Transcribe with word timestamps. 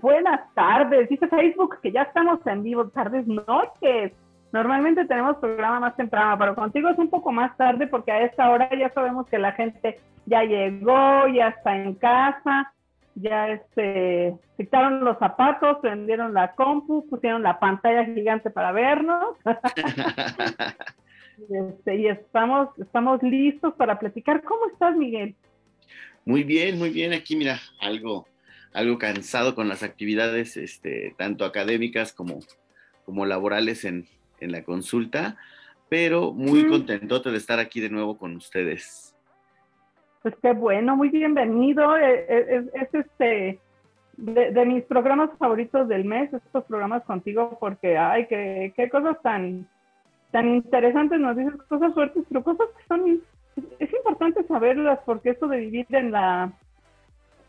buenas 0.00 0.40
tardes. 0.54 1.08
Dice 1.08 1.28
Facebook 1.28 1.78
que 1.82 1.92
ya 1.92 2.02
estamos 2.02 2.44
en 2.46 2.62
vivo, 2.62 2.88
tardes, 2.88 3.26
noches. 3.26 4.12
Normalmente 4.52 5.06
tenemos 5.06 5.36
programa 5.38 5.80
más 5.80 5.96
temprano, 5.96 6.36
pero 6.38 6.54
contigo 6.54 6.88
es 6.88 6.98
un 6.98 7.08
poco 7.08 7.32
más 7.32 7.56
tarde 7.56 7.86
porque 7.86 8.12
a 8.12 8.22
esta 8.22 8.50
hora 8.50 8.68
ya 8.76 8.92
sabemos 8.92 9.26
que 9.28 9.38
la 9.38 9.52
gente 9.52 9.98
ya 10.26 10.44
llegó, 10.44 11.26
ya 11.28 11.48
está 11.48 11.76
en 11.76 11.94
casa, 11.94 12.72
ya 13.14 13.48
este, 13.48 14.34
quitaron 14.56 15.04
los 15.04 15.18
zapatos, 15.18 15.78
prendieron 15.80 16.34
la 16.34 16.52
compu, 16.52 17.06
pusieron 17.08 17.42
la 17.42 17.58
pantalla 17.58 18.04
gigante 18.04 18.50
para 18.50 18.72
vernos. 18.72 19.36
este, 21.50 21.96
y 21.96 22.08
estamos, 22.08 22.68
estamos 22.78 23.22
listos 23.22 23.74
para 23.74 23.98
platicar. 23.98 24.42
¿Cómo 24.42 24.66
estás, 24.66 24.96
Miguel? 24.96 25.34
Muy 26.24 26.44
bien, 26.44 26.78
muy 26.78 26.90
bien. 26.90 27.12
Aquí, 27.12 27.36
mira, 27.36 27.58
algo, 27.80 28.26
algo 28.74 28.98
cansado 28.98 29.54
con 29.54 29.68
las 29.68 29.82
actividades, 29.82 30.56
este, 30.56 31.14
tanto 31.18 31.44
académicas 31.44 32.12
como, 32.12 32.40
como 33.04 33.26
laborales 33.26 33.84
en, 33.84 34.06
en 34.40 34.52
la 34.52 34.62
consulta, 34.62 35.36
pero 35.88 36.32
muy 36.32 36.66
contento 36.66 37.20
de 37.20 37.36
estar 37.36 37.58
aquí 37.58 37.80
de 37.80 37.90
nuevo 37.90 38.16
con 38.16 38.36
ustedes. 38.36 39.14
Pues 40.22 40.34
qué 40.40 40.52
bueno, 40.52 40.96
muy 40.96 41.08
bienvenido. 41.08 41.96
Eh, 41.96 42.26
eh, 42.28 42.64
es, 42.74 42.94
este 42.94 43.58
de, 44.16 44.66
mis 44.66 44.84
programas 44.84 45.30
favoritos 45.38 45.88
del 45.88 46.04
mes, 46.04 46.32
estos 46.32 46.64
programas 46.64 47.02
contigo, 47.04 47.56
porque 47.60 47.98
ay, 47.98 48.26
qué, 48.26 48.72
qué 48.76 48.88
cosas 48.88 49.20
tan, 49.22 49.68
tan 50.30 50.48
interesantes 50.48 51.18
nos 51.18 51.36
dices, 51.36 51.54
cosas 51.68 51.92
fuertes, 51.92 52.24
pero 52.28 52.44
cosas 52.44 52.68
que 52.78 52.84
son, 52.86 53.20
es 53.78 53.92
importante 53.92 54.44
saberlas, 54.44 55.00
porque 55.04 55.30
esto 55.30 55.48
de 55.48 55.58
vivir 55.58 55.86
en 55.90 56.12
la, 56.12 56.52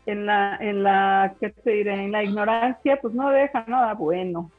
en 0.06 0.26
la, 0.26 0.56
en 0.60 0.82
la, 0.82 1.34
¿qué 1.40 1.50
te 1.50 1.70
diré? 1.70 2.04
En 2.04 2.12
la 2.12 2.22
ignorancia, 2.22 2.98
pues 3.00 3.14
no 3.14 3.30
deja 3.30 3.64
nada 3.66 3.94
bueno. 3.94 4.50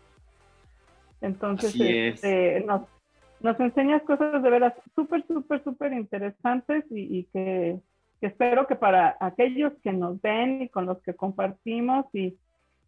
Entonces, 1.21 1.75
este, 1.79 2.63
nos, 2.65 2.81
nos 3.41 3.59
enseñas 3.59 4.01
cosas 4.03 4.41
de 4.41 4.49
veras 4.49 4.73
súper, 4.95 5.25
súper, 5.27 5.63
súper 5.63 5.93
interesantes 5.93 6.85
y, 6.89 7.19
y 7.19 7.23
que, 7.25 7.79
espero 8.21 8.65
que 8.65 8.75
para 8.75 9.17
aquellos 9.19 9.73
que 9.83 9.93
nos 9.93 10.19
ven 10.19 10.63
y 10.63 10.69
con 10.69 10.87
los 10.87 10.99
que 11.03 11.13
compartimos 11.13 12.05
y, 12.13 12.35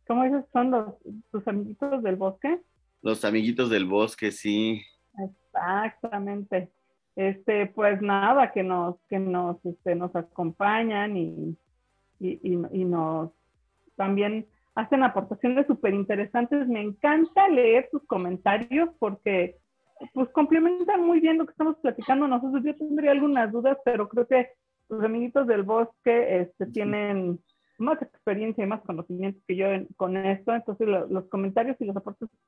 ¿cómo 0.07 0.23
dices? 0.23 0.45
¿Son 0.51 0.71
los, 0.71 0.95
tus 1.31 1.47
amiguitos 1.47 2.01
del 2.01 2.15
bosque? 2.15 2.59
Los 3.03 3.23
amiguitos 3.23 3.69
del 3.69 3.85
bosque, 3.85 4.31
sí. 4.31 4.81
Exactamente. 5.19 6.69
Este, 7.15 7.67
pues 7.67 8.01
nada, 8.01 8.51
que 8.51 8.63
nos, 8.63 8.95
que 9.09 9.19
nos, 9.19 9.63
este, 9.63 9.95
nos 9.95 10.15
acompañan 10.15 11.17
y, 11.17 11.57
y, 12.19 12.39
y 12.43 12.85
nos 12.85 13.31
también 13.95 14.47
hacen 14.75 15.03
aportaciones 15.03 15.67
súper 15.67 15.93
interesantes. 15.93 16.67
Me 16.67 16.81
encanta 16.81 17.47
leer 17.49 17.89
sus 17.91 18.03
comentarios 18.05 18.89
porque 18.99 19.57
pues 20.13 20.29
complementan 20.29 21.03
muy 21.03 21.19
bien 21.19 21.39
lo 21.39 21.45
que 21.45 21.51
estamos 21.51 21.77
platicando 21.81 22.27
nosotros. 22.27 22.63
Yo 22.63 22.75
tendría 22.75 23.11
algunas 23.11 23.51
dudas, 23.51 23.77
pero 23.83 24.07
creo 24.07 24.27
que 24.27 24.49
los 24.89 25.03
amiguitos 25.03 25.47
del 25.47 25.63
bosque 25.63 26.41
este, 26.41 26.67
tienen 26.67 27.39
más 27.79 28.01
experiencia 28.01 28.63
y 28.63 28.67
más 28.67 28.81
conocimiento 28.81 29.39
que 29.47 29.55
yo 29.55 29.67
con 29.95 30.17
esto. 30.17 30.53
Entonces 30.53 30.87
los 30.87 31.25
comentarios 31.29 31.75
y 31.79 31.85
las 31.85 31.97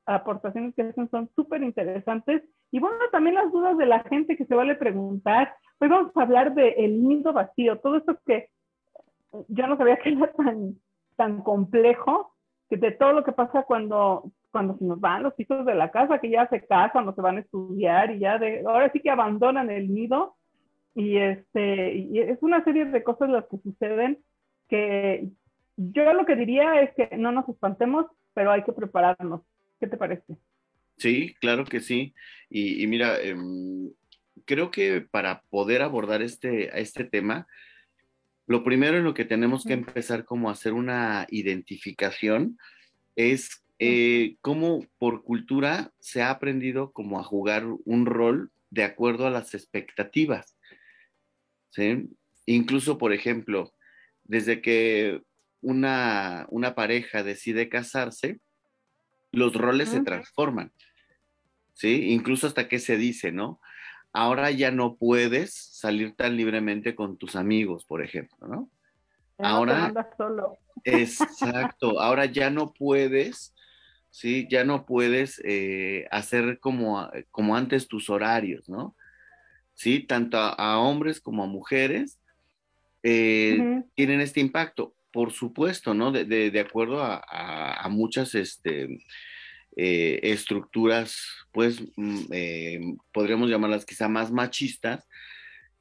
aportaciones 0.06 0.76
que 0.76 0.84
hacen 0.84 1.10
son 1.10 1.30
súper 1.36 1.64
interesantes. 1.64 2.44
Y 2.72 2.80
bueno, 2.80 2.98
también 3.12 3.36
las 3.36 3.52
dudas 3.52 3.78
de 3.78 3.86
la 3.86 4.04
gente 4.04 4.38
que 4.38 4.46
se 4.46 4.56
vale 4.56 4.76
preguntar. 4.76 5.54
Hoy 5.80 5.88
vamos 5.88 6.16
a 6.16 6.22
hablar 6.22 6.54
del 6.54 6.74
el 6.78 7.04
nido 7.04 7.34
vacío, 7.34 7.80
todo 7.80 7.98
esto 7.98 8.20
que 8.26 8.50
yo 9.48 9.68
no 9.68 9.78
sabía 9.78 9.98
que 10.04 10.10
era 10.10 10.32
tan 10.34 10.76
tan 11.16 11.42
complejo 11.42 12.34
que 12.70 12.78
de 12.78 12.92
todo 12.92 13.12
lo 13.12 13.24
que 13.26 13.34
pasa 13.34 13.64
cuando, 13.64 14.32
cuando 14.52 14.78
se 14.78 14.86
nos 14.86 15.02
van 15.02 15.24
los 15.24 15.38
hijos 15.38 15.66
de 15.66 15.76
la 15.76 15.92
casa, 15.92 16.20
que 16.20 16.30
ya 16.30 16.48
se 16.48 16.66
casan 16.66 17.08
o 17.08 17.14
se 17.14 17.22
van 17.22 17.38
a 17.38 17.42
estudiar 17.42 18.16
y 18.16 18.20
ya 18.20 18.38
de, 18.38 18.64
ahora 18.66 18.90
sí 18.94 19.02
que 19.02 19.10
abandonan 19.10 19.70
el 19.70 19.94
nido 19.94 20.38
y 20.96 21.18
este 21.18 21.94
y 21.96 22.20
es 22.20 22.42
una 22.42 22.64
serie 22.64 22.86
de 22.86 23.04
cosas 23.04 23.30
las 23.30 23.46
que 23.48 23.58
suceden 23.58 24.20
que 24.70 25.28
yo 25.76 26.14
lo 26.14 26.26
que 26.26 26.36
diría 26.36 26.82
es 26.82 26.94
que 26.96 27.18
no 27.18 27.32
nos 27.32 27.48
espantemos, 27.50 28.06
pero 28.34 28.52
hay 28.52 28.64
que 28.64 28.74
prepararnos. 28.74 29.42
¿Qué 29.80 29.88
te 29.88 29.98
parece? 29.98 30.36
Sí, 30.98 31.34
claro 31.40 31.64
que 31.64 31.80
sí. 31.80 32.14
Y, 32.50 32.86
mira, 32.88 33.18
em, 33.22 33.90
creo 34.46 34.72
que 34.72 35.02
para 35.10 35.42
poder 35.50 35.82
abordar 35.82 36.22
este, 36.22 36.78
este 36.80 37.06
tema, 37.06 37.48
lo 38.50 38.64
primero 38.64 38.98
en 38.98 39.04
lo 39.04 39.14
que 39.14 39.26
tenemos 39.26 39.64
que 39.64 39.74
empezar 39.74 40.26
como 40.26 40.50
a 40.50 40.54
hacer 40.54 40.74
una 40.74 41.28
identificación 41.30 42.58
es 43.16 43.64
eh, 43.78 44.38
cómo 44.42 44.88
por 44.98 45.24
cultura 45.24 45.92
se 46.00 46.24
ha 46.24 46.32
aprendido 46.32 46.92
como 46.92 47.20
a 47.20 47.24
jugar 47.24 47.64
un 47.86 48.08
rol 48.08 48.52
de 48.72 48.84
acuerdo 48.86 49.28
a 49.28 49.30
las 49.30 49.54
expectativas. 49.54 50.58
¿sí? 51.70 52.10
Incluso, 52.48 52.98
por 52.98 53.14
ejemplo, 53.14 53.72
desde 54.24 54.64
que 54.64 55.22
una, 55.62 56.48
una 56.50 56.74
pareja 56.74 57.22
decide 57.22 57.70
casarse, 57.70 58.40
los 59.32 59.54
roles 59.54 59.90
se 59.90 60.02
transforman. 60.02 60.74
¿sí? 61.74 62.14
Incluso 62.14 62.48
hasta 62.48 62.68
que 62.68 62.80
se 62.80 62.98
dice, 62.98 63.32
¿no? 63.32 63.62
Ahora 64.14 64.52
ya 64.52 64.72
no 64.72 64.96
puedes 64.96 65.54
salir 65.54 66.16
tan 66.16 66.36
libremente 66.36 66.96
con 66.96 67.18
tus 67.18 67.36
amigos, 67.36 67.86
por 67.86 68.04
ejemplo, 68.04 68.48
¿no? 68.48 68.70
ahora 69.38 69.94
solo. 70.18 70.58
Exacto, 70.84 72.00
ahora 72.02 72.26
ya 72.26 72.50
no 72.50 72.74
puedes, 72.74 73.54
sí, 74.10 74.48
ya 74.50 74.64
no 74.64 74.86
puedes 74.86 75.42
eh, 75.46 76.08
hacer 76.12 76.60
como, 76.60 77.10
como 77.32 77.56
antes 77.56 77.88
tus 77.88 78.10
horarios, 78.10 78.68
¿no? 78.70 78.96
Sí, 79.74 80.02
tanto 80.02 80.38
a, 80.38 80.80
hombres 80.80 81.22
como 81.22 81.44
a 81.44 81.48
mujeres 81.48 82.20
eh, 83.02 83.82
tienen 83.96 84.20
este 84.20 84.42
impacto, 84.42 84.94
por 85.14 85.32
supuesto, 85.32 85.94
¿no? 85.94 86.12
De, 86.12 86.60
acuerdo 86.60 87.02
a, 87.02 87.24
a 87.74 87.88
muchas, 87.88 88.36
este, 88.36 89.00
eh, 89.82 90.20
estructuras, 90.34 91.16
pues 91.54 91.82
mm, 91.96 92.20
eh, 92.32 92.82
podríamos 93.14 93.50
llamarlas 93.50 93.86
quizá 93.86 94.10
más 94.10 94.30
machistas, 94.30 95.08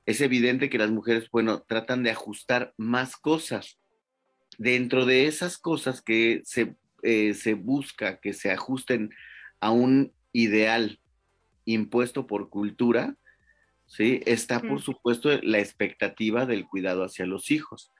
es 0.06 0.20
evidente 0.20 0.70
que 0.70 0.78
las 0.78 0.92
mujeres, 0.92 1.28
bueno, 1.32 1.62
tratan 1.62 2.04
de 2.04 2.12
ajustar 2.12 2.72
más 2.76 3.16
cosas. 3.16 3.80
Dentro 4.56 5.04
de 5.04 5.26
esas 5.26 5.58
cosas 5.58 6.00
que 6.00 6.42
se, 6.44 6.76
eh, 7.02 7.34
se 7.34 7.54
busca 7.54 8.20
que 8.20 8.34
se 8.34 8.52
ajusten 8.52 9.10
a 9.58 9.72
un 9.72 10.12
ideal 10.32 11.00
impuesto 11.64 12.28
por 12.28 12.50
cultura, 12.50 13.16
¿sí? 13.88 14.20
Está, 14.26 14.60
por 14.60 14.80
supuesto, 14.80 15.30
la 15.42 15.58
expectativa 15.58 16.46
del 16.46 16.68
cuidado 16.68 17.02
hacia 17.02 17.26
los 17.26 17.50
hijos. 17.50 17.90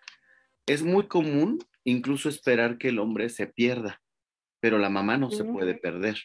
Es 0.67 0.85
muy 0.85 1.09
común 1.09 1.59
incluso 1.83 2.29
esperar 2.29 2.79
que 2.79 2.91
el 2.91 3.01
hombre 3.01 3.31
se 3.31 3.49
pierda 3.49 4.01
pero 4.61 4.79
la 4.79 4.89
mamá 4.89 5.17
no 5.17 5.31
se 5.31 5.45
puede 5.45 5.75
perder. 5.75 6.19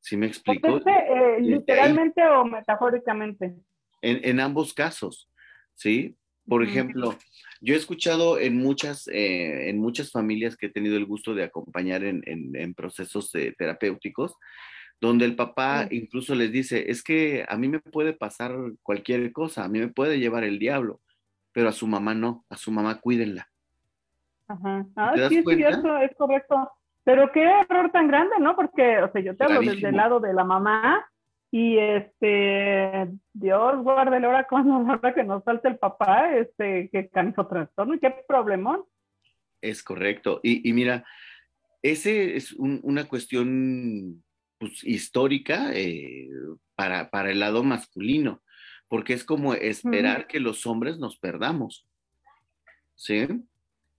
¿Sí 0.00 0.16
me 0.16 0.26
explico? 0.26 0.78
Eh, 0.78 1.40
¿Literalmente 1.40 2.24
o 2.26 2.44
metafóricamente? 2.44 3.54
En, 4.00 4.40
ambos 4.40 4.74
casos, 4.74 5.30
¿sí? 5.74 6.16
Por 6.44 6.64
ejemplo, 6.64 7.16
yo 7.60 7.74
he 7.74 7.76
escuchado 7.76 8.36
en 8.40 8.56
muchas, 8.56 9.06
eh, 9.06 9.70
en 9.70 9.78
muchas 9.78 10.10
familias 10.10 10.56
que 10.56 10.66
he 10.66 10.70
tenido 10.70 10.96
el 10.96 11.06
gusto 11.06 11.34
de 11.34 11.44
acompañar 11.44 12.02
en, 12.02 12.74
procesos 12.74 13.30
terapéuticos, 13.30 14.34
donde 15.00 15.24
el 15.24 15.36
papá 15.36 15.86
incluso 15.90 16.34
les 16.34 16.50
dice, 16.50 16.90
es 16.90 17.04
que 17.04 17.44
a 17.48 17.56
mí 17.56 17.68
me 17.68 17.78
puede 17.78 18.12
pasar 18.12 18.56
cualquier 18.82 19.30
cosa, 19.32 19.64
a 19.64 19.68
mí 19.68 19.78
me 19.78 19.88
puede 19.88 20.18
llevar 20.18 20.42
el 20.42 20.58
diablo, 20.58 21.00
pero 21.52 21.68
a 21.68 21.72
su 21.72 21.86
mamá 21.86 22.12
no, 22.12 22.44
a 22.48 22.56
su 22.56 22.72
mamá 22.72 23.00
cuídenla. 23.00 23.48
Ajá. 24.48 24.86
Ah, 24.96 25.14
sí, 25.28 25.38
es 25.38 25.44
cierto, 25.44 25.96
es 25.98 26.14
correcto. 26.16 26.70
Pero 27.04 27.32
qué 27.32 27.42
error 27.42 27.90
tan 27.90 28.08
grande, 28.08 28.36
¿no? 28.38 28.54
Porque, 28.54 28.98
o 28.98 29.10
sea, 29.10 29.20
yo 29.20 29.36
te 29.36 29.44
hablo 29.44 29.60
desde 29.60 29.88
el 29.88 29.96
lado 29.96 30.20
de 30.20 30.32
la 30.32 30.44
mamá 30.44 31.04
y 31.50 31.76
este, 31.76 33.08
Dios 33.32 33.82
guarde 33.82 34.24
ahora 34.24 34.46
cuando 34.48 34.82
la 34.82 34.94
hora 34.94 35.14
que 35.14 35.24
nos 35.24 35.44
salte 35.44 35.68
el 35.68 35.78
papá, 35.78 36.34
este, 36.34 36.88
que 36.90 37.08
canijo 37.08 37.46
trastorno 37.46 37.94
y 37.94 37.98
qué 37.98 38.14
problemón. 38.26 38.84
Es 39.60 39.82
correcto. 39.82 40.40
Y, 40.42 40.72
mira, 40.72 41.04
ese 41.82 42.36
es 42.36 42.52
una 42.52 43.04
cuestión 43.04 44.24
pues, 44.58 44.82
histórica 44.82 45.72
eh, 45.74 46.28
para, 46.74 47.10
para, 47.10 47.30
el 47.30 47.40
lado 47.40 47.62
masculino, 47.62 48.42
porque 48.88 49.12
es 49.12 49.24
como 49.24 49.54
esperar 49.54 50.26
que 50.26 50.40
los 50.40 50.66
hombres 50.66 50.98
nos 50.98 51.18
perdamos. 51.18 51.86
¿Sí? 52.94 53.26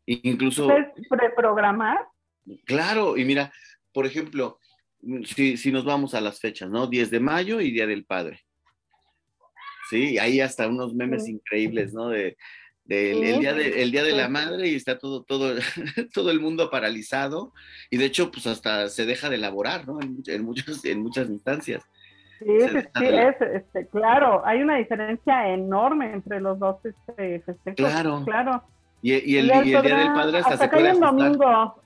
Incluso... 0.06 0.72
¿Es 0.72 1.08
preprogramar? 1.08 2.08
Claro, 2.66 3.18
y 3.18 3.26
mira, 3.26 3.52
por 3.94 4.06
ejemplo, 4.06 4.60
mm, 5.02 5.24
si, 5.24 5.72
nos 5.72 5.86
vamos 5.86 6.14
a 6.14 6.22
las 6.22 6.40
fechas, 6.40 6.70
¿no? 6.70 6.88
10 6.88 7.12
de 7.12 7.20
mayo 7.20 7.62
y 7.62 7.72
Día 7.72 7.88
del 7.88 8.06
Padre. 8.06 8.42
Sí, 9.90 10.18
hay 10.18 10.40
hasta 10.40 10.68
unos 10.68 10.94
memes 10.94 11.28
increíbles, 11.28 11.94
¿no? 11.94 12.10
De 12.10 12.38
el, 12.90 13.40
día 13.40 13.54
de, 13.54 13.82
el 13.82 13.92
día 13.92 14.04
de 14.04 14.12
la 14.12 14.28
madre 14.28 14.68
y 14.68 14.76
está 14.76 14.98
todo, 14.98 15.24
todo, 15.24 15.56
todo 16.14 16.32
el 16.32 16.40
mundo 16.40 16.70
paralizado 16.70 17.54
y 17.90 17.98
de 17.98 18.06
hecho 18.06 18.30
pues 18.30 18.46
hasta 18.46 18.90
se 18.90 19.06
deja 19.06 19.30
de 19.30 19.36
elaborar, 19.36 19.88
¿no? 19.88 20.02
En, 20.02 20.18
en 20.28 20.44
muchas, 20.44 20.84
en 20.84 21.02
muchas 21.02 21.30
instancias. 21.30 21.84
Sí, 22.40 22.46
sí, 22.60 23.06
es, 23.06 23.36
este, 23.40 23.88
claro, 23.88 24.46
hay 24.46 24.62
una 24.62 24.76
diferencia 24.76 25.48
enorme 25.50 26.12
entre 26.12 26.42
los 26.42 26.60
dos 26.60 26.78
este, 26.84 27.40
festejos. 27.42 27.76
Claro. 27.76 28.24
claro. 28.26 28.64
Y, 29.04 29.12
y, 29.12 29.38
el, 29.38 29.48
y, 29.48 29.52
el, 29.52 29.64
Día 29.64 29.82
del 29.82 30.14
Padre 30.14 30.38
hasta, 30.40 30.54
hasta 30.54 30.66
se 30.66 30.70
puede 30.70 30.94
domingo. 30.94 31.84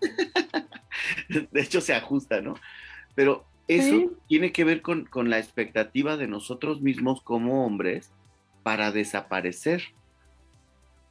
de 1.52 1.62
hecho 1.62 1.82
se 1.82 1.94
ajusta, 1.94 2.42
¿no? 2.42 2.54
Pero 3.16 3.44
eso 3.68 4.12
tiene 4.28 4.54
que 4.54 4.64
ver 4.64 4.82
con, 4.82 5.06
con 5.06 5.30
la 5.30 5.40
expectativa 5.40 6.16
de 6.16 6.28
nosotros 6.28 6.82
mismos 6.82 7.22
como 7.22 7.66
hombres 7.66 8.14
para 8.64 8.92
desaparecer. 8.92 9.84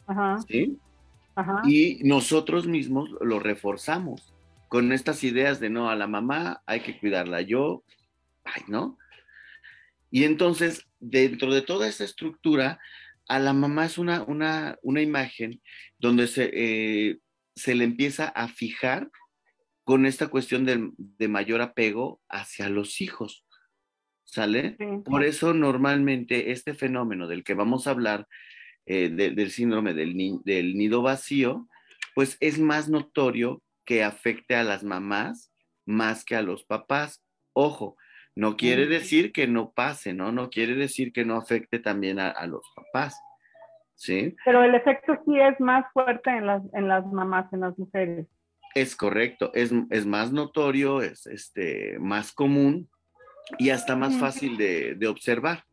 Ajá. 0.07 0.39
¿Sí? 0.49 0.79
Ajá. 1.35 1.61
Y 1.67 1.99
nosotros 2.05 2.67
mismos 2.67 3.11
lo 3.21 3.41
reforzamos 3.41 4.33
con 4.69 4.93
estas 4.93 5.23
ideas 5.25 5.61
de 5.61 5.71
no, 5.71 5.91
a 5.91 5.97
la 5.97 6.07
mamá 6.07 6.63
hay 6.67 6.81
que 6.81 6.99
cuidarla 6.99 7.41
yo, 7.41 7.83
ay, 8.45 8.63
¿no? 8.69 8.99
Y 10.11 10.25
entonces, 10.25 10.87
dentro 11.01 11.53
de 11.53 11.63
toda 11.63 11.89
esa 11.89 12.05
estructura, 12.05 12.79
a 13.29 13.39
la 13.39 13.53
mamá 13.53 13.87
es 13.87 13.99
una, 13.99 14.23
una, 14.23 14.79
una 14.83 15.03
imagen 15.03 15.61
donde 15.99 16.27
se, 16.27 16.51
eh, 16.53 17.19
se 17.55 17.75
le 17.75 17.85
empieza 17.85 18.29
a 18.29 18.49
fijar 18.49 19.11
con 19.85 20.07
esta 20.07 20.29
cuestión 20.29 20.65
de, 20.65 20.91
de 20.97 21.29
mayor 21.29 21.61
apego 21.61 22.21
hacia 22.29 22.69
los 22.69 23.01
hijos. 23.01 23.45
¿Sale? 24.25 24.77
Sí. 24.79 24.87
Por 25.05 25.25
eso 25.25 25.55
normalmente 25.55 26.51
este 26.51 26.75
fenómeno 26.75 27.29
del 27.29 27.45
que 27.45 27.55
vamos 27.55 27.87
a 27.87 27.91
hablar, 27.91 28.27
eh, 28.85 29.09
de, 29.09 29.31
del 29.31 29.51
síndrome 29.51 29.95
del, 29.95 30.17
ni, 30.17 30.41
del 30.45 30.77
nido 30.77 31.03
vacío, 31.03 31.69
pues 32.15 32.37
es 32.41 32.59
más 32.59 32.89
notorio 32.89 33.63
que 33.85 34.03
afecte 34.03 34.57
a 34.57 34.65
las 34.65 34.83
mamás 34.83 35.53
más 35.87 36.25
que 36.25 36.37
a 36.37 36.43
los 36.43 36.65
papás. 36.65 37.25
Ojo, 37.53 37.97
no 38.37 38.57
quiere 38.57 38.87
decir 38.87 39.33
que 39.33 39.49
no 39.49 39.73
pase, 39.73 40.13
¿no? 40.13 40.31
No 40.31 40.51
quiere 40.51 40.75
decir 40.75 41.13
que 41.13 41.25
no 41.25 41.37
afecte 41.37 41.79
también 41.79 42.21
a, 42.21 42.29
a, 42.29 42.47
los 42.47 42.71
papás, 42.77 43.19
¿sí? 43.95 44.37
Pero 44.45 44.63
el 44.63 44.75
efecto 44.75 45.19
sí 45.25 45.41
es 45.41 45.59
más 45.59 45.91
fuerte 45.95 46.31
en 46.31 46.47
las, 46.47 46.63
en 46.75 46.87
las 46.87 47.07
mamás, 47.07 47.51
en 47.55 47.61
las 47.61 47.79
mujeres. 47.79 48.27
Es 48.75 48.95
correcto, 48.95 49.53
es, 49.55 49.73
es 49.89 50.05
más 50.05 50.33
notorio, 50.33 51.01
es 51.01 51.27
este, 51.27 51.97
más 51.99 52.31
común 52.31 52.91
y 53.59 53.71
hasta 53.71 53.97
más 53.97 54.19
fácil 54.19 54.59
de, 54.59 54.97
de 54.97 55.07
observar, 55.07 55.65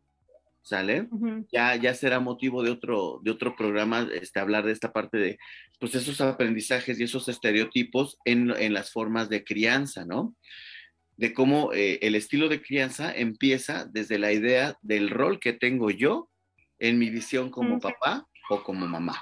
¿sale? 0.61 1.07
Uh 1.11 1.19
-huh. 1.19 1.45
Ya, 1.51 1.75
ya 1.75 1.93
será 1.93 2.21
motivo 2.21 2.63
de 2.63 2.71
otro, 2.71 3.19
de 3.23 3.31
otro 3.31 3.57
programa 3.57 4.07
este, 4.13 4.39
hablar 4.39 4.63
de 4.63 4.71
esta 4.71 4.93
parte 4.93 5.17
de 5.17 5.37
pues 5.81 5.95
esos 5.95 6.21
aprendizajes 6.21 6.97
y 6.97 7.03
esos 7.03 7.27
estereotipos 7.27 8.19
en, 8.23 8.51
en 8.51 8.73
las 8.73 8.89
formas 8.93 9.27
de 9.27 9.43
crianza, 9.43 10.05
¿no? 10.05 10.33
De 11.17 11.33
cómo 11.33 11.73
eh, 11.73 11.99
el 12.01 12.15
estilo 12.15 12.49
de 12.49 12.61
crianza 12.61 13.13
empieza 13.15 13.85
desde 13.85 14.17
la 14.17 14.31
idea 14.31 14.77
del 14.81 15.09
rol 15.09 15.39
que 15.39 15.53
tengo 15.53 15.91
yo 15.91 16.29
en 16.79 16.97
mi 16.97 17.09
visión 17.09 17.49
como 17.49 17.75
uh 17.75 17.77
-huh. 17.77 17.81
papá 17.81 18.27
o 18.49 18.63
como 18.63 18.87
mamá, 18.87 19.21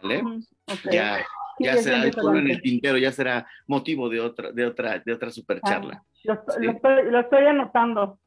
¿sale? 0.00 0.22
Okay. 0.66 0.92
Ya, 0.92 1.26
ya 1.58 1.76
sí, 1.76 1.84
será 1.84 2.12
solo 2.12 2.38
en 2.38 2.50
el 2.50 2.60
tintero, 2.60 2.98
ya 2.98 3.12
será 3.12 3.46
motivo 3.66 4.08
de 4.08 4.20
otra, 4.20 4.52
de 4.52 4.66
otra, 4.66 4.98
de 4.98 5.12
otra 5.12 5.30
super 5.30 5.60
charla. 5.62 6.02
Ah, 6.02 6.06
lo, 6.24 6.34
sí. 6.34 6.64
lo, 6.64 6.70
estoy, 6.72 7.10
lo, 7.10 7.20
estoy, 7.20 7.46
anotando. 7.46 8.20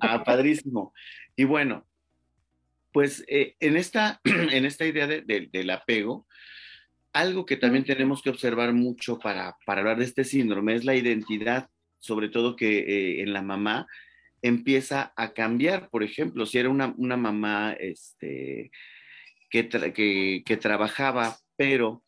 Ah, 0.00 0.22
padrísimo. 0.24 0.92
Y 1.36 1.44
bueno, 1.44 1.84
pues 2.92 3.24
eh, 3.28 3.56
en, 3.60 3.76
esta, 3.76 4.20
en 4.24 4.64
esta 4.64 4.86
idea 4.86 5.06
de, 5.06 5.22
de, 5.22 5.48
del 5.52 5.70
apego, 5.70 6.26
algo 7.12 7.44
que 7.44 7.56
también 7.56 7.84
tenemos 7.84 8.22
que 8.22 8.30
observar 8.30 8.72
mucho 8.72 9.18
para, 9.18 9.56
para 9.66 9.80
hablar 9.80 9.98
de 9.98 10.04
este 10.04 10.24
síndrome 10.24 10.74
es 10.74 10.84
la 10.84 10.94
identidad, 10.94 11.68
sobre 12.00 12.28
todo 12.28 12.56
que 12.56 12.78
eh, 12.80 13.22
en 13.22 13.32
la 13.32 13.42
mamá 13.42 13.86
empieza 14.42 15.12
a 15.16 15.32
cambiar. 15.32 15.90
Por 15.90 16.02
ejemplo, 16.02 16.46
si 16.46 16.58
era 16.58 16.68
una, 16.68 16.94
una 16.96 17.16
mamá 17.16 17.72
este, 17.78 18.70
que, 19.50 19.64
tra 19.64 19.92
que, 19.92 20.42
que 20.44 20.56
trabajaba, 20.56 21.36
pero 21.56 22.02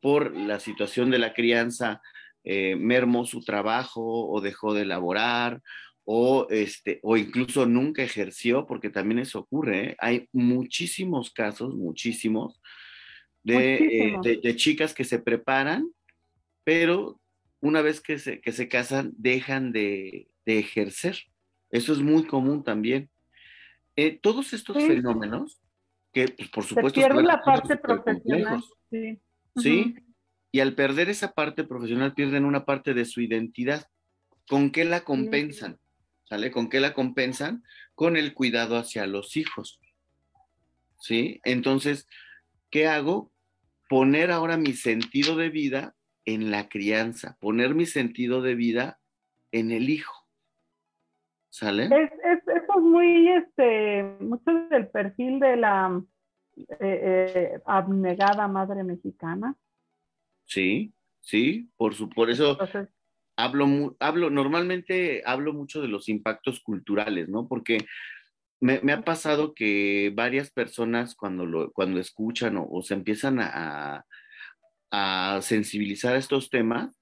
por 0.00 0.34
la 0.36 0.60
situación 0.60 1.10
de 1.10 1.18
la 1.18 1.32
crianza 1.32 2.02
eh, 2.44 2.76
mermó 2.76 3.24
su 3.24 3.42
trabajo 3.42 4.28
o 4.28 4.40
dejó 4.40 4.74
de 4.74 4.84
laborar 4.84 5.62
o, 6.04 6.46
este, 6.50 7.00
o 7.02 7.16
incluso 7.16 7.64
nunca 7.64 8.02
ejerció, 8.02 8.66
porque 8.66 8.90
también 8.90 9.20
eso 9.20 9.38
ocurre. 9.38 9.90
¿eh? 9.90 9.96
Hay 9.98 10.28
muchísimos 10.32 11.30
casos, 11.30 11.74
muchísimos, 11.74 12.60
de, 13.42 13.74
eh, 13.76 14.16
de, 14.22 14.36
de, 14.42 14.56
chicas 14.56 14.92
que 14.92 15.04
se 15.04 15.18
preparan, 15.18 15.90
pero 16.64 17.18
una 17.64 17.80
vez 17.80 18.02
que 18.02 18.18
se, 18.18 18.42
que 18.42 18.52
se 18.52 18.68
casan 18.68 19.14
dejan 19.16 19.72
de, 19.72 20.28
de 20.44 20.58
ejercer. 20.58 21.16
Eso 21.70 21.94
es 21.94 22.00
muy 22.00 22.26
común 22.26 22.62
también. 22.62 23.08
Eh, 23.96 24.18
todos 24.20 24.52
estos 24.52 24.76
sí. 24.76 24.86
fenómenos, 24.86 25.62
que 26.12 26.28
pues, 26.28 26.50
por 26.50 26.64
supuesto... 26.64 27.00
Se 27.00 27.06
pierde 27.06 27.22
la 27.22 27.42
parte 27.42 27.78
profesional. 27.78 28.62
Sí. 28.90 29.18
¿sí? 29.56 29.80
Uh 29.80 29.98
-huh. 29.98 30.04
Y 30.52 30.60
al 30.60 30.74
perder 30.74 31.08
esa 31.08 31.32
parte 31.32 31.64
profesional 31.64 32.12
pierden 32.12 32.44
una 32.44 32.66
parte 32.66 32.92
de 32.92 33.06
su 33.06 33.22
identidad. 33.22 33.88
¿Con 34.46 34.70
qué 34.70 34.84
la 34.84 35.00
compensan? 35.02 35.78
¿Sale? 36.24 36.50
¿Con 36.50 36.68
qué 36.68 36.80
la 36.80 36.92
compensan? 36.92 37.62
Con 37.94 38.18
el 38.18 38.34
cuidado 38.34 38.76
hacia 38.76 39.06
los 39.06 39.38
hijos. 39.38 39.80
¿Sí? 41.00 41.40
Entonces, 41.44 42.06
¿qué 42.70 42.88
hago? 42.88 43.32
Poner 43.88 44.30
ahora 44.30 44.58
mi 44.58 44.74
sentido 44.74 45.34
de 45.36 45.48
vida 45.48 45.94
en 46.24 46.50
la 46.50 46.68
crianza, 46.68 47.36
poner 47.40 47.74
mi 47.74 47.86
sentido 47.86 48.42
de 48.42 48.54
vida 48.54 49.00
en 49.52 49.70
el 49.70 49.88
hijo. 49.90 50.26
¿Sale? 51.50 51.84
Es, 51.84 52.10
es, 52.12 52.48
eso 52.48 52.72
es 52.76 52.82
muy, 52.82 53.28
este, 53.28 54.02
mucho 54.20 54.50
del 54.70 54.88
perfil 54.88 55.38
de 55.38 55.56
la 55.56 56.02
eh, 56.56 56.66
eh, 56.80 57.60
abnegada 57.64 58.48
madre 58.48 58.82
mexicana. 58.82 59.54
Sí, 60.46 60.92
sí, 61.20 61.70
por, 61.76 61.94
su, 61.94 62.08
por 62.08 62.30
eso 62.30 62.52
Entonces, 62.52 62.88
hablo, 63.36 63.96
hablo, 64.00 64.30
normalmente 64.30 65.22
hablo 65.24 65.52
mucho 65.52 65.80
de 65.80 65.88
los 65.88 66.08
impactos 66.08 66.60
culturales, 66.60 67.28
¿no? 67.28 67.46
Porque 67.46 67.78
me, 68.60 68.80
me 68.80 68.92
ha 68.92 69.02
pasado 69.02 69.54
que 69.54 70.12
varias 70.14 70.50
personas 70.50 71.14
cuando, 71.14 71.46
lo, 71.46 71.72
cuando 71.72 72.00
escuchan 72.00 72.56
o, 72.56 72.66
o 72.68 72.82
se 72.82 72.94
empiezan 72.94 73.40
a, 73.40 73.96
a, 73.96 74.06
sensibilizar 75.42 76.14
a 76.14 76.18
estos 76.18 76.50
temas, 76.50 76.98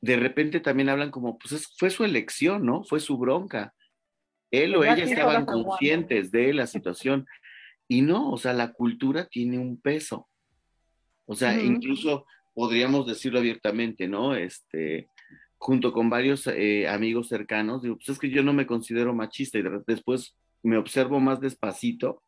de 0.00 0.16
repente 0.16 0.60
también 0.60 0.88
hablan 0.88 1.10
como, 1.10 1.38
pues 1.38 1.52
es, 1.52 1.68
fue 1.78 1.90
su 1.90 2.04
elección, 2.04 2.66
¿no? 2.66 2.82
Fue 2.84 3.00
su 3.00 3.16
bronca. 3.18 3.72
Él 4.50 4.74
o 4.74 4.84
ella 4.84 5.04
estaban 5.04 5.46
conscientes 5.46 6.30
de 6.30 6.52
la 6.52 6.66
situación. 6.66 7.26
Y 7.88 8.02
no, 8.02 8.30
o 8.30 8.36
sea, 8.36 8.52
la 8.52 8.72
cultura 8.72 9.26
tiene 9.26 9.58
un 9.58 9.80
peso. 9.80 10.28
O 11.24 11.34
sea, 11.34 11.52
uh 11.52 11.56
-huh. 11.56 11.64
incluso 11.64 12.26
podríamos 12.52 13.06
decirlo 13.06 13.38
abiertamente, 13.38 14.08
¿no? 14.08 14.34
Este, 14.34 15.08
junto 15.56 15.92
con 15.92 16.10
varios 16.10 16.46
eh, 16.48 16.88
amigos 16.88 17.28
cercanos, 17.28 17.82
digo, 17.82 17.96
pues 17.96 18.08
es 18.08 18.18
que 18.18 18.30
yo 18.30 18.42
no 18.42 18.52
me 18.52 18.66
considero 18.66 19.14
machista 19.14 19.58
y 19.58 19.64
después 19.86 20.36
me 20.62 20.76
observo 20.76 21.20
más 21.20 21.40
despacito 21.40 22.22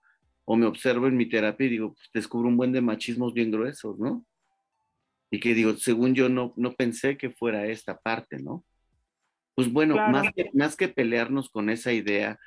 o 0.45 0.57
me 0.57 0.67
observo 0.67 1.09
en 1.09 1.17
mi 1.17 1.29
terapia 1.29 1.67
y 1.67 1.71
digo, 1.71 1.95
pues 1.95 2.11
descubro 2.15 2.49
un 2.49 2.57
buen 2.57 2.73
de 2.73 2.81
machismos 2.81 3.35
bien 3.35 3.51
gruesos, 3.51 3.99
¿no? 3.99 4.25
Y 5.35 5.41
que 5.41 5.53
digo, 5.53 5.77
según 5.77 6.15
yo 6.15 6.29
no, 6.29 6.55
no 6.57 6.75
pensé 6.75 7.17
que 7.17 7.29
fuera 7.29 7.67
esta 7.67 7.99
parte, 7.99 8.39
¿no? 8.41 8.65
Pues 9.57 9.73
bueno, 9.73 9.95
claro. 9.95 10.13
más, 10.13 10.33
que, 10.33 10.51
más 10.55 10.77
que 10.77 10.87
pelearnos 10.87 11.51
con 11.51 11.71
esa 11.71 11.93
idea 11.93 12.39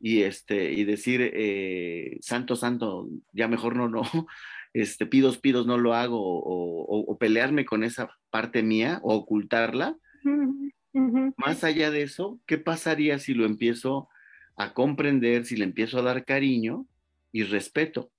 y, 0.00 0.22
este, 0.22 0.72
y 0.72 0.84
decir, 0.84 1.20
eh, 1.34 2.16
santo, 2.22 2.56
santo, 2.56 3.06
ya 3.32 3.48
mejor 3.48 3.76
no, 3.76 3.90
no, 3.90 4.00
este, 4.72 5.04
pidos, 5.04 5.36
pidos, 5.36 5.66
no 5.66 5.76
lo 5.76 5.92
hago, 5.92 6.18
o, 6.18 6.84
o, 6.84 7.00
o, 7.00 7.18
pelearme 7.18 7.66
con 7.66 7.84
esa 7.84 8.08
parte 8.30 8.62
mía, 8.62 8.98
o 9.02 9.14
ocultarla. 9.14 9.94
Uh 10.24 10.28
-huh. 10.30 10.72
Uh 10.94 11.00
-huh. 11.00 11.34
Más 11.36 11.64
allá 11.64 11.90
de 11.90 12.00
eso, 12.00 12.40
¿qué 12.46 12.56
pasaría 12.56 13.18
si 13.18 13.34
lo 13.34 13.44
empiezo 13.44 14.08
a 14.56 14.72
comprender, 14.72 15.44
si 15.44 15.54
le 15.54 15.64
empiezo 15.64 15.98
a 15.98 16.02
dar 16.02 16.24
cariño 16.24 16.86
y 17.30 17.42
respeto? 17.42 18.10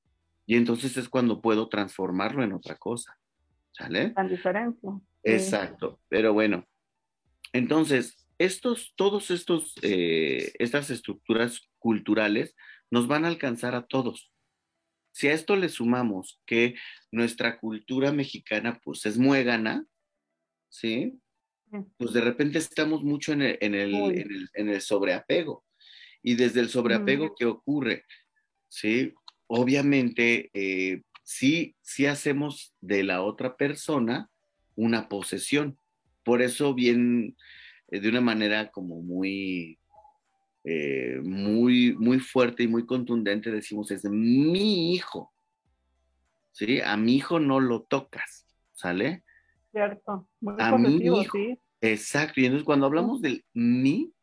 Y 0.46 0.56
entonces 0.56 0.98
es 0.98 1.10
cuando 1.10 1.42
puedo 1.42 1.68
transformarlo 1.68 2.44
en 2.44 2.54
otra 2.54 2.76
cosa. 2.76 3.18
¿Sale? 3.78 4.10
Tan 4.10 4.28
diferencia. 4.28 4.90
Exacto. 5.24 6.00
Pero 6.10 6.34
bueno, 6.34 6.68
entonces, 7.54 8.28
estos, 8.38 8.94
todos 8.96 9.30
estos, 9.30 9.76
eh, 9.84 10.52
estas 10.60 10.90
estructuras 10.90 11.62
culturales 11.78 12.56
nos 12.90 13.08
van 13.08 13.26
a 13.26 13.28
alcanzar 13.28 13.76
a 13.76 13.86
todos. 13.86 14.32
Si 15.12 15.28
a 15.28 15.34
esto 15.34 15.56
le 15.56 15.70
sumamos 15.70 16.42
que 16.46 16.76
nuestra 17.12 17.60
cultura 17.60 18.12
mexicana 18.12 18.80
pues 18.84 19.06
es 19.06 19.18
muégana, 19.18 19.86
¿sí? 20.70 21.20
Pues 21.98 22.14
de 22.14 22.22
repente 22.22 22.60
estamos 22.60 23.04
mucho 23.04 23.34
en 23.34 23.42
el, 23.42 23.58
en 23.62 23.76
el, 23.76 23.94
en 23.94 24.32
el, 24.32 24.50
en 24.54 24.70
el 24.70 24.82
sobreapego. 24.82 25.66
Y 26.24 26.36
desde 26.36 26.62
el 26.62 26.70
sobreapego, 26.70 27.36
¿qué 27.36 27.46
ocurre? 27.46 28.06
¿Sí? 28.70 29.14
obviamente, 29.48 30.50
eh, 30.54 31.02
sí, 31.28 31.76
sí 31.82 32.06
hacemos 32.06 32.74
de 32.80 33.04
la 33.04 33.22
otra 33.22 33.58
persona 33.58 34.30
una 34.76 35.10
posesión. 35.10 35.78
Por 36.24 36.42
eso 36.42 36.74
bien, 36.74 37.36
eh, 37.90 38.00
de 38.00 38.08
una 38.08 38.22
manera 38.22 38.72
como 38.72 39.02
muy, 39.02 39.78
eh, 40.64 41.20
muy, 41.22 41.94
muy 41.98 42.20
fuerte 42.20 42.64
y 42.64 42.70
muy 42.70 42.86
contundente 42.86 43.52
decimos, 43.52 43.92
es 43.92 44.06
mi 44.06 44.94
hijo. 44.94 45.34
¿Sí? 46.54 46.80
A 46.80 46.96
mi 46.96 47.18
hijo 47.18 47.40
no 47.42 47.60
lo 47.60 47.82
tocas, 47.84 48.48
¿sale? 48.72 49.24
Cierto. 49.72 50.30
Muy 50.40 50.56
a 50.58 50.78
mi 50.78 50.96
hijo. 50.96 51.32
Sí. 51.34 51.60
Exacto. 51.82 52.40
Y 52.40 52.46
entonces 52.46 52.66
cuando 52.66 52.86
hablamos 52.86 53.22
del 53.22 53.44
mi, 53.54 54.14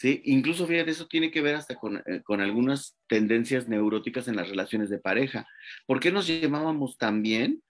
¿sí? 0.00 0.22
Incluso 0.24 0.66
fíjate, 0.66 0.92
eso 0.92 1.06
tiene 1.06 1.30
que 1.30 1.42
ver 1.42 1.56
hasta 1.56 1.74
con, 1.74 1.98
eh, 2.06 2.22
con, 2.24 2.40
algunas 2.40 2.96
tendencias 3.06 3.68
neuróticas 3.68 4.28
en 4.28 4.36
las 4.36 4.48
relaciones 4.48 4.88
de 4.88 4.98
pareja. 4.98 5.46
¿Por 5.86 6.00
qué 6.00 6.10
nos 6.10 6.26
llamábamos 6.26 6.96
tan 6.96 7.22
bien? 7.22 7.62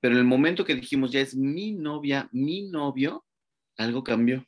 Pero 0.00 0.14
en 0.14 0.20
el 0.20 0.24
momento 0.24 0.64
que 0.64 0.76
dijimos 0.76 1.10
ya 1.10 1.20
es 1.20 1.34
mi 1.34 1.72
novia, 1.72 2.28
mi 2.30 2.70
novio, 2.70 3.24
algo 3.76 4.04
cambió. 4.04 4.46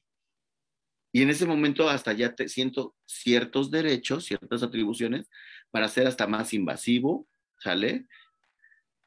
Y 1.12 1.22
en 1.22 1.30
ese 1.30 1.46
momento 1.46 1.88
hasta 1.88 2.12
ya 2.12 2.36
te 2.36 2.48
siento 2.48 2.94
ciertos 3.06 3.72
derechos, 3.72 4.26
ciertas 4.26 4.62
atribuciones 4.62 5.28
para 5.72 5.88
ser 5.88 6.06
hasta 6.06 6.28
más 6.28 6.54
invasivo, 6.54 7.26
¿sale? 7.58 8.06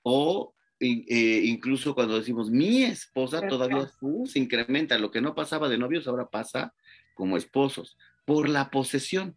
O 0.01 0.53
eh, 0.81 1.43
incluso 1.45 1.95
cuando 1.95 2.19
decimos 2.19 2.51
mi 2.51 2.83
esposa, 2.83 3.48
todavía 3.48 3.89
se 4.25 4.39
incrementa. 4.39 4.98
Lo 4.98 5.10
que 5.10 5.22
no 5.22 5.33
pasaba 5.33 5.69
de 5.69 5.77
novios 5.77 6.05
ahora 6.05 6.29
pasa 6.29 6.74
como 7.13 7.38
esposos, 7.38 7.98
por 8.25 8.50
la 8.50 8.70
posesión. 8.70 9.36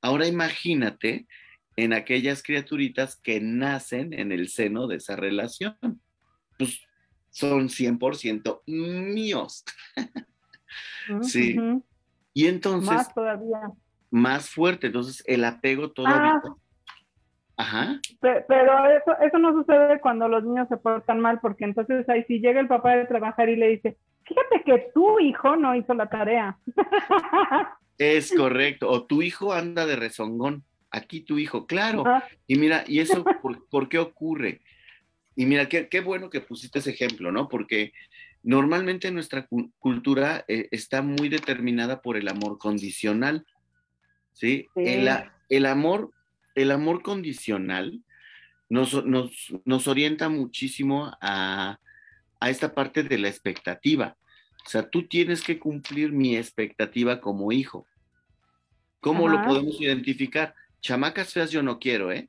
Ahora 0.00 0.26
imagínate 0.26 1.26
en 1.76 1.92
aquellas 1.92 2.42
criaturitas 2.42 3.16
que 3.16 3.40
nacen 3.40 4.12
en 4.12 4.32
el 4.32 4.48
seno 4.48 4.86
de 4.86 4.96
esa 4.96 5.16
relación. 5.16 5.76
Pues 6.58 6.80
son 7.30 7.68
100% 7.68 8.62
míos. 8.66 9.64
sí. 11.22 11.56
Y 12.34 12.46
entonces... 12.46 12.90
Más 12.90 13.14
todavía. 13.14 13.60
Más 14.10 14.48
fuerte, 14.50 14.88
entonces 14.88 15.22
el 15.26 15.44
apego 15.44 15.92
todavía... 15.92 16.40
Ah. 16.44 16.54
Ajá. 17.60 18.00
Pero 18.20 18.86
eso, 18.86 19.18
eso 19.20 19.38
no 19.38 19.52
sucede 19.52 20.00
cuando 20.00 20.28
los 20.28 20.44
niños 20.44 20.68
se 20.68 20.76
portan 20.76 21.18
mal, 21.18 21.40
porque 21.40 21.64
entonces 21.64 22.08
ahí 22.08 22.22
si 22.28 22.38
llega 22.38 22.60
el 22.60 22.68
papá 22.68 22.94
de 22.94 23.06
trabajar 23.06 23.48
y 23.48 23.56
le 23.56 23.68
dice, 23.68 23.98
fíjate 24.28 24.62
que 24.64 24.90
tu 24.94 25.18
hijo 25.20 25.56
no 25.56 25.74
hizo 25.74 25.94
la 25.94 26.08
tarea. 26.08 26.58
Es 27.98 28.32
correcto, 28.32 28.88
o 28.88 29.06
tu 29.06 29.22
hijo 29.22 29.52
anda 29.52 29.84
de 29.84 29.96
rezongón, 29.96 30.64
aquí 30.90 31.20
tu 31.20 31.38
hijo, 31.38 31.66
claro. 31.66 32.04
Y 32.46 32.56
mira, 32.56 32.84
¿y 32.86 33.00
eso 33.00 33.24
por, 33.70 33.88
qué 33.88 33.98
ocurre? 33.98 34.60
Y 35.34 35.46
mira, 35.46 35.68
qué, 35.68 35.88
qué, 35.88 36.00
bueno 36.00 36.30
que 36.30 36.40
pusiste 36.40 36.78
ese 36.78 36.90
ejemplo, 36.90 37.32
¿no? 37.32 37.48
Porque 37.48 37.92
normalmente 38.44 39.10
nuestra 39.10 39.48
cultura 39.80 40.44
eh, 40.46 40.68
está 40.70 41.02
muy 41.02 41.28
determinada 41.28 42.00
por 42.00 42.16
el 42.16 42.28
amor 42.28 42.58
condicional, 42.58 43.44
¿sí? 44.32 44.68
El, 44.76 45.08
el, 45.48 45.66
amor, 45.66 46.12
el 46.54 46.70
amor 46.70 47.02
condicional 47.02 48.00
nos, 48.68 49.04
nos, 49.04 49.52
nos 49.64 49.88
orienta 49.88 50.28
muchísimo 50.28 51.10
a, 51.20 51.80
a 52.40 52.50
esta 52.50 52.74
parte 52.74 53.02
de 53.02 53.18
la 53.18 53.28
expectativa. 53.28 54.16
O 54.66 54.68
sea, 54.68 54.88
tú 54.88 55.06
tienes 55.08 55.42
que 55.42 55.58
cumplir 55.58 56.12
mi 56.12 56.36
expectativa 56.36 57.20
como 57.20 57.52
hijo. 57.52 57.86
¿Cómo 59.00 59.28
lo 59.28 59.42
podemos 59.44 59.80
identificar? 59.80 60.54
Chamacas 60.80 61.32
feas 61.32 61.50
yo 61.50 61.62
no 61.62 61.78
quiero, 61.78 62.12
¿eh? 62.12 62.28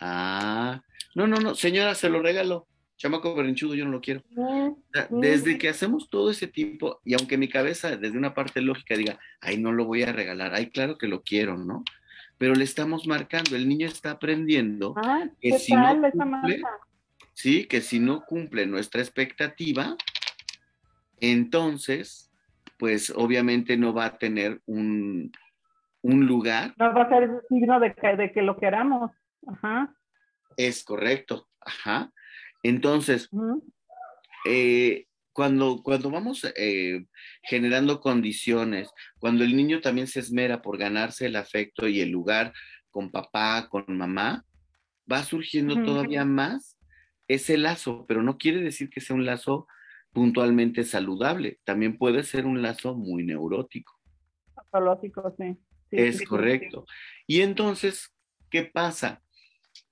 Ah, 0.00 0.80
no, 1.14 1.26
no, 1.26 1.36
no, 1.38 1.54
señora, 1.54 1.94
se 1.94 2.08
lo 2.08 2.22
regalo. 2.22 2.66
Chamaco 2.96 3.34
berrinchudo 3.34 3.74
yo 3.74 3.86
no 3.86 3.92
lo 3.92 4.00
quiero. 4.00 4.22
desde 5.08 5.56
que 5.56 5.70
hacemos 5.70 6.10
todo 6.10 6.30
ese 6.30 6.46
tipo, 6.46 7.00
y 7.04 7.14
aunque 7.14 7.38
mi 7.38 7.48
cabeza 7.48 7.96
desde 7.96 8.18
una 8.18 8.34
parte 8.34 8.60
lógica 8.60 8.94
diga, 8.94 9.18
ay, 9.40 9.56
no 9.56 9.72
lo 9.72 9.86
voy 9.86 10.02
a 10.02 10.12
regalar, 10.12 10.54
ay, 10.54 10.68
claro 10.68 10.98
que 10.98 11.08
lo 11.08 11.22
quiero, 11.22 11.56
¿no? 11.56 11.82
Pero 12.36 12.54
le 12.54 12.64
estamos 12.64 13.06
marcando, 13.06 13.56
el 13.56 13.68
niño 13.68 13.86
está 13.86 14.12
aprendiendo 14.12 14.94
ah, 14.96 15.26
que 15.40 15.58
si 15.58 15.72
no 15.72 15.98
¿sí? 17.40 17.66
Que 17.66 17.80
si 17.80 17.98
no 17.98 18.24
cumple 18.26 18.66
nuestra 18.66 19.00
expectativa, 19.00 19.96
entonces, 21.20 22.30
pues 22.78 23.10
obviamente 23.10 23.76
no 23.76 23.94
va 23.94 24.06
a 24.06 24.18
tener 24.18 24.60
un, 24.66 25.32
lugar. 26.02 26.74
No 26.78 26.92
va 26.94 27.02
a 27.02 27.08
ser 27.08 27.30
signo 27.48 27.80
de 27.80 27.94
que, 27.94 28.16
de 28.16 28.32
que 28.32 28.42
lo 28.42 28.58
queramos. 28.58 29.10
Ajá. 29.46 29.94
Es 30.56 30.84
correcto. 30.84 31.48
Ajá. 31.60 32.12
Entonces, 32.62 33.30
eh, 34.44 35.06
cuando, 35.32 35.82
cuando 35.82 36.10
vamos 36.10 36.46
eh, 36.56 37.06
generando 37.42 38.00
condiciones, 38.00 38.90
cuando 39.18 39.44
el 39.44 39.56
niño 39.56 39.80
también 39.80 40.06
se 40.06 40.20
esmera 40.20 40.60
por 40.60 40.76
ganarse 40.76 41.26
el 41.26 41.36
afecto 41.36 41.88
y 41.88 42.00
el 42.00 42.10
lugar 42.10 42.52
con 42.90 43.10
papá, 43.10 43.68
con 43.70 43.84
mamá, 43.88 44.44
va 45.10 45.22
surgiendo 45.22 45.82
todavía 45.82 46.24
más 46.24 46.79
ese 47.30 47.56
lazo, 47.56 48.04
pero 48.08 48.22
no 48.22 48.38
quiere 48.38 48.60
decir 48.60 48.90
que 48.90 49.00
sea 49.00 49.14
un 49.14 49.24
lazo 49.24 49.68
puntualmente 50.12 50.82
saludable, 50.82 51.60
también 51.62 51.96
puede 51.96 52.24
ser 52.24 52.44
un 52.44 52.60
lazo 52.60 52.96
muy 52.96 53.22
neurótico. 53.22 53.94
Patológico, 54.54 55.32
sí. 55.38 55.56
es 55.92 56.26
correcto. 56.26 56.86
Y 57.28 57.42
entonces, 57.42 58.12
¿qué 58.50 58.64
pasa? 58.64 59.22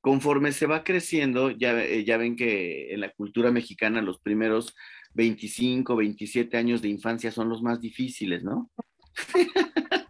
Conforme 0.00 0.50
se 0.50 0.66
va 0.66 0.82
creciendo, 0.82 1.50
ya, 1.50 1.80
eh, 1.80 2.04
ya 2.04 2.16
ven 2.16 2.34
que 2.34 2.92
en 2.92 3.00
la 3.00 3.10
cultura 3.10 3.52
mexicana 3.52 4.02
los 4.02 4.20
primeros 4.20 4.74
25, 5.14 5.94
27 5.94 6.56
años 6.56 6.82
de 6.82 6.88
infancia 6.88 7.30
son 7.30 7.48
los 7.48 7.62
más 7.62 7.80
difíciles, 7.80 8.42
¿no? 8.42 8.68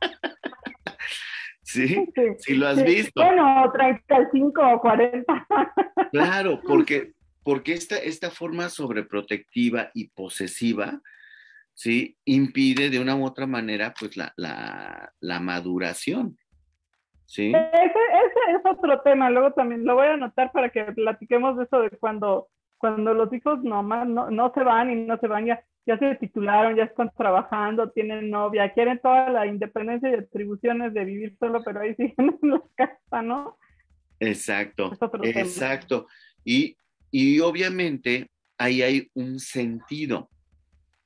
¿Sí? 1.62 2.06
Sí, 2.38 2.54
lo 2.54 2.66
has 2.66 2.82
visto. 2.82 3.23
Bueno, 3.23 3.70
35 3.70 4.62
o 4.75 4.80
40. 4.80 5.47
Claro, 6.11 6.62
porque 6.66 7.12
porque 7.49 7.73
esta, 7.73 7.97
esta 7.97 8.31
forma 8.31 8.69
sobreprotectiva 8.69 9.88
y 9.95 10.09
posesiva, 10.09 11.00
¿sí? 11.73 12.14
Impide 12.26 12.90
de 12.90 13.00
una 13.00 13.17
u 13.17 13.25
otra 13.25 13.47
manera, 13.47 13.95
pues, 13.99 14.19
la, 14.19 14.35
la, 14.37 15.40
maduración, 15.40 16.37
¿sí? 17.25 17.47
Ese, 17.47 17.87
ese, 17.87 18.55
es 18.55 18.61
otro 18.71 19.00
tema, 19.00 19.31
luego 19.31 19.55
también 19.55 19.87
lo 19.87 19.95
voy 19.95 20.09
a 20.09 20.12
anotar 20.12 20.52
para 20.52 20.69
que 20.69 20.93
platiquemos 20.93 21.57
de 21.57 21.64
eso 21.64 21.81
de 21.81 21.88
cuando, 21.93 22.49
cuando 22.76 23.14
los 23.14 23.33
hijos 23.33 23.64
nomás 23.64 24.07
no, 24.07 24.31
no 24.31 24.52
se 24.52 24.62
van 24.62 24.90
y 24.90 25.07
no 25.07 25.17
se 25.17 25.26
van, 25.26 25.47
ya, 25.47 25.64
ya 25.87 25.99
se 25.99 26.17
titularon, 26.17 26.76
ya 26.76 26.85
están 26.85 27.11
trabajando, 27.17 27.90
tienen 27.93 28.28
novia, 28.28 28.75
quieren 28.75 29.00
toda 29.02 29.31
la 29.31 29.47
independencia 29.47 30.11
y 30.11 30.17
atribuciones 30.17 30.93
de 30.93 31.02
vivir 31.02 31.35
solo, 31.38 31.62
pero 31.64 31.81
ahí 31.81 31.95
siguen 31.97 32.38
en 32.43 32.50
la 32.50 32.62
casa, 32.75 33.23
¿no? 33.23 33.57
Exacto, 34.21 34.93
exacto. 35.23 36.09
Y 36.45 36.76
y 37.11 37.41
obviamente 37.41 38.31
ahí 38.59 38.83
hay 38.83 39.11
un 39.15 39.38
sentido, 39.41 40.29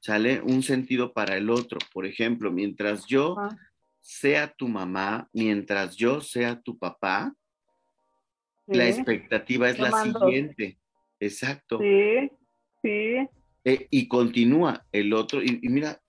¿sale? 0.01 0.41
Un 0.41 0.63
sentido 0.63 1.13
para 1.13 1.37
el 1.37 1.51
otro. 1.51 1.79
Por 1.93 2.07
ejemplo, 2.07 2.51
mientras 2.51 3.07
yo 3.07 3.37
sea 4.01 4.53
tu 4.53 4.69
mamá, 4.69 5.29
mientras 5.33 5.97
yo 5.97 6.21
sea 6.21 6.61
tu 6.61 6.79
papá, 6.79 7.35
la 8.67 8.89
expectativa 8.89 9.69
es 9.69 9.79
la 9.79 9.93
siguiente. 10.03 10.79
Exacto. 11.21 11.79
Sí, 11.79 12.31
sí. 12.83 13.29
Eh, 13.65 13.87
y 13.91 14.09
continúa 14.09 14.85
el 14.91 15.13
otro. 15.13 15.43
Y, 15.43 15.61
mira, 15.69 16.01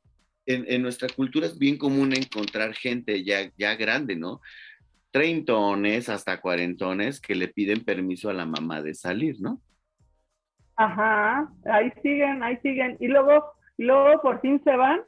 en, 0.45 0.81
nuestra 0.81 1.07
cultura 1.09 1.45
es 1.45 1.57
bien 1.57 1.77
común 1.77 2.13
encontrar 2.13 2.73
gente 2.73 3.23
ya, 3.23 3.51
ya 3.57 3.75
grande, 3.75 4.15
¿no? 4.15 4.41
Treintones 5.11 6.09
hasta 6.09 6.41
cuarentones 6.41 7.19
que 7.19 7.35
le 7.35 7.47
piden 7.47 7.83
permiso 7.83 8.29
a 8.29 8.33
la 8.33 8.45
mamá 8.45 8.81
de 8.81 8.95
salir, 8.95 9.39
¿no? 9.39 9.61
Ajá, 10.75 11.51
ahí 11.65 11.91
siguen, 12.01 12.43
ahí 12.43 12.57
siguen. 12.63 12.97
Y 12.99 13.07
luego, 13.07 13.53
luego 13.77 14.21
por 14.21 14.41
fin 14.41 14.61
se 14.63 14.75
van, 14.75 15.01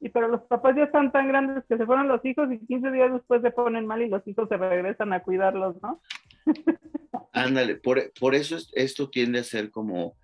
y 0.00 0.08
pero 0.08 0.28
los 0.28 0.42
papás 0.42 0.76
ya 0.76 0.84
están 0.84 1.12
tan 1.12 1.28
grandes 1.28 1.64
que 1.68 1.76
se 1.76 1.86
fueron 1.86 2.08
los 2.08 2.24
hijos 2.24 2.48
y 2.50 2.64
15 2.66 2.90
días 2.90 3.12
después 3.12 3.42
se 3.42 3.50
ponen 3.50 3.86
mal 3.86 4.00
y 4.02 4.08
los 4.08 4.26
hijos 4.26 4.48
se 4.48 4.56
regresan 4.56 5.12
a 5.12 5.20
cuidarlos, 5.20 5.76
¿no? 5.82 6.00
Ándale, 7.32 7.76
por, 7.76 8.12
por 8.18 8.34
eso 8.34 8.56
esto 8.72 9.10
tiende 9.10 9.40
a 9.40 9.44
ser 9.44 9.70
como 9.70 10.16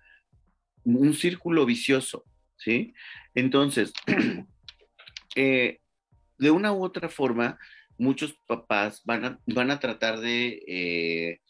un 0.83 1.13
círculo 1.13 1.65
vicioso, 1.65 2.23
¿sí? 2.57 2.93
Entonces, 3.35 3.93
eh, 5.35 5.79
de 6.37 6.51
una 6.51 6.73
u 6.73 6.83
otra 6.83 7.09
forma, 7.09 7.59
muchos 7.97 8.33
papás 8.47 9.01
van 9.05 9.25
a, 9.25 9.39
van 9.47 9.71
a 9.71 9.79
tratar 9.79 10.19
de 10.19 10.63
eh, 10.67 11.41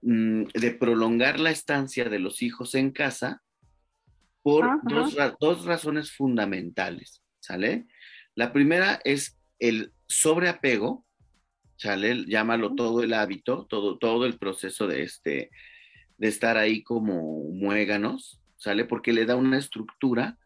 de 0.00 0.70
prolongar 0.78 1.40
la 1.40 1.50
estancia 1.50 2.08
de 2.08 2.18
los 2.18 2.42
hijos 2.42 2.74
en 2.74 2.90
casa 2.92 3.42
por 4.42 4.80
dos, 5.40 5.64
razones 5.64 6.12
fundamentales, 6.12 7.22
¿sale? 7.40 7.86
La 8.34 8.52
primera 8.52 9.00
es 9.04 9.38
el 9.58 9.92
sobreapego, 10.06 11.04
¿sale? 11.76 12.24
Llámalo 12.26 12.74
todo 12.74 13.02
el 13.02 13.12
hábito, 13.12 13.66
todo, 13.66 13.98
todo 13.98 14.24
el 14.24 14.38
proceso 14.38 14.86
de, 14.86 15.02
este, 15.02 15.50
de 16.16 16.28
estar 16.28 16.56
ahí 16.56 16.82
como 16.82 17.44
muéganos, 17.52 18.40
¿sale? 18.56 18.84
Porque 18.84 19.12
le 19.12 19.26
da 19.26 19.36
una 19.36 19.58
estructura 19.58 20.38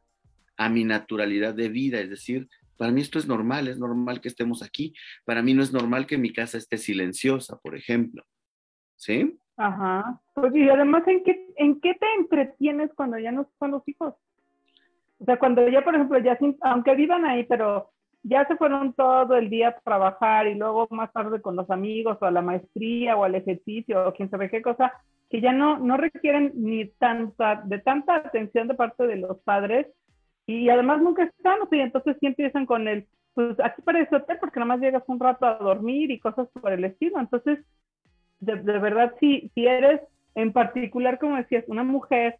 a 0.56 0.68
mi 0.68 0.84
naturalidad 0.84 1.54
de 1.54 1.68
vida, 1.68 2.00
es 2.00 2.10
decir, 2.10 2.48
para 2.76 2.90
mí 2.90 3.00
esto 3.00 3.18
es 3.18 3.26
normal, 3.26 3.68
es 3.68 3.78
normal 3.78 4.20
que 4.20 4.28
estemos 4.28 4.62
aquí, 4.62 4.94
para 5.24 5.42
mí 5.42 5.54
no 5.54 5.62
es 5.62 5.72
normal 5.72 6.06
que 6.06 6.18
mi 6.18 6.32
casa 6.32 6.58
esté 6.58 6.78
silenciosa, 6.78 7.58
por 7.58 7.76
ejemplo, 7.76 8.24
¿sí? 9.02 9.36
Ajá. 9.56 10.20
Pues 10.34 10.54
y 10.54 10.68
además, 10.68 11.06
¿en 11.08 11.24
qué, 11.24 11.46
¿en 11.56 11.80
qué 11.80 11.94
te 11.94 12.06
entretienes 12.18 12.90
cuando 12.94 13.18
ya 13.18 13.32
no 13.32 13.48
son 13.58 13.72
los 13.72 13.86
hijos? 13.88 14.14
O 15.18 15.24
sea, 15.24 15.38
cuando 15.38 15.66
ya, 15.68 15.82
por 15.82 15.94
ejemplo, 15.94 16.18
ya, 16.18 16.38
aunque 16.62 16.94
vivan 16.94 17.24
ahí, 17.24 17.44
pero 17.44 17.90
ya 18.22 18.46
se 18.46 18.56
fueron 18.56 18.92
todo 18.92 19.36
el 19.36 19.50
día 19.50 19.68
a 19.68 19.80
trabajar 19.80 20.46
y 20.46 20.54
luego 20.54 20.86
más 20.90 21.12
tarde 21.12 21.42
con 21.42 21.56
los 21.56 21.68
amigos 21.70 22.18
o 22.20 22.26
a 22.26 22.30
la 22.30 22.42
maestría 22.42 23.16
o 23.16 23.24
al 23.24 23.34
ejercicio 23.34 24.08
o 24.08 24.12
quién 24.14 24.30
sabe 24.30 24.50
qué 24.50 24.62
cosa, 24.62 24.92
que 25.28 25.40
ya 25.40 25.52
no, 25.52 25.78
no 25.78 25.96
requieren 25.96 26.52
ni 26.54 26.86
tanta, 26.86 27.62
de 27.64 27.78
tanta 27.80 28.16
atención 28.16 28.68
de 28.68 28.74
parte 28.74 29.06
de 29.06 29.16
los 29.16 29.38
padres 29.40 29.88
y 30.46 30.68
además 30.68 31.02
nunca 31.02 31.24
están, 31.24 31.60
o 31.62 31.66
sea, 31.68 31.82
entonces 31.82 32.16
sí 32.20 32.26
empiezan 32.26 32.66
con 32.66 32.86
el, 32.86 33.08
pues 33.34 33.58
aquí 33.60 33.82
parece 33.82 34.14
hotel 34.14 34.38
porque 34.40 34.60
nada 34.60 34.68
más 34.68 34.80
llegas 34.80 35.02
un 35.08 35.18
rato 35.18 35.46
a 35.46 35.54
dormir 35.54 36.10
y 36.12 36.20
cosas 36.20 36.48
por 36.60 36.72
el 36.72 36.84
estilo, 36.84 37.18
entonces 37.18 37.58
de, 38.42 38.56
de 38.56 38.78
verdad 38.78 39.14
si, 39.20 39.50
si 39.54 39.66
eres 39.66 40.00
en 40.34 40.52
particular, 40.52 41.18
como 41.18 41.36
decías, 41.36 41.64
una 41.68 41.84
mujer 41.84 42.38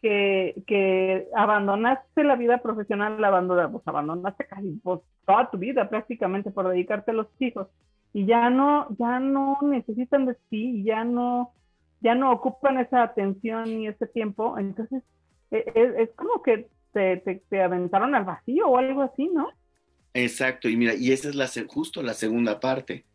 que, 0.00 0.54
que 0.66 1.28
abandonaste 1.36 2.24
la 2.24 2.36
vida 2.36 2.58
profesional, 2.58 3.22
abandonaste, 3.22 3.72
pues 3.72 3.86
abandonaste 3.86 4.46
casi 4.46 4.80
pues, 4.82 5.00
toda 5.26 5.50
tu 5.50 5.58
vida 5.58 5.88
prácticamente 5.88 6.50
por 6.50 6.68
dedicarte 6.68 7.10
a 7.10 7.14
los 7.14 7.28
hijos 7.38 7.68
y 8.12 8.26
ya 8.26 8.50
no, 8.50 8.88
ya 8.98 9.20
no 9.20 9.58
necesitan 9.62 10.26
de 10.26 10.36
ti, 10.50 10.82
ya 10.84 11.04
no, 11.04 11.52
ya 12.00 12.14
no 12.14 12.32
ocupan 12.32 12.78
esa 12.78 13.02
atención 13.02 13.68
y 13.68 13.88
ese 13.88 14.06
tiempo, 14.06 14.58
entonces 14.58 15.02
e, 15.50 15.58
e, 15.74 16.02
es, 16.02 16.10
como 16.16 16.42
que 16.42 16.68
te, 16.92 17.18
te, 17.48 17.62
aventaron 17.62 18.14
al 18.14 18.24
vacío 18.24 18.68
o 18.68 18.78
algo 18.78 19.02
así, 19.02 19.28
¿no? 19.28 19.48
Exacto, 20.14 20.68
y 20.68 20.76
mira, 20.76 20.94
y 20.94 21.12
esa 21.12 21.28
es 21.28 21.34
la, 21.34 21.46
justo 21.68 22.02
la 22.02 22.12
segunda 22.12 22.60
parte. 22.60 23.06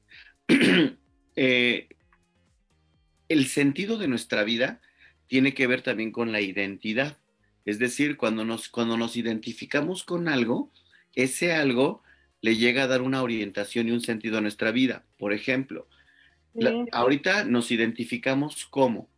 eh, 1.36 1.88
el 3.30 3.48
sentido 3.48 3.98
de 3.98 4.08
nuestra 4.08 4.44
vida 4.44 4.82
tiene 5.28 5.54
que 5.54 5.68
ver 5.68 5.82
también 5.82 6.12
con 6.12 6.32
la 6.32 6.42
identidad. 6.42 7.18
Es 7.66 7.80
decir, 7.80 8.18
cuando 8.18 8.46
nos, 8.46 8.70
cuando 8.70 8.98
nos 8.98 9.18
identificamos 9.18 10.04
con 10.04 10.28
algo, 10.28 10.72
ese 11.14 11.54
algo 11.54 12.02
le 12.42 12.56
llega 12.56 12.84
a 12.84 12.88
dar 12.88 13.02
una 13.02 13.22
orientación 13.22 13.88
y 13.88 13.92
un 13.92 14.02
sentido 14.02 14.38
a 14.38 14.42
nuestra 14.42 14.72
vida. 14.72 15.04
Por 15.18 15.34
ejemplo, 15.34 15.88
ahorita 16.92 17.44
nos 17.44 17.72
identificamos 17.72 18.66
como, 18.66 19.10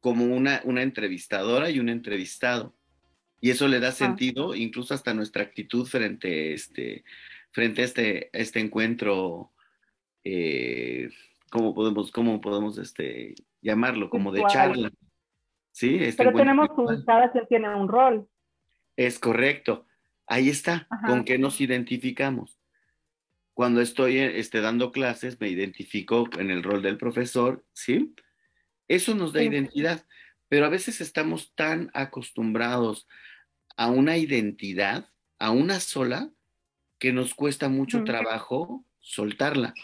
como 0.00 0.26
una, 0.26 0.60
una 0.64 0.82
entrevistadora 0.82 1.70
y 1.70 1.78
un 1.78 1.88
entrevistado. 1.88 2.74
Y 3.40 3.50
eso 3.50 3.68
le 3.68 3.80
da 3.80 3.88
ah. 3.88 3.92
sentido 3.92 4.54
incluso 4.54 4.94
hasta 4.94 5.14
nuestra 5.14 5.42
actitud 5.42 5.86
frente, 5.86 6.52
este, 6.52 7.04
frente 7.50 7.82
a 7.82 7.84
este, 7.84 8.30
este 8.32 8.60
encuentro, 8.60 9.52
eh, 10.24 11.10
¿cómo 11.52 11.74
podemos, 11.74 12.10
cómo 12.10 12.40
podemos 12.40 12.78
este, 12.78 13.34
llamarlo? 13.60 14.08
Como 14.08 14.32
de 14.32 14.42
charla. 14.48 14.90
Sí, 15.70 15.98
este 16.00 16.24
Pero 16.24 16.36
tenemos 16.36 16.68
un, 16.76 17.04
cada 17.04 17.30
quien 17.30 17.46
tiene 17.46 17.72
un 17.74 17.88
rol. 17.88 18.26
Es 18.96 19.18
correcto. 19.18 19.86
Ahí 20.26 20.48
está, 20.48 20.88
con 21.06 21.24
qué 21.24 21.38
nos 21.38 21.60
identificamos. 21.60 22.58
Cuando 23.52 23.82
estoy 23.82 24.18
este, 24.18 24.62
dando 24.62 24.92
clases, 24.92 25.38
me 25.40 25.48
identifico 25.48 26.26
en 26.38 26.50
el 26.50 26.62
rol 26.62 26.80
del 26.80 26.96
profesor, 26.96 27.64
¿sí? 27.74 28.14
Eso 28.88 29.14
nos 29.14 29.34
da 29.34 29.42
identidad, 29.42 30.06
pero 30.48 30.64
a 30.64 30.70
veces 30.70 31.02
estamos 31.02 31.54
tan 31.54 31.90
acostumbrados 31.92 33.06
a 33.76 33.90
una 33.90 34.16
identidad, 34.16 35.10
a 35.38 35.50
una 35.50 35.80
sola, 35.80 36.30
que 36.98 37.12
nos 37.12 37.34
cuesta 37.34 37.68
mucho 37.68 38.04
trabajo 38.04 38.86
soltarla. 39.00 39.74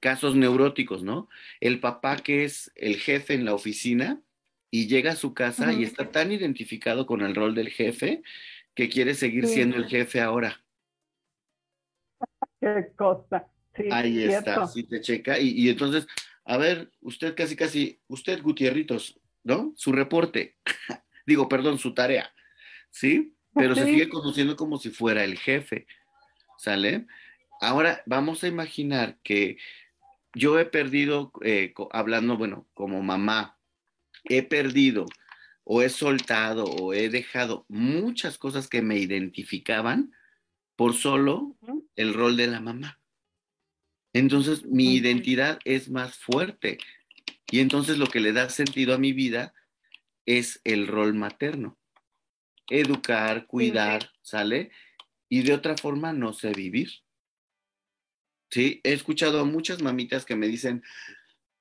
Casos 0.00 0.36
neuróticos, 0.36 1.02
¿no? 1.02 1.28
El 1.60 1.80
papá 1.80 2.16
que 2.16 2.44
es 2.44 2.70
el 2.76 2.96
jefe 2.96 3.34
en 3.34 3.44
la 3.44 3.54
oficina, 3.54 4.22
y 4.70 4.86
llega 4.86 5.12
a 5.12 5.16
su 5.16 5.34
casa 5.34 5.72
y 5.72 5.82
está 5.82 6.10
tan 6.10 6.30
identificado 6.32 7.06
con 7.06 7.22
el 7.22 7.34
rol 7.34 7.54
del 7.54 7.70
jefe 7.70 8.22
que 8.74 8.88
quiere 8.88 9.14
seguir 9.14 9.46
siendo 9.46 9.76
el 9.76 9.86
jefe 9.86 10.20
ahora. 10.20 10.62
Qué 12.60 12.92
cosa. 12.96 13.48
Ahí 13.90 14.24
está, 14.24 14.66
sí 14.66 14.82
te 14.82 15.00
checa. 15.00 15.38
Y, 15.38 15.68
entonces, 15.68 16.06
a 16.44 16.56
ver, 16.56 16.90
usted 17.00 17.34
casi, 17.34 17.56
casi, 17.56 18.00
usted 18.08 18.42
Gutierritos, 18.42 19.18
¿no? 19.44 19.72
Su 19.76 19.92
reporte, 19.92 20.56
digo, 21.26 21.48
perdón, 21.48 21.78
su 21.78 21.94
tarea, 21.94 22.32
¿sí? 22.90 23.34
Pero 23.54 23.74
se 23.74 23.84
sigue 23.86 24.08
conociendo 24.08 24.56
como 24.56 24.78
si 24.78 24.90
fuera 24.90 25.24
el 25.24 25.38
jefe, 25.38 25.86
¿sale? 26.58 27.06
Ahora 27.60 28.02
vamos 28.06 28.44
a 28.44 28.48
imaginar 28.48 29.18
que 29.22 29.58
yo 30.34 30.58
he 30.58 30.64
perdido, 30.64 31.32
eh, 31.42 31.72
hablando, 31.92 32.36
bueno, 32.36 32.66
como 32.74 33.02
mamá, 33.02 33.58
he 34.24 34.42
perdido 34.42 35.06
o 35.64 35.82
he 35.82 35.88
soltado 35.88 36.64
o 36.64 36.94
he 36.94 37.08
dejado 37.08 37.64
muchas 37.68 38.38
cosas 38.38 38.68
que 38.68 38.82
me 38.82 38.98
identificaban 38.98 40.12
por 40.76 40.94
solo 40.94 41.56
el 41.96 42.14
rol 42.14 42.36
de 42.36 42.46
la 42.46 42.60
mamá. 42.60 43.00
Entonces 44.12 44.64
mi 44.64 44.94
identidad 44.94 45.58
es 45.64 45.90
más 45.90 46.16
fuerte 46.16 46.78
y 47.50 47.60
entonces 47.60 47.98
lo 47.98 48.06
que 48.06 48.20
le 48.20 48.32
da 48.32 48.48
sentido 48.48 48.94
a 48.94 48.98
mi 48.98 49.12
vida 49.12 49.54
es 50.24 50.60
el 50.64 50.86
rol 50.86 51.14
materno. 51.14 51.78
Educar, 52.70 53.46
cuidar, 53.46 54.10
¿sale? 54.22 54.70
Y 55.28 55.42
de 55.42 55.54
otra 55.54 55.76
forma 55.76 56.12
no 56.12 56.32
sé 56.32 56.52
vivir. 56.52 56.90
Sí, 58.50 58.80
he 58.82 58.92
escuchado 58.92 59.40
a 59.40 59.44
muchas 59.44 59.82
mamitas 59.82 60.24
que 60.24 60.36
me 60.36 60.48
dicen, 60.48 60.82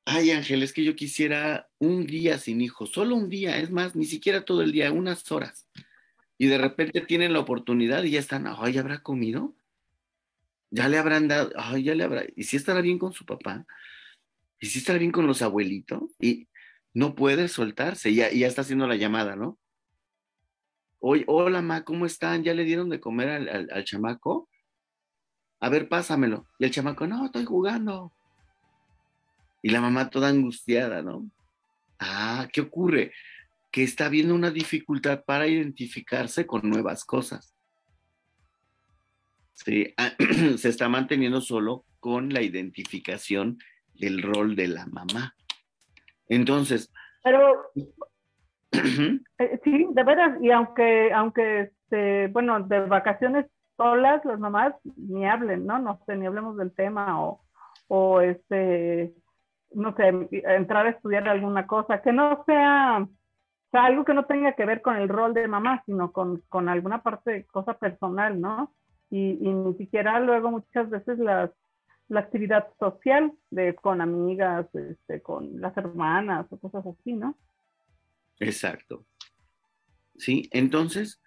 ay 0.05 0.31
Ángel, 0.31 0.63
es 0.63 0.71
que 0.71 0.85
yo 0.85 0.95
quisiera 0.95 1.67
un 1.79 2.05
día 2.05 2.37
sin 2.37 2.61
hijos, 2.61 2.91
solo 2.91 3.15
un 3.15 3.29
día, 3.29 3.57
es 3.57 3.71
más, 3.71 3.95
ni 3.95 4.05
siquiera 4.05 4.45
todo 4.45 4.61
el 4.61 4.71
día, 4.71 4.91
unas 4.91 5.29
horas. 5.31 5.67
Y 6.37 6.47
de 6.47 6.57
repente 6.57 7.01
tienen 7.01 7.33
la 7.33 7.39
oportunidad 7.39 8.03
y 8.03 8.11
ya 8.11 8.19
están, 8.19 8.47
ay, 8.47 8.77
¿habrá 8.77 9.03
comido? 9.03 9.53
Ya 10.69 10.87
le 10.87 10.97
habrán 10.97 11.27
dado, 11.27 11.51
ay, 11.57 11.83
ya 11.83 11.95
le 11.95 12.03
habrá, 12.03 12.23
y 12.35 12.43
si 12.43 12.55
estará 12.55 12.81
bien 12.81 12.99
con 12.99 13.11
su 13.11 13.25
papá, 13.25 13.65
y 14.59 14.67
si 14.67 14.79
estará 14.79 14.97
bien 14.97 15.11
con 15.11 15.27
los 15.27 15.41
abuelitos, 15.41 16.03
y 16.19 16.47
no 16.93 17.15
puede 17.15 17.47
soltarse, 17.47 18.09
y 18.11 18.15
ya, 18.15 18.27
está 18.29 18.61
haciendo 18.61 18.87
la 18.87 18.95
llamada, 18.95 19.35
¿no? 19.35 19.57
Oye, 20.99 21.25
hola, 21.27 21.61
ma, 21.61 21.83
¿cómo 21.83 22.05
están? 22.05 22.43
¿Ya 22.43 22.53
le 22.53 22.63
dieron 22.63 22.89
de 22.89 22.99
comer 22.99 23.29
al 23.29 23.83
chamaco? 23.83 24.46
A 25.59 25.69
ver, 25.69 25.89
pásamelo. 25.89 26.47
Y 26.59 26.65
el 26.65 26.71
chamaco, 26.71 27.07
no, 27.07 27.25
estoy 27.25 27.45
jugando. 27.45 28.11
Y 29.61 29.69
la 29.69 29.81
mamá 29.81 30.09
toda 30.09 30.29
angustiada, 30.29 31.01
¿no? 31.01 31.29
Ah, 31.99 32.47
¿qué 32.53 32.61
ocurre? 32.61 33.11
Que 33.71 33.83
está 33.83 34.07
viendo 34.09 34.35
una 34.35 34.51
dificultad 34.51 35.23
para 35.25 35.47
identificarse 35.47 36.45
con 36.45 36.69
nuevas 36.69 37.03
cosas. 37.05 37.55
Sí, 39.53 39.93
ah, 39.97 40.13
se 40.57 40.69
está 40.69 40.87
manteniendo 40.89 41.41
solo 41.41 41.85
con 41.99 42.31
la 42.31 42.41
identificación 42.41 43.57
del 43.95 44.21
rol 44.21 44.55
de 44.55 44.67
la 44.67 44.85
mamá. 44.85 45.35
Entonces. 46.29 46.91
Pero. 47.23 47.71
Eh, 49.39 49.59
sí, 49.63 49.85
de 49.91 50.03
veras, 50.03 50.41
y 50.41 50.49
aunque, 50.49 51.13
aunque, 51.13 51.61
este, 51.61 52.27
bueno, 52.29 52.59
de 52.61 52.79
vacaciones 52.87 53.45
solas, 53.77 54.25
las 54.25 54.39
mamás 54.39 54.73
ni 54.97 55.25
hablen, 55.25 55.65
¿no? 55.65 55.79
No 55.79 56.01
sé, 56.05 56.15
ni 56.15 56.25
hablemos 56.25 56.57
del 56.57 56.73
tema 56.73 57.23
o, 57.23 57.41
o 57.87 58.21
este, 58.21 59.13
no 59.73 59.95
sé, 59.95 60.27
entrar 60.31 60.87
a 60.87 60.89
estudiar 60.89 61.27
alguna 61.29 61.67
cosa, 61.67 62.01
que 62.01 62.11
no 62.11 62.43
sea, 62.45 63.07
sea, 63.71 63.85
algo 63.85 64.03
que 64.03 64.13
no 64.13 64.25
tenga 64.25 64.53
que 64.53 64.65
ver 64.65 64.81
con 64.81 64.97
el 64.97 65.07
rol 65.07 65.33
de 65.33 65.47
mamá, 65.47 65.83
sino 65.85 66.11
con, 66.11 66.41
con 66.49 66.67
alguna 66.67 67.03
parte 67.03 67.45
cosa 67.45 67.77
personal, 67.77 68.39
¿no? 68.41 68.73
Y, 69.09 69.37
y, 69.41 69.53
ni 69.53 69.73
siquiera 69.75 70.19
luego 70.19 70.51
muchas 70.51 70.89
veces 70.89 71.17
las, 71.19 71.51
la 72.09 72.21
actividad 72.21 72.67
social 72.79 73.31
de 73.51 73.75
con 73.75 74.01
amigas, 74.01 74.67
este, 74.75 75.21
con 75.21 75.61
las 75.61 75.75
hermanas 75.77 76.45
o 76.49 76.59
cosas 76.59 76.85
así, 76.85 77.13
¿no? 77.13 77.37
Exacto. 78.39 79.05
Sí, 80.17 80.49
entonces, 80.51 81.21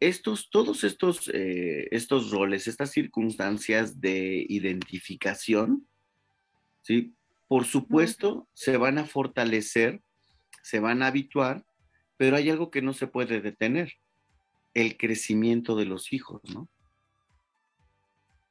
estos, 0.00 0.50
todos 0.50 0.84
estos, 0.84 1.28
eh, 1.32 1.88
estos 1.90 2.30
roles, 2.30 2.66
estas 2.66 2.90
circunstancias 2.90 4.00
de 4.00 4.46
identificación, 4.48 5.86
¿sí? 6.82 7.14
Por 7.46 7.64
supuesto, 7.64 8.48
se 8.52 8.76
van 8.76 8.98
a 8.98 9.06
fortalecer, 9.06 10.02
se 10.62 10.80
van 10.80 11.02
a 11.02 11.08
habituar, 11.08 11.64
pero 12.16 12.36
hay 12.36 12.50
algo 12.50 12.70
que 12.70 12.82
no 12.82 12.92
se 12.92 13.06
puede 13.06 13.40
detener, 13.40 13.94
el 14.74 14.96
crecimiento 14.96 15.76
de 15.76 15.86
los 15.86 16.12
hijos, 16.12 16.42
¿no? 16.44 16.68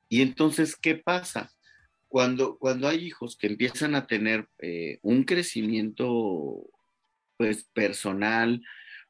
Y 0.09 0.21
entonces, 0.21 0.75
¿qué 0.75 0.95
pasa? 0.95 1.51
cuando, 2.07 2.57
cuando 2.57 2.87
hay 2.87 3.05
hijos 3.05 3.37
que 3.37 3.47
empiezan 3.47 3.95
a 3.95 4.07
tener 4.07 4.47
eh, 4.59 4.99
un 5.01 5.23
crecimiento 5.23 6.65
pues 7.37 7.65
personal, 7.73 8.63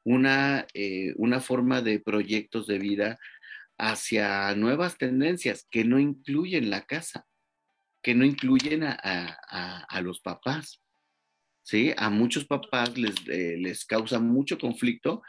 una, 0.07 0.65
eh, 0.73 1.13
una 1.17 1.41
forma 1.41 1.81
de 1.81 1.99
proyectos 1.99 2.65
de 2.65 2.79
vida 2.79 3.19
hacia 3.77 4.55
nuevas 4.55 4.97
tendencias 4.97 5.67
que 5.69 5.83
no 5.83 5.99
incluyen 5.99 6.69
la 6.69 6.85
casa, 6.85 7.27
que 8.01 8.15
no 8.15 8.23
incluyen 8.23 8.83
a, 8.85 10.01
los 10.01 10.21
papás. 10.21 10.81
¿sí? 11.61 11.93
A 11.97 12.09
muchos 12.09 12.45
papás 12.45 12.97
les, 12.97 13.15
eh, 13.27 13.57
les 13.59 13.85
causa 13.85 14.17
mucho 14.19 14.57
conflicto 14.57 15.23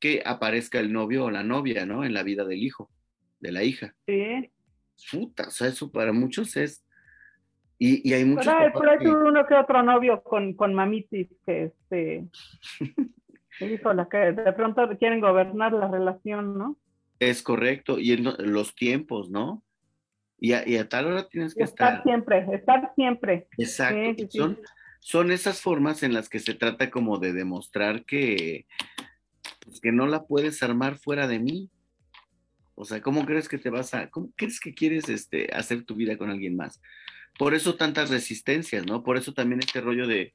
que 0.00 0.22
aparezca 0.24 0.80
el 0.80 0.90
novio 0.94 1.26
o 1.26 1.30
la 1.30 1.42
novia, 1.42 1.84
¿no? 1.84 2.02
En 2.02 2.14
la 2.14 2.22
vida 2.22 2.46
del 2.46 2.62
hijo, 2.62 2.90
de 3.38 3.52
la 3.52 3.62
hija. 3.64 3.94
Sí. 4.06 4.50
Puta, 5.10 5.48
o 5.48 5.50
sea, 5.50 5.68
eso 5.68 5.92
para 5.92 6.14
muchos 6.14 6.56
es... 6.56 6.82
Y, 7.78 8.08
y 8.08 8.14
hay 8.14 8.24
muchos 8.24 8.46
Pero 8.46 8.90
hay, 8.90 9.06
uno 9.06 9.46
que 9.46 9.54
otro 9.54 9.82
novio 9.82 10.22
con, 10.22 10.54
con 10.54 10.72
mamitis 10.72 11.28
que 11.44 11.64
este... 11.64 12.28
Híjole, 13.60 14.06
que 14.10 14.16
de 14.16 14.52
pronto 14.52 14.88
quieren 14.98 15.20
gobernar 15.20 15.72
la 15.72 15.88
relación, 15.88 16.58
¿no? 16.58 16.76
Es 17.18 17.42
correcto, 17.42 17.98
y 17.98 18.16
los 18.16 18.74
tiempos, 18.74 19.30
¿no? 19.30 19.62
Y 20.38 20.54
a, 20.54 20.66
y 20.66 20.76
a 20.76 20.88
tal 20.88 21.06
hora 21.06 21.28
tienes 21.28 21.54
que 21.54 21.62
estar. 21.62 21.98
Estar 21.98 22.02
siempre, 22.02 22.46
estar 22.52 22.92
siempre. 22.96 23.46
Exacto. 23.58 24.26
son, 24.30 24.58
son 25.00 25.30
esas 25.30 25.60
formas 25.60 26.02
en 26.02 26.14
las 26.14 26.28
que 26.28 26.40
se 26.40 26.54
trata 26.54 26.90
como 26.90 27.18
de 27.18 27.32
demostrar 27.32 28.04
que, 28.04 28.66
pues, 29.64 29.80
que 29.80 29.92
no 29.92 30.06
la 30.06 30.24
puedes 30.24 30.62
armar 30.62 30.98
fuera 30.98 31.28
de 31.28 31.38
mí. 31.38 31.70
O 32.74 32.84
sea, 32.84 33.00
¿cómo 33.02 33.24
crees 33.24 33.48
que 33.48 33.58
te 33.58 33.70
vas 33.70 33.94
a, 33.94 34.10
cómo 34.10 34.30
crees 34.34 34.58
que 34.58 34.74
quieres 34.74 35.08
este, 35.08 35.48
hacer 35.54 35.84
tu 35.84 35.94
vida 35.94 36.16
con 36.16 36.30
alguien 36.30 36.56
más? 36.56 36.80
Por 37.38 37.54
eso 37.54 37.76
tantas 37.76 38.10
resistencias, 38.10 38.84
¿no? 38.86 39.04
Por 39.04 39.16
eso 39.16 39.32
también 39.32 39.60
este 39.60 39.80
rollo 39.80 40.08
de, 40.08 40.34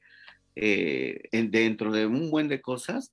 eh, 0.60 1.28
dentro 1.50 1.92
de 1.92 2.06
un 2.06 2.30
buen 2.30 2.48
de 2.48 2.60
cosas, 2.60 3.12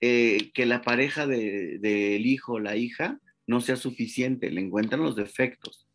eh, 0.00 0.50
que 0.54 0.64
la 0.64 0.82
pareja 0.82 1.26
del 1.26 1.80
de, 1.80 2.16
hijo 2.18 2.54
o 2.54 2.60
la 2.60 2.76
hija 2.76 3.18
no 3.46 3.60
sea 3.60 3.76
suficiente, 3.76 4.50
le 4.50 4.60
encuentran 4.60 5.02
los 5.02 5.16
defectos. 5.16 5.86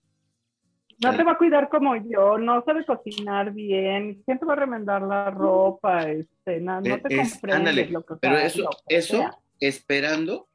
No 1.01 1.15
te 1.15 1.23
va 1.23 1.33
a 1.33 1.37
cuidar 1.37 1.69
como 1.69 1.95
yo, 1.95 2.37
no 2.37 2.63
sabe 2.63 2.85
cocinar 2.85 3.53
bien, 3.53 4.21
siempre 4.25 4.47
va 4.47 4.53
a 4.53 4.57
remendar 4.57 5.01
la 5.01 5.31
ropa, 5.31 6.09
este, 6.09 6.59
no, 6.61 6.81
no 6.81 7.01
te 7.01 7.15
comprende 7.15 7.87
lo 7.87 8.05
que 8.05 8.15
Pero 8.21 8.37
eso, 8.37 8.69
eso 8.87 9.29
esperando, 9.59 10.47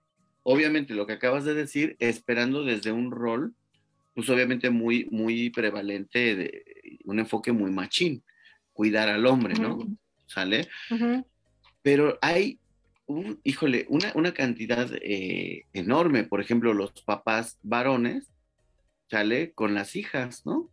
obviamente 0.43 0.95
lo 0.95 1.07
que 1.07 1.15
acabas 1.15 1.45
de 1.45 1.55
decir, 1.55 1.97
esperando 1.99 2.65
desde 2.65 2.93
un 2.93 3.11
rol, 3.11 3.55
pues 4.15 4.29
obviamente 4.31 4.71
muy, 4.71 5.07
muy 5.11 5.51
prevalente, 5.51 6.35
de 6.35 6.65
un 7.05 7.19
enfoque 7.19 7.53
muy 7.53 7.71
machín, 7.71 8.23
cuidar 8.73 9.09
al 9.09 9.27
hombre, 9.27 9.55
¿no? 9.55 9.79
¿Sale? 10.29 10.69
Pero 11.83 12.19
hay, 12.23 12.61
híjole, 13.43 13.87
una, 13.89 14.13
una 14.15 14.33
cantidad 14.33 14.89
eh, 15.03 15.65
enorme, 15.73 16.25
por 16.25 16.41
ejemplo, 16.41 16.73
los 16.75 16.93
papás 17.03 17.59
varones, 17.63 18.31
¿sale? 19.11 19.53
Con 19.53 19.75
las 19.75 19.97
hijas, 19.97 20.47
¿no? 20.47 20.71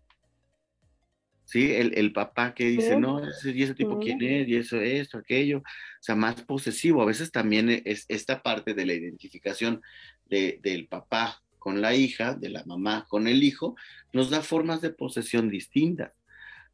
Sí, 1.45 1.71
el, 1.73 2.11
papá 2.11 2.55
que 2.55 2.65
dice, 2.65 2.99
no, 2.99 3.21
y 3.23 3.63
ese 3.63 3.75
tipo 3.75 3.99
quién 3.99 4.21
es, 4.23 4.47
y 4.47 4.55
eso, 4.55 4.81
esto, 4.81 5.19
aquello, 5.19 5.59
o 5.59 5.63
sea, 6.01 6.15
más 6.15 6.41
posesivo. 6.41 7.03
A 7.03 7.05
veces 7.05 7.31
también 7.31 7.69
es 7.85 8.05
esta 8.09 8.41
parte 8.41 8.73
de 8.73 8.85
la 8.85 8.93
identificación 8.93 9.81
del 10.25 10.87
papá 10.87 11.43
con 11.59 11.81
la 11.81 11.95
hija, 11.95 12.33
de 12.33 12.49
la 12.49 12.63
mamá 12.65 13.05
con 13.07 13.27
el 13.27 13.43
hijo, 13.43 13.75
nos 14.11 14.31
da 14.31 14.41
formas 14.41 14.81
de 14.81 14.89
posesión 14.89 15.49
distintas, 15.49 16.13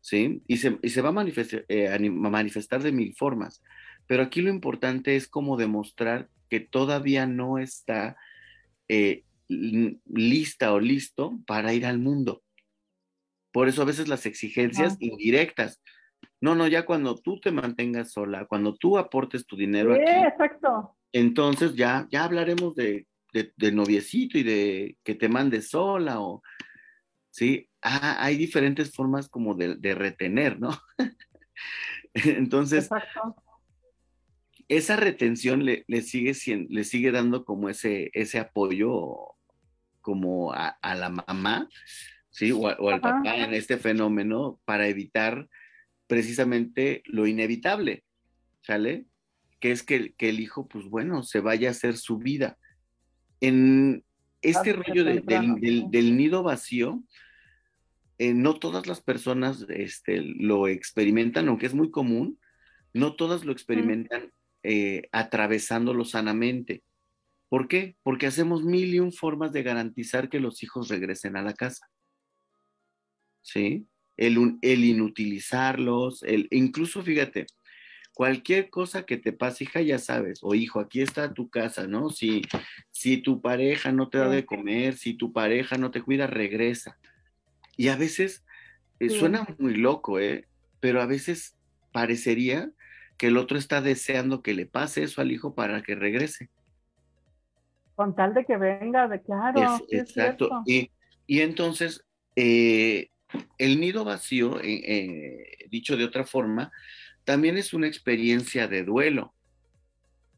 ¿sí? 0.01 0.41
Y 0.47 0.57
se, 0.57 1.01
va 1.01 1.09
a 1.09 1.13
manifestar, 1.13 1.65
eh, 1.69 2.09
manifestar 2.09 2.81
de 2.81 2.91
mil 2.91 3.15
formas. 3.15 3.63
Pero 4.07 4.23
aquí 4.23 4.41
lo 4.41 4.49
importante 4.49 5.15
es 5.15 5.27
como 5.27 5.55
demostrar 5.55 6.29
que 6.49 6.59
todavía 6.59 7.25
no 7.27 7.59
está 7.59 8.17
eh, 8.89 9.23
lista 9.47 10.73
o 10.73 10.79
listo 10.79 11.39
para 11.45 11.73
ir 11.73 11.85
al 11.85 11.99
mundo. 11.99 12.43
Por 13.53 13.67
eso 13.67 13.81
a 13.81 13.85
veces 13.85 14.07
las 14.07 14.25
exigencias 14.25 14.97
indirectas. 14.99 15.81
No, 16.39 16.55
no, 16.55 16.67
ya 16.67 16.85
cuando 16.85 17.15
tú 17.15 17.39
te 17.39 17.51
mantengas 17.51 18.11
sola, 18.11 18.45
cuando 18.45 18.75
tú 18.75 18.97
aportes 18.97 19.45
tu 19.45 19.55
dinero 19.55 19.95
sí, 19.95 20.01
exacto. 20.01 20.95
entonces 21.11 21.75
ya, 21.75 22.07
ya 22.09 22.23
hablaremos 22.23 22.75
de, 22.75 23.07
de, 23.31 23.71
noviecito 23.71 24.37
y 24.37 24.43
de 24.43 24.97
que 25.03 25.15
te 25.15 25.29
mandes 25.29 25.69
sola 25.69 26.19
o, 26.19 26.41
sí, 27.31 27.69
ah, 27.81 28.17
hay 28.23 28.37
diferentes 28.37 28.93
formas 28.93 29.29
como 29.29 29.55
de, 29.55 29.75
de 29.75 29.95
retener, 29.95 30.59
¿no? 30.59 30.77
entonces, 32.13 32.83
exacto. 32.85 33.35
esa 34.67 34.97
retención 34.97 35.65
le, 35.65 35.85
le, 35.87 36.01
sigue, 36.01 36.35
le 36.69 36.83
sigue 36.83 37.11
dando 37.11 37.45
como 37.45 37.69
ese, 37.69 38.11
ese 38.13 38.37
apoyo 38.37 39.35
como 40.01 40.51
a, 40.53 40.77
la 40.83 41.09
mamá, 41.09 41.69
¿sí? 42.29 42.51
O, 42.51 42.67
al 42.67 43.01
papá 43.01 43.37
en 43.37 43.53
este 43.53 43.77
fenómeno 43.77 44.59
para 44.65 44.87
evitar 44.87 45.47
precisamente 46.07 47.03
lo 47.05 47.27
inevitable, 47.27 48.03
¿sale? 48.61 49.05
Que 49.59 49.71
es 49.71 49.83
que, 49.83 50.13
que, 50.15 50.29
el 50.29 50.39
hijo, 50.39 50.67
pues 50.67 50.85
bueno, 50.85 51.23
se 51.23 51.39
vaya 51.39 51.69
a 51.69 51.71
hacer 51.71 51.95
su 51.97 52.17
vida. 52.17 52.57
En 53.39 54.03
este 54.41 54.73
rollo 54.73 55.03
del, 55.03 56.17
nido 56.17 56.43
vacío, 56.43 57.03
eh, 58.17 58.33
no 58.33 58.59
todas 58.59 58.87
las 58.87 59.01
personas 59.01 59.65
este, 59.69 60.21
lo 60.21 60.67
experimentan, 60.67 61.47
aunque 61.47 61.65
es 61.65 61.73
muy 61.73 61.91
común, 61.91 62.39
no 62.93 63.15
todas 63.15 63.45
lo 63.45 63.51
experimentan 63.51 64.31
eh, 64.63 65.09
atravesándolo 65.11 66.05
sanamente. 66.05 66.83
¿Por 67.49 67.67
qué? 67.67 67.97
Porque 68.03 68.27
hacemos 68.27 68.63
mil 68.63 68.93
y 68.93 68.99
un 68.99 69.11
formas 69.11 69.51
de 69.51 69.63
garantizar 69.63 70.29
que 70.29 70.39
los 70.39 70.63
hijos 70.63 70.87
regresen 70.87 71.35
a 71.35 71.41
la 71.41 71.53
casa. 71.53 71.87
¿Sí? 73.41 73.87
El, 74.17 74.57
el 74.61 74.85
inutilizarlos, 74.85 76.23
el, 76.23 76.47
incluso 76.51 77.01
fíjate, 77.01 77.47
cualquier 78.13 78.69
cosa 78.69 79.03
que 79.03 79.17
te 79.17 79.33
pase, 79.33 79.63
hija, 79.63 79.81
ya 79.81 79.99
sabes, 79.99 80.39
o 80.43 80.55
hijo, 80.55 80.79
aquí 80.79 81.01
está 81.01 81.33
tu 81.33 81.49
casa, 81.49 81.87
¿no? 81.87 82.09
Si, 82.09 82.41
si 82.91 83.17
tu 83.17 83.41
pareja 83.41 83.91
no 83.91 84.09
te 84.09 84.17
da 84.17 84.29
de 84.29 84.45
comer, 84.45 84.95
si 84.95 85.13
tu 85.13 85.31
pareja 85.31 85.77
no 85.77 85.91
te 85.91 86.01
cuida, 86.01 86.27
regresa. 86.27 86.97
Y 87.77 87.87
a 87.87 87.95
veces 87.95 88.43
eh, 88.99 89.09
suena 89.09 89.47
muy 89.57 89.75
loco, 89.75 90.19
¿eh? 90.19 90.47
Pero 90.79 91.01
a 91.01 91.05
veces 91.05 91.55
parecería 91.91 92.71
que 93.17 93.27
el 93.27 93.37
otro 93.37 93.57
está 93.57 93.81
deseando 93.81 94.41
que 94.41 94.53
le 94.53 94.65
pase 94.65 95.03
eso 95.03 95.21
al 95.21 95.31
hijo 95.31 95.53
para 95.55 95.81
que 95.83 95.95
regrese 95.95 96.49
con 98.01 98.15
tal 98.15 98.33
de 98.33 98.45
que 98.45 98.57
venga, 98.57 99.07
de 99.07 99.21
claro. 99.21 99.79
exacto. 99.89 100.63
y, 100.65 100.89
entonces, 101.27 102.03
eh, 102.35 103.09
el 103.59 103.79
nido 103.79 104.03
vacío, 104.03 104.59
eh, 104.63 105.67
dicho 105.69 105.95
de 105.95 106.05
otra 106.05 106.23
forma, 106.23 106.71
también 107.23 107.57
es 107.57 107.73
una 107.73 107.87
experiencia 107.87 108.67
de 108.67 108.83
duelo. 108.83 109.33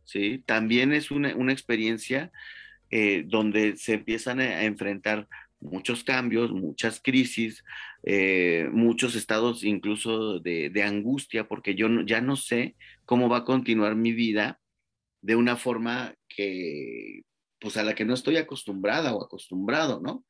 ¿sí? 0.04 0.43
También 0.46 0.93
es 0.93 1.12
una, 1.12 1.30
experiencia 1.52 2.32
donde 3.26 3.76
se 3.76 3.93
empiezan 3.93 4.39
a, 4.39 4.63
enfrentar 4.63 5.28
muchos 5.60 6.04
cambios, 6.04 6.52
muchas 6.52 7.02
crisis, 7.02 7.63
muchos 8.72 9.15
estados 9.15 9.63
incluso 9.63 10.39
de, 10.39 10.69
de, 10.69 10.84
angustia, 10.84 11.48
porque 11.48 11.74
yo 11.74 11.88
ya 12.06 12.22
no 12.22 12.36
sé 12.36 12.76
cómo 13.06 13.30
va 13.30 13.38
a 13.38 13.46
continuar 13.46 13.96
mi 13.96 14.12
vida 14.12 14.60
de 15.22 15.36
una 15.36 15.56
forma 15.56 16.13
que 16.28 17.24
pues 17.63 17.78
a 17.78 17.84
la 17.84 17.96
que 17.96 18.04
no 18.04 18.13
estoy 18.13 18.36
acostumbrada 18.36 19.15
o 19.15 19.24
acostumbrado, 19.24 20.02
¿no? 20.02 20.26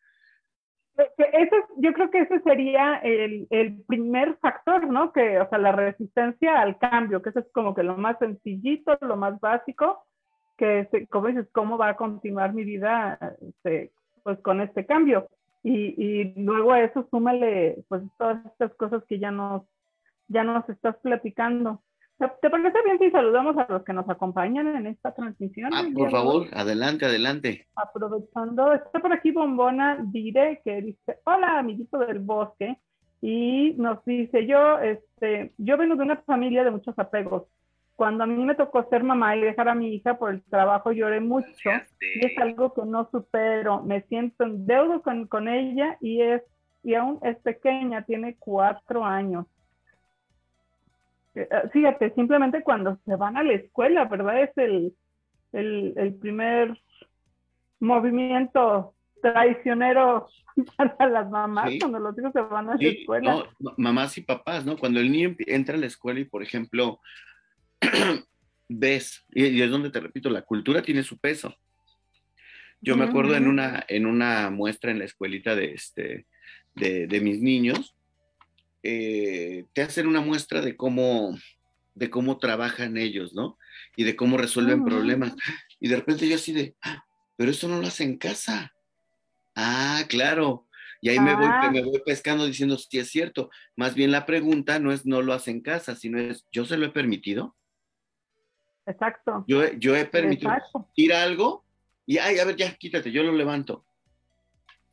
Eso, 0.96 1.56
yo 1.78 1.92
creo 1.94 2.12
que 2.12 2.20
ese 2.20 2.40
sería 2.42 2.98
el, 2.98 3.48
el, 3.50 3.82
primer 3.88 4.36
factor, 4.38 4.88
¿no? 4.88 5.12
Que, 5.12 5.40
o 5.40 5.50
sea, 5.50 5.58
la 5.58 5.72
resistencia 5.72 6.62
al 6.62 6.78
cambio, 6.78 7.22
que 7.22 7.30
eso 7.30 7.40
es 7.40 7.52
como 7.52 7.74
que 7.74 7.82
lo 7.82 7.98
más 7.98 8.20
sencillito, 8.20 8.98
lo 9.02 9.16
más 9.16 9.40
básico, 9.40 10.06
que, 10.58 10.88
como 11.10 11.28
dices, 11.28 11.48
¿cómo 11.52 11.78
va 11.78 11.90
a 11.90 11.96
continuar 11.96 12.54
mi 12.54 12.64
vida 12.64 13.18
este, 13.42 13.92
pues 14.24 14.40
con 14.40 14.62
este 14.62 14.86
cambio? 14.86 15.28
Y, 15.64 15.96
y, 15.98 16.34
luego 16.36 16.74
a 16.74 16.82
eso 16.82 17.08
súmale, 17.10 17.84
pues, 17.88 18.04
todas 18.18 18.46
estas 18.46 18.74
cosas 18.76 19.04
que 19.06 19.18
ya 19.18 19.32
nos, 19.32 19.64
ya 20.28 20.44
nos 20.44 20.68
estás 20.70 20.96
platicando. 20.98 21.82
¿Te 22.42 22.50
parece 22.50 22.78
bien 22.86 23.00
si 23.00 23.12
saludamos 23.12 23.58
a 23.58 23.66
los 23.70 23.84
que 23.84 23.94
nos 23.94 24.10
acompañan 24.10 24.76
en 24.76 24.88
esta 24.88 25.14
transmisión? 25.14 25.72
Ah, 25.74 25.84
por 25.94 26.12
favor, 26.12 26.48
adelante, 26.54 27.06
adelante. 27.06 27.68
Aprovechando, 27.76 28.74
está 28.74 29.00
por 29.00 29.14
aquí 29.14 29.32
Bombona 29.32 29.98
Dire, 30.12 30.62
que 30.64 30.82
dice, 30.82 31.20
hola, 31.26 31.60
amiguito 31.60 31.98
del 32.00 32.20
bosque, 32.20 32.78
y 33.22 33.74
nos 33.78 34.04
dice, 34.06 34.46
yo, 34.46 34.80
este, 34.80 35.54
yo 35.58 35.78
vengo 35.78 35.96
de 35.96 36.04
una 36.04 36.18
familia 36.18 36.64
de 36.64 36.72
muchos 36.72 36.98
apegos. 36.98 37.44
Cuando 37.96 38.24
a 38.24 38.28
mí 38.28 38.44
me 38.44 38.56
tocó 38.56 38.88
ser 38.90 39.04
mamá 39.04 39.36
y 39.36 39.42
dejar 39.42 39.70
a 39.70 39.76
mi 39.76 39.94
hija 39.94 40.18
por 40.18 40.32
el 40.32 40.44
trabajo, 40.44 40.92
lloré 40.92 41.20
mucho, 41.20 41.70
y 42.02 42.26
es 42.26 42.38
algo 42.40 42.74
que 42.74 42.82
no 42.86 43.08
supero. 43.12 43.84
Me 43.84 44.02
siento 44.04 44.44
en 44.44 44.66
deuda 44.66 45.00
con, 45.00 45.28
con 45.28 45.48
ella, 45.48 45.98
y 46.02 46.22
es 46.22 46.42
y 46.84 46.96
aún 46.96 47.20
es 47.24 47.38
pequeña, 47.38 48.04
tiene 48.04 48.36
cuatro 48.38 49.06
años. 49.06 49.46
Eh, 51.36 51.48
eh, 51.50 51.70
fíjate, 51.72 52.14
simplemente 52.14 52.64
cuando 52.64 52.98
se 53.06 53.16
van 53.16 53.38
a 53.38 53.44
la 53.44 53.54
escuela, 53.54 54.06
¿verdad? 54.06 54.44
Es 54.44 54.52
el, 54.58 54.94
el, 55.52 56.16
primer 56.16 56.80
movimiento 57.80 58.96
traicionero 59.22 60.28
para 60.78 61.08
las 61.08 61.30
mamás 61.30 61.72
cuando 61.80 62.00
los 62.00 62.18
hijos 62.18 62.32
se 62.34 62.42
van 62.42 62.70
a 62.70 62.76
la 62.76 62.88
escuela. 62.88 63.50
mamás 63.78 64.18
y 64.18 64.22
papás, 64.22 64.66
¿no? 64.66 64.78
Cuando 64.78 65.00
el 65.00 65.12
niño 65.12 65.36
entra 65.40 65.76
a 65.76 65.80
la 65.80 65.88
escuela 65.88 66.20
y, 66.20 66.26
por 66.26 66.44
ejemplo, 66.44 67.00
ves, 68.68 69.26
y, 69.32 69.62
es 69.62 69.72
donde 69.72 69.90
te 69.90 70.00
repito, 70.00 70.30
la 70.30 70.42
cultura 70.42 70.82
tiene 70.82 71.04
su 71.04 71.18
peso. 71.18 71.56
Yo 72.82 72.98
me 72.98 73.06
acuerdo 73.06 73.36
en 73.36 73.48
una, 73.48 73.86
en 73.88 74.06
una 74.06 74.50
muestra 74.50 74.92
en 74.92 75.00
la 75.00 75.06
escuelita 75.06 75.56
de, 75.56 75.74
este, 75.74 76.28
de, 76.76 77.22
mis 77.22 77.42
niños, 77.42 77.96
eh, 78.84 79.66
te 79.74 79.82
hacen 79.82 80.08
una 80.08 80.22
muestra 80.22 80.62
de 80.62 80.76
cómo, 80.76 81.38
de 81.96 82.10
cómo 82.10 82.38
trabajan 82.38 82.98
ellos, 82.98 83.34
¿no? 83.34 83.58
Y 83.96 84.04
de 84.04 84.16
cómo 84.16 84.38
resuelven 84.38 84.84
problemas. 84.84 85.34
Y 85.80 85.88
de 85.88 85.96
repente 85.96 86.28
yo 86.28 86.36
así 86.36 86.52
de, 86.52 86.76
ah, 86.82 87.06
pero 87.36 87.52
eso 87.52 87.68
no 87.68 87.80
lo 87.80 87.88
hacen 87.88 88.12
en 88.12 88.18
casa. 88.18 88.74
Ah, 89.56 90.04
claro. 90.08 90.68
Y 91.02 91.10
ahí 91.10 91.20
me, 91.20 91.36
voy, 91.36 91.48
ah. 91.48 91.70
me 91.72 91.84
voy 91.84 92.02
pescando 92.06 92.46
diciendo, 92.46 92.78
sí 92.78 93.00
es 93.00 93.10
cierto. 93.10 93.50
Más 93.76 93.96
bien 93.96 94.12
la 94.12 94.26
pregunta 94.26 94.80
no 94.80 94.92
es 94.92 95.06
no 95.06 95.22
lo 95.22 95.34
hacen 95.34 95.58
en 95.58 95.62
casa, 95.62 95.96
sino 95.96 96.20
es, 96.20 96.46
¿yo 96.52 96.66
se 96.66 96.78
lo 96.78 96.86
he 96.86 96.92
permitido? 96.92 97.56
Exacto. 98.86 99.46
Yo, 99.48 99.72
yo 99.74 99.96
he 99.96 100.06
permitido 100.06 100.52
ir 100.96 101.14
algo 101.14 101.64
y, 102.06 102.18
ay, 102.18 102.40
a 102.40 102.46
ver, 102.46 102.56
ya, 102.56 102.74
quítate, 102.76 103.12
yo 103.12 103.24
lo 103.24 103.32
levanto. 103.32 103.86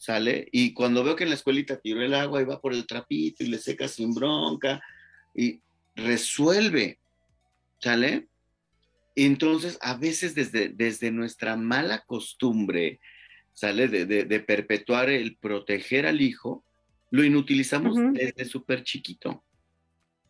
¿Sale? 0.00 0.48
Y 0.50 0.72
cuando 0.72 1.04
veo 1.04 1.14
que 1.14 1.24
en 1.24 1.28
la 1.28 1.36
escuelita 1.36 1.78
tiró 1.78 2.00
el 2.00 2.14
agua 2.14 2.40
y 2.40 2.46
va 2.46 2.58
por 2.58 2.72
el 2.72 2.86
trapito 2.86 3.44
y 3.44 3.48
le 3.48 3.58
seca 3.58 3.86
sin 3.86 4.14
bronca 4.14 4.82
y 5.34 5.60
resuelve. 5.94 6.98
¿Sale? 7.78 8.26
entonces, 9.14 9.76
a 9.82 9.98
veces 9.98 10.34
desde, 10.34 10.70
desde 10.70 11.10
nuestra 11.10 11.54
mala 11.54 12.04
costumbre, 12.06 13.00
¿sale? 13.52 13.88
De, 13.88 14.06
de, 14.06 14.40
perpetuar 14.40 15.10
el 15.10 15.36
proteger 15.36 16.06
al 16.06 16.22
hijo, 16.22 16.64
lo 17.10 17.22
inutilizamos 17.22 17.96
desde 18.14 18.46
súper 18.46 18.82
chiquito. 18.84 19.44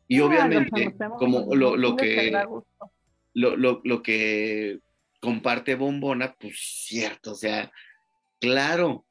Y 0.09 0.18
obviamente, 0.18 0.96
como 1.18 1.54
lo, 1.54 1.76
lo 1.76 1.94
que 1.94 2.33
lo, 3.35 3.56
lo, 3.56 3.80
lo 3.85 4.02
que 4.02 4.80
comparte 5.20 5.76
Bombona, 5.76 6.35
pues 6.35 6.59
cierto, 6.59 7.33
o 7.33 7.37
sea, 7.37 7.70
claro, 8.40 9.04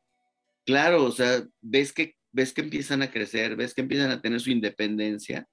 claro, 0.70 1.04
o 1.04 1.12
sea, 1.12 1.44
ves 1.62 1.92
que, 1.92 2.16
ves 2.32 2.54
que 2.54 2.62
empiezan 2.62 3.02
a 3.02 3.10
crecer, 3.10 3.56
ves 3.56 3.74
que 3.74 3.82
empiezan 3.82 4.12
a 4.12 4.22
tener 4.22 4.40
su 4.40 4.52
independencia 4.52 5.48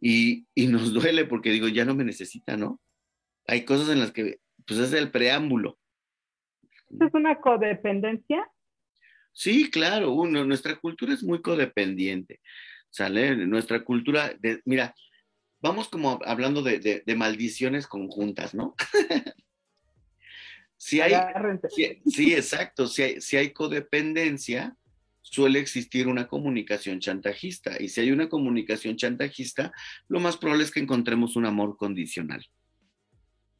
y, 0.00 0.48
y 0.52 0.66
nos 0.66 0.92
duele 0.92 1.26
porque 1.26 1.52
digo, 1.52 1.68
ya 1.68 1.84
no 1.84 1.94
me 1.94 2.02
necesita, 2.02 2.56
¿no? 2.56 2.80
Hay 3.46 3.64
cosas 3.64 3.90
en 3.90 4.00
las 4.00 4.10
que, 4.10 4.40
pues 4.66 4.80
es 4.80 4.92
el 4.94 5.12
preámbulo. 5.12 5.78
¿Es 7.00 7.14
una 7.14 7.40
codependencia? 7.40 8.44
Sí, 9.32 9.70
claro, 9.70 10.10
uno, 10.10 10.44
nuestra 10.44 10.74
cultura 10.74 11.14
es 11.14 11.22
muy 11.22 11.40
codependiente, 11.40 12.40
¿sale? 12.90 13.36
Nuestra 13.36 13.84
cultura, 13.84 14.34
de, 14.40 14.60
mira, 14.64 14.92
vamos 15.60 15.88
como 15.88 16.18
hablando 16.24 16.62
de, 16.62 17.04
maldiciones 17.16 17.86
conjuntas, 17.86 18.56
¿no? 18.56 18.74
si 20.76 21.00
hay, 21.00 21.12
sí, 22.06 22.34
exacto, 22.34 22.86
si 22.86 23.02
hay, 23.02 23.20
si 23.20 23.36
hay 23.36 23.52
codependencia, 23.52 24.76
suele 25.22 25.58
existir 25.58 26.08
una 26.08 26.28
comunicación 26.28 27.00
chantajista. 27.00 27.80
Y 27.80 27.88
si 27.88 28.00
hay 28.00 28.12
una 28.12 28.28
comunicación 28.28 28.96
chantajista, 28.96 29.72
lo 30.08 30.20
más 30.20 30.36
probable 30.36 30.64
es 30.64 30.70
que 30.70 30.80
encontremos 30.80 31.36
un 31.36 31.46
amor 31.46 31.76
condicional. 31.76 32.44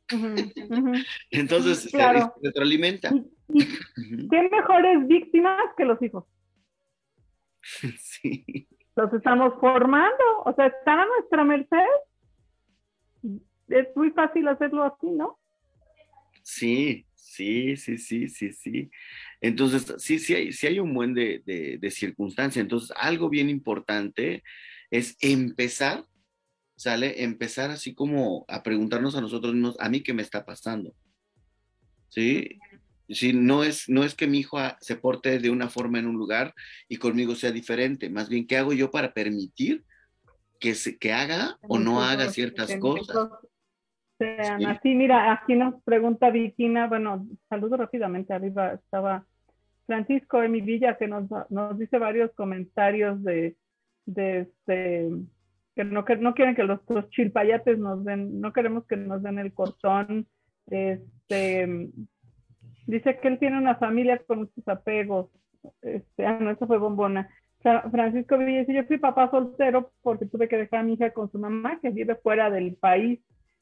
Entonces, 1.30 1.90
se 1.90 1.98
retroalimenta. 2.42 3.10
¿Qué 3.48 4.48
mejores 4.50 5.06
víctimas 5.08 5.64
que 5.76 5.84
los 5.84 6.00
hijos? 6.02 6.24
Sí 7.98 8.68
los 8.96 9.12
estamos 9.12 9.54
formando, 9.60 10.24
o 10.44 10.54
sea, 10.54 10.66
están 10.66 10.98
a 10.98 11.06
nuestra 11.06 11.44
merced. 11.44 11.76
Es 13.68 13.94
muy 13.94 14.10
fácil 14.12 14.48
hacerlo 14.48 14.84
así, 14.84 15.06
¿no? 15.10 15.38
Sí, 16.46 17.04
sí, 17.16 17.76
sí, 17.76 17.98
sí, 17.98 18.28
sí, 18.28 18.52
sí. 18.52 18.90
Entonces, 19.40 19.96
sí, 19.98 20.20
sí 20.20 20.32
hay, 20.32 20.52
sí 20.52 20.68
hay 20.68 20.78
un 20.78 20.94
buen 20.94 21.12
de, 21.12 21.42
de, 21.44 21.90
circunstancias. 21.90 22.62
Entonces, 22.62 22.92
algo 22.96 23.28
bien 23.28 23.50
importante 23.50 24.44
es 24.92 25.16
empezar, 25.20 26.04
¿sale? 26.76 27.24
Empezar 27.24 27.72
así 27.72 27.96
como 27.96 28.44
a 28.46 28.62
preguntarnos 28.62 29.16
a 29.16 29.20
nosotros 29.20 29.54
mismos, 29.54 29.76
¿a 29.80 29.88
mí 29.88 30.04
qué 30.04 30.14
me 30.14 30.22
está 30.22 30.46
pasando? 30.46 30.94
¿Sí? 32.10 32.60
Sí, 33.08 33.32
no 33.32 33.64
es, 33.64 33.88
no 33.88 34.04
es 34.04 34.14
que 34.14 34.28
mi 34.28 34.38
hijo 34.38 34.56
se 34.80 34.94
porte 34.94 35.40
de 35.40 35.50
una 35.50 35.68
forma 35.68 35.98
en 35.98 36.06
un 36.06 36.16
lugar 36.16 36.54
y 36.88 36.98
conmigo 36.98 37.34
sea 37.34 37.50
diferente, 37.50 38.08
más 38.08 38.28
bien, 38.28 38.46
¿qué 38.46 38.56
hago 38.56 38.72
yo 38.72 38.92
para 38.92 39.12
permitir 39.12 39.84
que, 40.60 40.76
se, 40.76 40.96
que 40.96 41.12
haga 41.12 41.58
o 41.62 41.80
no 41.80 42.04
haga 42.04 42.30
ciertas 42.30 42.76
cosas? 42.76 43.30
Sean 44.18 44.64
así, 44.66 44.94
mira, 44.94 45.32
aquí 45.32 45.54
nos 45.54 45.82
pregunta 45.82 46.30
Vikina, 46.30 46.86
bueno, 46.86 47.26
saludo 47.48 47.76
rápidamente, 47.76 48.32
arriba 48.32 48.72
estaba 48.72 49.26
Francisco 49.86 50.40
de 50.40 50.48
mi 50.48 50.62
villa 50.62 50.96
que 50.96 51.06
nos, 51.06 51.28
nos 51.50 51.78
dice 51.78 51.98
varios 51.98 52.32
comentarios 52.32 53.22
de, 53.22 53.56
de 54.06 54.40
este, 54.40 55.10
que 55.74 55.84
no, 55.84 56.04
que 56.04 56.16
no 56.16 56.34
quieren 56.34 56.54
que 56.54 56.64
los, 56.64 56.80
los 56.88 57.10
chilpayates 57.10 57.78
nos 57.78 58.04
den, 58.04 58.40
no 58.40 58.52
queremos 58.52 58.86
que 58.86 58.96
nos 58.96 59.22
den 59.22 59.38
el 59.38 59.52
cortón, 59.52 60.26
este, 60.66 61.90
Dice 62.86 63.18
que 63.18 63.28
él 63.28 63.38
tiene 63.38 63.58
una 63.58 63.74
familia 63.76 64.18
con 64.26 64.40
muchos 64.40 64.66
apegos. 64.68 65.28
Este, 65.82 66.24
ah, 66.24 66.38
no, 66.40 66.50
eso 66.50 66.66
fue 66.66 66.78
bombona. 66.78 67.28
Francisco 67.90 68.38
Villa 68.38 68.60
dice, 68.60 68.74
yo 68.74 68.84
fui 68.84 68.98
papá 68.98 69.28
soltero 69.28 69.90
porque 70.02 70.26
tuve 70.26 70.46
que 70.46 70.56
dejar 70.56 70.80
a 70.80 70.82
mi 70.84 70.92
hija 70.92 71.10
con 71.10 71.30
su 71.32 71.38
mamá 71.38 71.80
que 71.80 71.90
vive 71.90 72.14
fuera 72.14 72.48
del 72.48 72.76
país. 72.76 73.20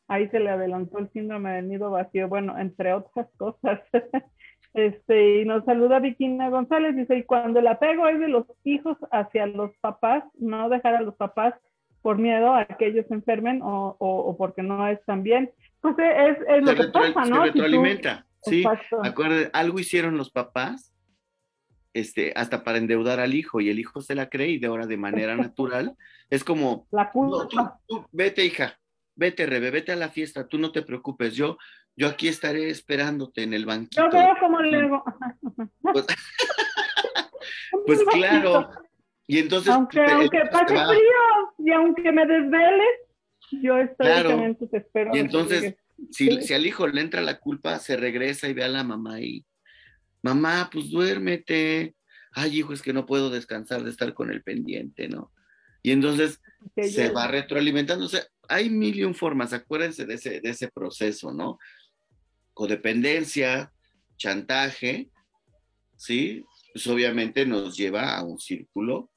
Ahí 0.08 0.28
se 0.28 0.40
le 0.40 0.50
adelantó 0.50 0.98
el 0.98 1.10
síndrome 1.10 1.52
del 1.52 1.68
nido 1.68 1.90
vacío, 1.90 2.28
bueno, 2.28 2.58
entre 2.58 2.92
otras 2.92 3.26
cosas. 3.36 3.80
este, 4.74 5.40
y 5.40 5.44
nos 5.44 5.64
saluda 5.64 5.98
Viquina 5.98 6.50
González, 6.50 6.94
dice, 6.96 7.16
y 7.16 7.24
cuando 7.24 7.60
el 7.60 7.66
apego 7.66 8.06
es 8.08 8.18
de 8.18 8.28
los 8.28 8.46
hijos 8.64 8.98
hacia 9.10 9.46
los 9.46 9.70
papás, 9.80 10.24
no 10.38 10.68
dejar 10.68 10.96
a 10.96 11.02
los 11.02 11.14
papás 11.14 11.54
por 12.02 12.18
miedo 12.18 12.54
a 12.54 12.66
que 12.66 12.88
ellos 12.88 13.06
se 13.08 13.14
enfermen 13.14 13.62
o, 13.62 13.96
o, 13.98 14.36
porque 14.36 14.62
no 14.62 14.86
están 14.88 15.22
bien. 15.22 15.50
Pues 15.80 15.96
es, 15.98 16.36
es 16.48 16.62
lo 16.62 16.74
que 16.74 16.88
pasa, 16.92 17.24
¿no? 17.24 17.36
Se 17.36 17.52
retroalimenta. 17.52 18.26
Sí, 18.42 18.62
acuérdense, 19.02 19.50
algo 19.54 19.78
hicieron 19.78 20.18
los 20.18 20.30
papás, 20.30 20.94
este, 21.94 22.34
hasta 22.36 22.62
para 22.62 22.76
endeudar 22.76 23.20
al 23.20 23.32
hijo, 23.32 23.60
y 23.62 23.70
el 23.70 23.78
hijo 23.78 24.02
se 24.02 24.14
la 24.14 24.28
cree 24.28 24.50
y 24.50 24.58
de 24.58 24.66
ahora 24.66 24.86
de 24.86 24.98
manera 24.98 25.34
natural 25.36 25.96
es 26.30 26.44
como, 26.44 26.86
la 26.90 27.10
vete 28.12 28.44
hija, 28.44 28.78
vete 29.14 29.46
Rebe, 29.46 29.70
vete 29.70 29.92
a 29.92 29.96
la 29.96 30.10
fiesta, 30.10 30.46
tú 30.46 30.58
no 30.58 30.72
te 30.72 30.82
preocupes, 30.82 31.34
yo, 31.34 31.58
yo 31.96 32.08
aquí 32.08 32.28
estaré 32.28 32.68
esperándote 32.70 33.42
en 33.42 33.54
el 33.54 33.66
banquito. 33.66 34.02
Yo 34.02 34.10
veo 34.10 34.36
como 34.40 34.60
le 34.60 34.90
Pues, 35.80 36.06
pues 37.86 38.04
claro, 38.10 38.70
y 39.26 39.38
entonces... 39.38 39.72
Aunque, 39.72 40.04
aunque 40.04 40.40
pase 40.50 40.74
frío 40.74 41.54
y 41.58 41.72
aunque 41.72 42.12
me 42.12 42.26
desveles, 42.26 43.00
yo 43.62 43.78
estoy 43.78 44.06
claro. 44.06 44.56
te 44.70 44.76
espero. 44.78 45.10
Y 45.14 45.18
entonces 45.18 45.76
si, 46.10 46.52
al 46.52 46.66
hijo 46.66 46.86
le 46.86 47.00
entra 47.00 47.20
la 47.20 47.38
culpa, 47.38 47.78
se 47.78 47.96
regresa 47.96 48.48
y 48.48 48.54
ve 48.54 48.64
a 48.64 48.68
la 48.68 48.84
mamá 48.84 49.20
y, 49.20 49.44
mamá, 50.22 50.68
pues 50.72 50.90
duérmete. 50.90 51.94
Ay, 52.32 52.58
hijo, 52.58 52.72
es 52.72 52.82
que 52.82 52.92
no 52.92 53.06
puedo 53.06 53.30
descansar 53.30 53.82
de 53.84 53.90
estar 53.90 54.12
con 54.14 54.30
el 54.30 54.42
pendiente, 54.42 55.08
¿no? 55.08 55.32
Y 55.84 55.92
entonces 55.92 56.40
se 56.76 57.10
va 57.10 57.28
retroalimentando. 57.28 58.06
O 58.06 58.08
sea, 58.08 58.22
hay 58.48 58.70
mil 58.70 58.96
y 58.96 59.04
un 59.04 59.14
formas, 59.14 59.52
acuérdense 59.52 60.06
de 60.06 60.14
ese, 60.14 60.40
de 60.40 60.48
ese 60.48 60.68
proceso, 60.68 61.30
¿no? 61.30 61.58
Codependencia, 62.54 63.70
chantaje, 64.16 65.10
¿sí? 65.96 66.42
Pues 66.72 66.86
obviamente 66.86 67.44
nos 67.44 67.76
lleva 67.76 68.16
a 68.16 68.24
un 68.24 68.38
círculo 68.38 69.10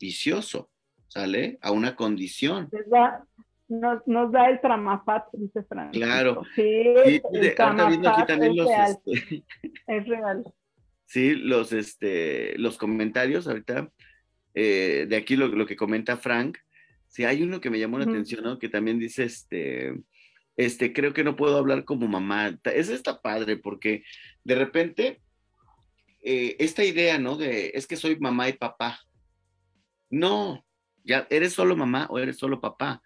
vicioso, 0.00 0.70
¿sale? 1.08 1.58
A 1.60 1.72
una 1.72 1.96
condición. 1.96 2.70
Nos, 3.66 4.06
nos, 4.06 4.30
da 4.30 4.50
el 4.50 4.60
tramafat, 4.60 5.24
dice 5.32 5.64
Francisco. 5.64 6.06
Claro. 6.06 6.42
Sí, 6.54 6.62
el 7.32 7.54
tramafat 7.56 8.30
es, 8.30 8.38
real. 8.38 8.98
Este, 9.04 9.44
es 9.88 10.06
real. 10.06 10.44
Sí, 11.06 11.34
los, 11.34 11.72
este, 11.72 12.58
los 12.58 12.78
comentarios 12.78 13.46
ahorita, 13.46 13.88
eh, 14.54 15.06
de 15.08 15.16
aquí 15.16 15.36
lo, 15.36 15.48
lo, 15.48 15.66
que 15.66 15.76
comenta 15.76 16.16
Frank, 16.16 16.58
sí, 17.08 17.24
hay 17.24 17.42
uno 17.42 17.60
que 17.60 17.70
me 17.70 17.78
llamó 17.78 17.98
la 17.98 18.04
atención, 18.04 18.44
¿no? 18.44 18.58
Que 18.58 18.68
también 18.68 18.98
dice, 18.98 19.24
este, 19.24 19.94
este, 20.56 20.92
creo 20.92 21.12
que 21.12 21.24
no 21.24 21.36
puedo 21.36 21.58
hablar 21.58 21.84
como 21.84 22.06
mamá. 22.06 22.58
Eso 22.64 22.94
está 22.94 23.20
padre 23.20 23.56
porque 23.56 24.04
de 24.44 24.54
repente 24.54 25.20
eh, 26.22 26.56
esta 26.58 26.84
idea, 26.84 27.18
¿no? 27.18 27.36
De, 27.36 27.72
es 27.74 27.86
que 27.86 27.96
soy 27.96 28.18
mamá 28.18 28.48
y 28.48 28.54
papá. 28.54 29.00
No, 30.10 30.64
ya 31.02 31.26
eres 31.30 31.52
solo 31.52 31.76
mamá 31.76 32.06
o 32.08 32.18
eres 32.18 32.38
solo 32.38 32.60
papá, 32.60 33.02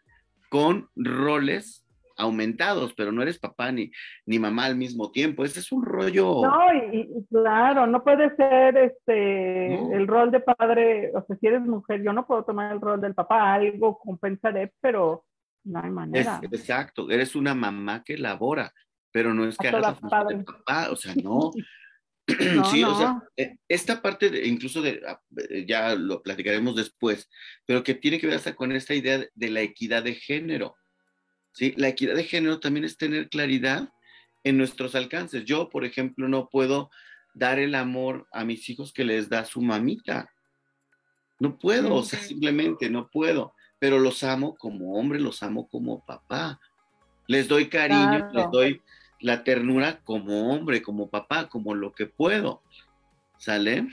con 0.50 0.88
roles 0.94 1.87
aumentados, 2.18 2.92
pero 2.94 3.12
no 3.12 3.22
eres 3.22 3.38
papá 3.38 3.72
ni, 3.72 3.90
ni 4.26 4.38
mamá 4.38 4.66
al 4.66 4.76
mismo 4.76 5.10
tiempo. 5.10 5.44
Ese 5.44 5.60
es 5.60 5.72
un 5.72 5.84
rollo. 5.84 6.42
No, 6.42 6.92
y, 6.92 7.08
claro, 7.30 7.86
no 7.86 8.02
puede 8.02 8.34
ser 8.36 8.76
este 8.76 9.74
el 9.96 10.06
rol 10.06 10.30
de 10.30 10.40
padre, 10.40 11.12
o 11.14 11.24
sea, 11.24 11.36
si 11.36 11.46
eres 11.46 11.62
mujer, 11.62 12.02
yo 12.02 12.12
no 12.12 12.26
puedo 12.26 12.44
tomar 12.44 12.72
el 12.72 12.80
rol 12.80 13.00
del 13.00 13.14
papá, 13.14 13.54
algo 13.54 13.98
compensaré, 13.98 14.72
pero 14.80 15.24
no 15.64 15.80
hay 15.80 15.90
manera. 15.90 16.40
exacto, 16.42 17.10
eres 17.10 17.36
una 17.36 17.54
mamá 17.54 18.02
que 18.04 18.18
labora, 18.18 18.72
pero 19.12 19.32
no 19.32 19.44
es 19.46 19.56
que 19.56 19.68
hagas 19.68 19.98
la 20.02 20.24
de 20.24 20.44
papá, 20.44 20.90
o 20.90 20.96
sea, 20.96 21.14
no. 21.22 21.52
sí, 22.64 22.84
o 22.84 22.94
sea, 22.94 23.22
eh, 23.36 23.56
esta 23.68 24.02
parte 24.02 24.28
de, 24.28 24.46
incluso 24.46 24.82
de, 24.82 25.00
ah, 25.06 25.20
eh, 25.48 25.64
ya 25.66 25.94
lo 25.94 26.22
platicaremos 26.22 26.76
después, 26.76 27.30
pero 27.64 27.82
que 27.82 27.94
tiene 27.94 28.18
que 28.18 28.26
ver 28.26 28.36
hasta 28.36 28.54
con 28.54 28.72
esta 28.72 28.94
idea 28.94 29.24
de 29.34 29.50
la 29.50 29.60
equidad 29.60 30.02
de 30.02 30.14
género. 30.14 30.74
¿Sí? 31.58 31.74
La 31.76 31.88
equidad 31.88 32.14
de 32.14 32.22
género 32.22 32.60
también 32.60 32.84
es 32.84 32.96
tener 32.96 33.28
claridad 33.28 33.88
en 34.44 34.56
nuestros 34.56 34.94
alcances. 34.94 35.44
Yo, 35.44 35.68
por 35.68 35.84
ejemplo, 35.84 36.28
no 36.28 36.48
puedo 36.48 36.88
dar 37.34 37.58
el 37.58 37.74
amor 37.74 38.28
a 38.32 38.44
mis 38.44 38.68
hijos 38.70 38.92
que 38.92 39.04
les 39.04 39.28
da 39.28 39.44
su 39.44 39.60
mamita. 39.60 40.30
No 41.40 41.58
puedo, 41.58 41.96
o 41.96 42.02
sea, 42.04 42.20
simplemente 42.20 42.88
no 42.88 43.08
puedo, 43.08 43.54
pero 43.80 43.98
los 43.98 44.22
amo 44.22 44.54
como 44.56 44.94
hombre, 44.94 45.18
los 45.18 45.42
amo 45.42 45.68
como 45.68 46.04
papá. 46.04 46.60
Les 47.26 47.48
doy 47.48 47.68
cariño, 47.68 48.30
les 48.32 48.50
doy 48.52 48.82
la 49.20 49.42
ternura 49.42 50.00
como 50.04 50.52
hombre, 50.52 50.80
como 50.80 51.10
papá, 51.10 51.48
como 51.48 51.74
lo 51.74 51.92
que 51.92 52.06
puedo. 52.06 52.62
¿Sale? 53.36 53.88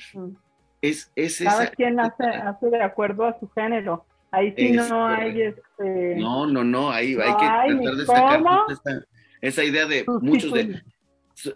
Es, 0.81 1.11
es 1.15 1.39
Cada 1.43 1.67
quien 1.67 1.99
hace, 1.99 2.25
hace, 2.25 2.69
de 2.69 2.83
acuerdo 2.83 3.25
a 3.25 3.39
su 3.39 3.49
género. 3.49 4.05
Ahí 4.35 4.53
sí 4.57 4.71
no 4.71 5.07
hay 5.07 5.41
este. 5.41 6.15
No, 6.17 6.45
no, 6.45 6.63
no, 6.63 6.91
ahí 6.91 7.15
hay 7.15 7.33
que 7.33 7.83
tratar 7.83 7.95
de 7.95 8.05
sacar 8.05 9.05
esa, 9.41 9.63
idea 9.63 9.85
de 9.85 10.05
muchos 10.21 10.51
de. 10.51 10.81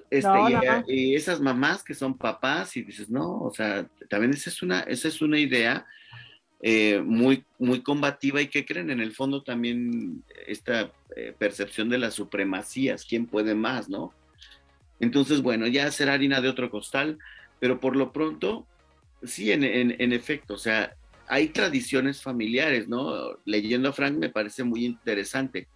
Este, 0.09 0.29
y, 0.87 1.15
esas 1.15 1.41
mamás 1.41 1.83
que 1.83 1.93
son 1.93 2.17
papás 2.17 2.75
y 2.77 2.83
dices, 2.83 3.09
no, 3.09 3.41
o 3.41 3.51
sea, 3.53 3.85
también 4.09 4.33
esa 4.33 4.49
es 4.49 4.61
una, 4.61 4.81
esa 4.81 5.07
es 5.07 5.21
una 5.21 5.39
idea 5.39 5.85
eh, 6.61 7.01
muy, 7.03 7.45
muy 7.57 7.81
combativa 7.81 8.41
y 8.41 8.47
que 8.47 8.65
creen 8.65 8.89
en 8.89 8.99
el 8.99 9.13
fondo 9.13 9.41
también 9.41 10.23
esta 10.47 10.91
eh, 11.15 11.33
percepción 11.37 11.89
de 11.89 11.97
las 11.97 12.13
supremacías, 12.13 13.05
quién 13.05 13.25
puede 13.25 13.55
más, 13.55 13.89
¿no? 13.89 14.13
Entonces, 14.99 15.41
bueno, 15.41 15.67
ya 15.67 15.89
será 15.91 16.13
harina 16.13 16.41
de 16.41 16.49
otro 16.49 16.69
costal, 16.69 17.17
pero 17.59 17.79
por 17.79 17.95
lo 17.95 18.11
pronto, 18.11 18.65
sí, 19.23 19.51
en, 19.51 19.63
en, 19.63 20.11
efecto, 20.13 20.55
o 20.55 20.57
sea, 20.57 20.95
hay 21.29 21.49
tradiciones 21.49 22.21
familiares, 22.21 22.87
¿no? 22.87 23.37
Leyendo 23.45 23.89
a 23.89 23.93
Frank 23.93 24.17
me 24.17 24.29
parece 24.29 24.63
muy 24.63 24.85
interesante, 24.85 25.67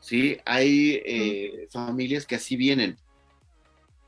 ¿sí? 0.00 0.36
Hay 0.44 1.00
eh, 1.04 1.68
familias 1.70 2.26
que 2.26 2.34
así 2.34 2.56
vienen, 2.56 2.96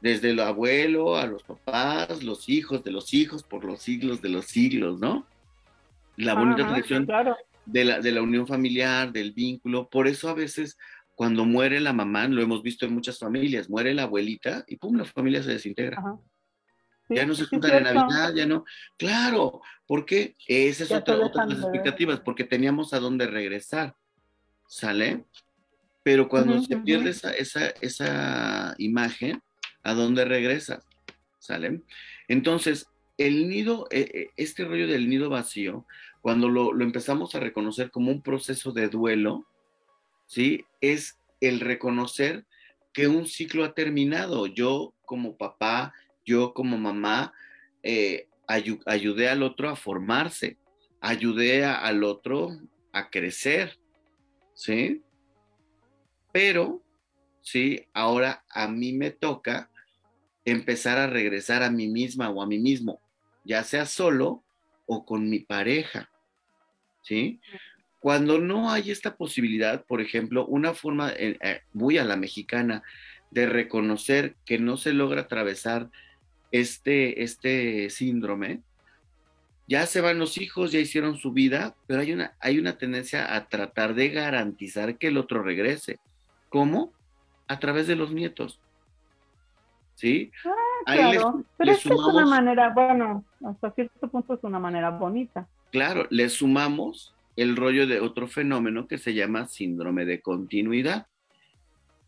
desde 0.00 0.30
el 0.30 0.40
abuelo 0.40 1.16
a 1.16 1.26
los 1.26 1.42
papás, 1.44 2.22
los 2.22 2.48
hijos 2.48 2.82
de 2.82 2.90
los 2.90 3.14
hijos, 3.14 3.44
por 3.44 3.64
los 3.64 3.80
siglos 3.80 4.20
de 4.20 4.28
los 4.28 4.46
siglos, 4.46 5.00
¿no? 5.00 5.26
la 6.16 6.34
bonita 6.34 6.66
tradición 6.66 7.06
de, 7.66 7.84
la, 7.84 8.00
de 8.00 8.12
la 8.12 8.22
unión 8.22 8.46
familiar, 8.46 9.12
del 9.12 9.32
vínculo. 9.32 9.88
Por 9.88 10.08
eso 10.08 10.28
a 10.28 10.34
veces 10.34 10.78
cuando 11.14 11.44
muere 11.44 11.80
la 11.80 11.92
mamá, 11.92 12.26
lo 12.28 12.42
hemos 12.42 12.62
visto 12.62 12.86
en 12.86 12.94
muchas 12.94 13.18
familias, 13.18 13.68
muere 13.68 13.94
la 13.94 14.04
abuelita 14.04 14.64
y 14.66 14.76
pum, 14.76 14.96
la 14.96 15.04
familia 15.04 15.42
se 15.42 15.52
desintegra. 15.52 16.02
Ya 17.14 17.26
no 17.26 17.34
se 17.34 17.46
juntan 17.46 17.78
en 17.86 17.94
Navidad, 17.94 18.34
ya 18.34 18.46
no. 18.46 18.64
Claro, 18.96 19.60
porque 19.86 20.36
esa 20.46 20.84
es 20.84 20.90
otra, 20.90 21.16
otra 21.18 21.46
de 21.46 21.54
las 21.54 21.64
expectativas, 21.64 22.20
porque 22.20 22.44
teníamos 22.44 22.92
a 22.92 23.00
dónde 23.00 23.26
regresar. 23.26 23.94
¿Sale? 24.66 25.24
Pero 26.02 26.28
cuando 26.28 26.60
se 26.62 26.76
pierde 26.78 27.10
esa, 27.10 27.30
esa, 27.30 27.66
esa 27.80 28.74
imagen, 28.78 29.42
¿a 29.82 29.94
dónde 29.94 30.24
regresas? 30.24 30.84
¿Sale? 31.38 31.82
Entonces, 32.28 32.88
el 33.18 33.48
nido, 33.48 33.86
eh, 33.90 34.10
eh, 34.12 34.30
este 34.36 34.64
rollo 34.64 34.86
del 34.86 35.08
nido 35.08 35.28
vacío, 35.28 35.86
cuando 36.20 36.48
lo, 36.48 36.80
empezamos 36.80 37.34
a 37.34 37.40
reconocer 37.40 37.90
como 37.90 38.10
un 38.10 38.22
proceso 38.22 38.72
de 38.72 38.88
duelo, 38.88 39.46
¿sí? 40.26 40.64
Es 40.80 41.18
el 41.40 41.60
reconocer 41.60 42.46
que 42.92 43.08
un 43.08 43.26
ciclo 43.26 43.64
ha 43.64 43.74
terminado. 43.74 44.46
Yo 44.46 44.94
como 45.04 45.36
papá, 45.36 45.92
yo 46.24 46.54
como 46.54 46.78
mamá, 46.78 47.32
eh, 47.82 48.28
ayudé 48.46 49.28
al 49.28 49.42
otro 49.42 49.68
a 49.68 49.76
formarse, 49.76 50.58
ayudé 51.00 51.64
al 51.64 52.04
otro 52.04 52.50
a 52.92 53.10
crecer, 53.10 53.78
¿sí? 54.54 55.02
Pero, 56.32 56.82
¿sí? 57.40 57.86
Ahora 57.92 58.44
a 58.50 58.68
mí 58.68 58.92
me 58.92 59.10
toca 59.10 59.70
empezar 60.44 60.98
a 60.98 61.06
regresar 61.06 61.62
a 61.62 61.70
mí 61.70 61.88
misma 61.88 62.30
o 62.30 62.42
a 62.42 62.46
mí 62.46 62.58
mismo, 62.58 63.00
ya 63.44 63.62
sea 63.64 63.86
solo 63.86 64.44
o 64.86 65.04
con 65.04 65.28
mi 65.28 65.40
pareja. 65.40 66.10
¿Sí? 67.02 67.40
Cuando 67.98 68.38
no 68.38 68.70
hay 68.70 68.90
esta 68.90 69.16
posibilidad, 69.16 69.84
por 69.84 70.00
ejemplo, 70.00 70.46
una 70.46 70.74
forma 70.74 71.10
eh, 71.12 71.36
eh, 71.40 71.62
muy 71.72 71.98
a 71.98 72.04
la 72.04 72.16
mexicana 72.16 72.82
de 73.30 73.46
reconocer 73.46 74.36
que 74.44 74.58
no 74.58 74.76
se 74.76 74.92
logra 74.92 75.22
atravesar 75.22 75.90
este, 76.52 77.22
este 77.22 77.90
síndrome, 77.90 78.60
ya 79.66 79.86
se 79.86 80.00
van 80.00 80.18
los 80.18 80.38
hijos, 80.38 80.70
ya 80.70 80.78
hicieron 80.78 81.16
su 81.16 81.32
vida, 81.32 81.74
pero 81.86 82.02
hay 82.02 82.12
una, 82.12 82.34
hay 82.40 82.58
una 82.58 82.76
tendencia 82.76 83.34
a 83.34 83.48
tratar 83.48 83.94
de 83.94 84.10
garantizar 84.10 84.98
que 84.98 85.08
el 85.08 85.16
otro 85.16 85.42
regrese. 85.42 85.98
¿Cómo? 86.50 86.92
A 87.48 87.58
través 87.58 87.86
de 87.86 87.96
los 87.96 88.12
nietos. 88.12 88.60
¿Sí? 89.94 90.30
Ah, 90.86 90.94
claro, 90.94 91.44
pero 91.56 91.72
es 91.72 91.86
una 91.86 92.26
manera, 92.26 92.70
bueno, 92.70 93.24
hasta 93.44 93.70
cierto 93.72 94.08
punto 94.08 94.34
es 94.34 94.40
una 94.42 94.58
manera 94.58 94.90
bonita. 94.90 95.48
Claro, 95.70 96.06
le 96.10 96.28
sumamos 96.28 97.14
el 97.36 97.56
rollo 97.56 97.86
de 97.86 98.00
otro 98.00 98.26
fenómeno 98.26 98.86
que 98.86 98.98
se 98.98 99.14
llama 99.14 99.46
síndrome 99.46 100.04
de 100.04 100.20
continuidad. 100.20 101.06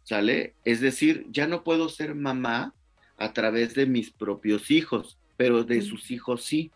¿Sale? 0.02 0.54
Es 0.66 0.80
decir, 0.80 1.26
ya 1.30 1.46
no 1.46 1.64
puedo 1.64 1.88
ser 1.88 2.14
mamá 2.14 2.74
a 3.16 3.32
través 3.32 3.74
de 3.74 3.86
mis 3.86 4.10
propios 4.10 4.70
hijos, 4.70 5.18
pero 5.36 5.64
de 5.64 5.82
sus 5.82 6.10
hijos 6.10 6.44
sí. 6.44 6.70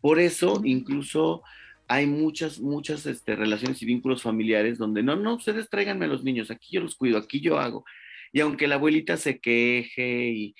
Por 0.00 0.18
eso, 0.18 0.60
incluso 0.64 1.42
hay 1.88 2.06
muchas, 2.06 2.60
muchas 2.60 3.04
este, 3.06 3.36
relaciones 3.36 3.82
y 3.82 3.86
vínculos 3.86 4.22
familiares 4.22 4.78
donde 4.78 5.02
no, 5.02 5.16
no, 5.16 5.34
ustedes 5.34 5.68
tráiganme 5.68 6.04
a 6.04 6.08
los 6.08 6.22
niños, 6.22 6.50
aquí 6.50 6.76
yo 6.76 6.80
los 6.80 6.94
cuido, 6.94 7.18
aquí 7.18 7.40
yo 7.40 7.58
hago. 7.58 7.84
Y 8.32 8.40
aunque 8.40 8.68
la 8.68 8.76
abuelita 8.76 9.16
se 9.16 9.40
queje 9.40 10.30
y, 10.30 10.54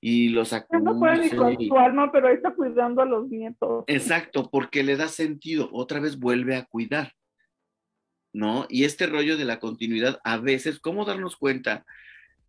y 0.00 0.28
los 0.28 0.52
acumula. 0.52 0.92
No 0.92 0.98
puede 0.98 1.24
ni 1.24 1.30
con 1.30 1.66
su 1.66 1.76
alma, 1.76 2.12
pero 2.12 2.28
está 2.28 2.54
cuidando 2.54 3.02
a 3.02 3.04
los 3.04 3.28
nietos. 3.28 3.84
Exacto, 3.88 4.48
porque 4.50 4.84
le 4.84 4.96
da 4.96 5.08
sentido, 5.08 5.68
otra 5.72 5.98
vez 5.98 6.18
vuelve 6.18 6.54
a 6.54 6.64
cuidar, 6.64 7.12
¿no? 8.32 8.66
Y 8.68 8.84
este 8.84 9.06
rollo 9.06 9.36
de 9.36 9.44
la 9.44 9.58
continuidad, 9.58 10.20
a 10.22 10.36
veces, 10.36 10.78
¿cómo 10.78 11.04
darnos 11.04 11.36
cuenta 11.36 11.84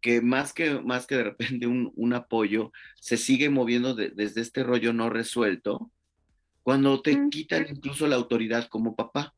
que 0.02 0.22
más 0.22 0.54
que, 0.54 0.80
más 0.82 1.08
que 1.08 1.16
de 1.16 1.24
repente 1.24 1.68
un, 1.68 2.14
apoyo 2.14 2.72
se 2.96 3.18
sigue 3.18 3.50
moviendo 3.50 3.96
desde 3.96 4.42
este 4.42 4.64
rollo 4.64 4.94
no 4.94 5.10
resuelto? 5.10 5.92
Cuando 6.64 7.02
te 7.02 7.30
quitan 7.30 7.68
incluso 7.70 8.08
la 8.08 8.16
autoridad 8.16 8.68
como 8.68 8.96
papá. 8.96 9.34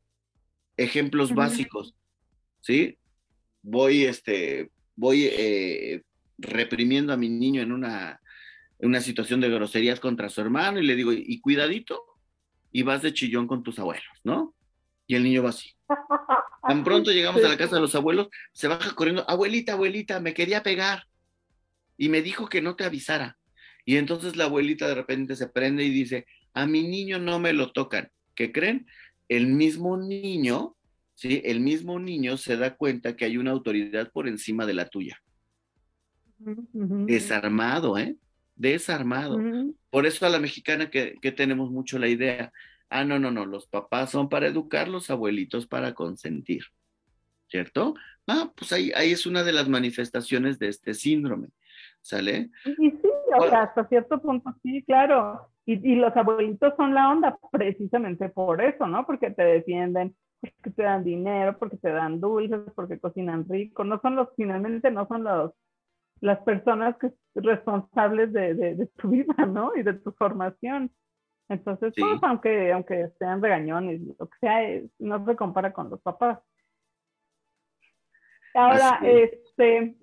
Ejemplos 0.78 1.36
básicos, 1.36 1.94
¿sí? 2.62 2.98
Voy, 3.62 4.06
este, 4.06 4.72
voy 4.96 5.26
eh, 5.30 6.04
reprimiendo 6.38 7.12
a 7.12 7.18
mi 7.18 7.28
niño 7.28 7.62
en 7.62 7.74
una, 7.74 8.22
una 8.80 9.02
situación 9.02 9.42
de 9.42 9.50
groserías 9.50 10.00
contra 10.00 10.30
su 10.30 10.40
hermano 10.40 10.80
y 10.80 10.86
le 10.86 10.96
digo, 10.96 11.12
y 11.12 11.40
cuidadito, 11.42 12.02
y 12.72 12.84
vas 12.84 13.02
de 13.02 13.14
chillón 13.14 13.48
con 13.48 13.64
tus 13.64 13.78
abuelos, 13.80 14.06
¿no? 14.24 14.56
Y 15.06 15.16
el 15.16 15.24
niño 15.24 15.44
va 15.44 15.50
así. 15.50 15.72
Tan 16.70 16.84
pronto 16.84 17.12
llegamos 17.12 17.44
a 17.44 17.50
la 17.50 17.58
casa 17.58 17.76
de 17.76 17.82
los 17.82 17.96
abuelos, 17.96 18.28
se 18.54 18.68
baja 18.68 18.94
corriendo, 18.94 19.28
abuelita, 19.28 19.74
abuelita, 19.74 20.20
me 20.20 20.36
quería 20.36 20.62
pegar. 20.62 21.04
Y 21.98 22.10
me 22.10 22.22
dijo 22.22 22.48
que 22.48 22.62
no 22.62 22.76
te 22.76 22.84
avisara. 22.84 23.38
Y 23.86 23.98
entonces 23.98 24.36
la 24.36 24.44
abuelita 24.46 24.88
de 24.88 24.96
repente 24.96 25.36
se 25.36 25.48
prende 25.48 25.84
y 25.84 25.90
dice, 25.90 26.28
a 26.54 26.68
mi 26.68 26.88
niño 26.88 27.18
no 27.18 27.40
me 27.40 27.54
lo 27.54 27.72
tocan. 27.72 28.10
¿Qué 28.36 28.52
creen? 28.52 28.86
El 29.28 29.48
mismo 29.48 29.98
niño, 29.98 30.76
¿sí? 31.16 31.42
El 31.44 31.60
mismo 31.60 32.00
niño 32.00 32.38
se 32.38 32.56
da 32.56 32.76
cuenta 32.76 33.16
que 33.16 33.26
hay 33.26 33.38
una 33.38 33.52
autoridad 33.52 34.12
por 34.12 34.28
encima 34.28 34.66
de 34.66 34.74
la 34.76 34.88
tuya. 34.88 35.20
Desarmado, 36.38 37.98
¿eh? 37.98 38.16
Desarmado. 38.56 39.40
Por 39.90 40.06
eso 40.06 40.26
a 40.26 40.30
la 40.30 40.40
mexicana 40.40 40.90
que, 40.90 41.18
tenemos 41.36 41.72
mucho 41.72 41.98
la 41.98 42.08
idea, 42.08 42.52
ah, 42.90 43.06
no, 43.06 43.20
no, 43.20 43.32
no, 43.32 43.46
los 43.46 43.68
papás 43.68 44.12
son 44.12 44.30
para 44.30 44.48
educar, 44.48 44.88
los 44.88 45.10
abuelitos 45.10 45.68
para 45.68 45.94
consentir, 45.94 46.64
¿cierto? 47.48 47.96
Ah, 48.28 48.52
pues 48.56 48.72
ahí, 48.74 48.92
ahí 48.96 49.12
es 49.12 49.26
una 49.26 49.44
de 49.44 49.54
las 49.54 49.68
manifestaciones 49.70 50.60
de 50.60 50.68
este 50.68 50.94
síndrome, 50.94 51.50
¿sale? 52.02 52.50
Y 52.66 52.92
sí, 52.92 53.10
o 53.38 53.50
sea, 53.50 53.64
hasta 53.64 53.88
cierto 53.88 54.22
punto 54.22 54.54
sí, 54.64 54.84
claro. 54.84 55.52
Y, 55.66 55.92
y, 55.92 55.96
los 55.96 56.16
abuelitos 56.18 56.74
son 56.78 56.94
la 56.96 57.12
onda 57.12 57.38
precisamente 57.52 58.30
por 58.30 58.62
eso, 58.62 58.88
¿no? 58.88 59.06
Porque 59.06 59.30
te 59.30 59.44
defienden, 59.44 60.16
porque 60.42 60.72
te 60.72 60.84
dan 60.84 61.04
dinero, 61.04 61.58
porque 61.60 61.78
te 61.78 61.90
dan 61.90 62.20
dulces, 62.20 62.62
porque 62.76 63.00
cocinan 63.00 63.48
rico. 63.48 63.84
No 63.84 64.00
son 64.02 64.16
los, 64.16 64.30
finalmente 64.36 64.90
no 64.90 65.08
son 65.08 65.26
los, 65.26 65.52
las 66.22 66.40
personas 66.40 66.98
que 66.98 67.12
responsables 67.36 68.34
de, 68.34 68.56
de, 68.56 68.76
de 68.76 68.88
tu 68.98 69.10
vida, 69.12 69.46
¿no? 69.46 69.76
Y 69.76 69.84
de 69.84 69.94
tu 69.94 70.12
formación. 70.14 70.92
Entonces, 71.50 71.94
pues, 71.98 72.20
aunque, 72.22 72.72
aunque 72.72 73.10
sean 73.18 73.42
regañones, 73.42 74.02
lo 74.20 74.30
que 74.30 74.38
sea, 74.40 74.60
no 75.00 75.26
se 75.26 75.36
compara 75.36 75.74
con 75.74 75.90
los 75.90 76.00
papás. 76.02 76.40
Ahora, 78.54 79.00
este, 79.04 79.96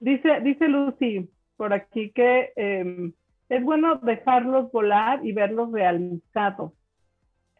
dice, 0.00 0.40
dice 0.42 0.68
Lucy 0.68 1.30
por 1.56 1.72
aquí 1.72 2.10
que 2.10 2.52
em, 2.56 3.12
es 3.48 3.62
bueno 3.62 3.96
dejarlos 3.96 4.72
volar 4.72 5.24
y 5.24 5.32
verlos 5.32 5.70
realizados. 5.70 6.72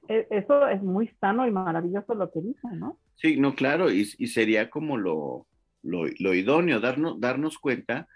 E, 0.08 0.26
eso 0.30 0.66
es 0.66 0.82
muy 0.82 1.08
sano 1.20 1.46
y 1.46 1.52
maravilloso 1.52 2.14
lo 2.14 2.30
que 2.32 2.40
dice, 2.40 2.68
¿no? 2.74 2.98
Sí, 3.14 3.38
no, 3.38 3.54
claro, 3.54 3.92
y, 3.92 4.08
y 4.18 4.26
sería 4.26 4.70
como 4.70 4.96
lo, 4.96 5.46
lo, 5.82 6.06
lo, 6.18 6.34
idóneo, 6.34 6.80
darnos, 6.80 7.20
darnos 7.20 7.58
cuenta 7.58 8.08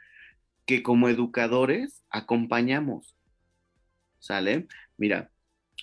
que 0.65 0.83
como 0.83 1.09
educadores 1.09 2.05
acompañamos, 2.11 3.17
¿sale? 4.19 4.67
Mira, 4.97 5.31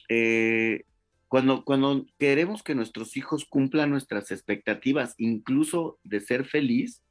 eh, 0.10 0.84
cuando, 1.28 1.66
cuando 1.66 2.06
queremos 2.20 2.64
que 2.64 2.76
nuestros 2.76 3.18
hijos 3.18 3.46
cumplan 3.46 3.90
nuestras 3.90 4.32
expectativas, 4.32 5.16
incluso 5.18 6.00
de 6.04 6.20
ser 6.20 6.46
feliz, 6.46 7.04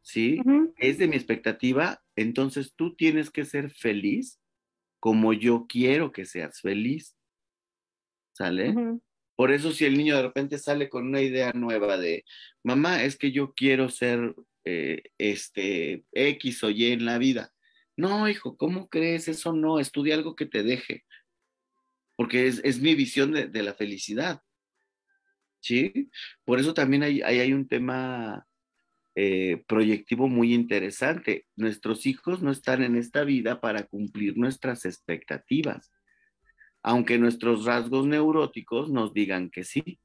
¿sí? 0.00 0.40
Es 0.76 0.98
de 0.98 1.08
mi 1.08 1.16
expectativa, 1.16 2.02
entonces 2.16 2.74
tú 2.74 2.94
tienes 2.94 3.30
que 3.30 3.44
ser 3.44 3.70
feliz 3.70 4.40
como 5.00 5.34
yo 5.34 5.66
quiero 5.68 6.12
que 6.12 6.24
seas 6.24 6.60
feliz. 6.60 7.16
¿Sale? 8.32 8.74
Por 9.36 9.52
eso 9.52 9.72
si 9.72 9.84
el 9.84 9.96
niño 9.96 10.16
de 10.16 10.22
repente 10.22 10.58
sale 10.58 10.88
con 10.88 11.06
una 11.06 11.20
idea 11.20 11.52
nueva 11.52 11.98
de, 11.98 12.24
mamá, 12.62 13.02
es 13.02 13.16
que 13.16 13.30
yo 13.30 13.52
quiero 13.52 13.88
ser 13.90 14.34
eh, 14.64 15.02
este 15.18 16.04
X 16.12 16.64
o 16.64 16.70
Y 16.70 16.86
en 16.92 17.04
la 17.04 17.18
vida. 17.18 17.52
No, 17.96 18.28
hijo, 18.28 18.56
¿cómo 18.56 18.88
crees? 18.88 19.28
Eso 19.28 19.52
no, 19.52 19.78
estudia 19.78 20.14
algo 20.14 20.34
que 20.34 20.46
te 20.46 20.62
deje, 20.62 21.04
porque 22.16 22.46
es, 22.46 22.80
mi 22.80 22.94
visión 22.94 23.32
de, 23.32 23.62
la 23.62 23.74
felicidad. 23.74 24.40
¿Sí? 25.60 26.10
Por 26.44 26.60
eso 26.60 26.74
también 26.74 27.02
hay, 27.02 27.22
hay, 27.22 27.52
un 27.52 27.66
tema 27.66 28.46
eh, 29.14 29.64
proyectivo 29.66 30.28
muy 30.28 30.52
interesante. 30.52 31.46
Nuestros 31.56 32.06
hijos 32.06 32.42
no 32.42 32.50
están 32.50 32.82
en 32.82 32.96
esta 32.96 33.24
vida 33.24 33.60
para 33.60 33.84
cumplir 33.84 34.36
nuestras 34.36 34.84
expectativas, 34.84 35.92
aunque 36.82 37.18
nuestros 37.18 37.64
rasgos 37.64 38.06
neuróticos 38.06 38.90
nos 38.90 39.14
digan 39.14 39.50
que 39.50 39.64
sí. 39.64 39.98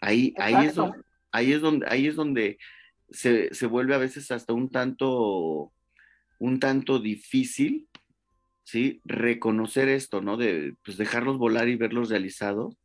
Ahí, 0.00 0.32
ahí, 0.38 0.66
es 0.66 0.74
donde, 0.76 1.02
ahí, 1.32 1.52
es 1.52 1.60
donde, 1.60 1.86
ahí 1.88 2.06
es 2.06 2.14
donde 2.14 2.58
se, 3.10 3.52
se, 3.52 3.66
vuelve 3.66 3.94
a 3.94 3.98
veces 3.98 4.30
hasta 4.30 4.52
un 4.52 4.70
tanto, 4.70 5.72
un 6.38 6.60
tanto 6.60 7.00
difícil, 7.00 7.88
¿sí? 8.66 9.00
Reconocer 9.04 9.88
esto, 9.88 10.20
¿no? 10.20 10.36
De 10.36 10.74
pues, 10.84 10.96
dejarlos 10.98 11.38
volar 11.38 11.68
y 11.68 11.76
verlos 11.76 12.10
realizados. 12.10 12.76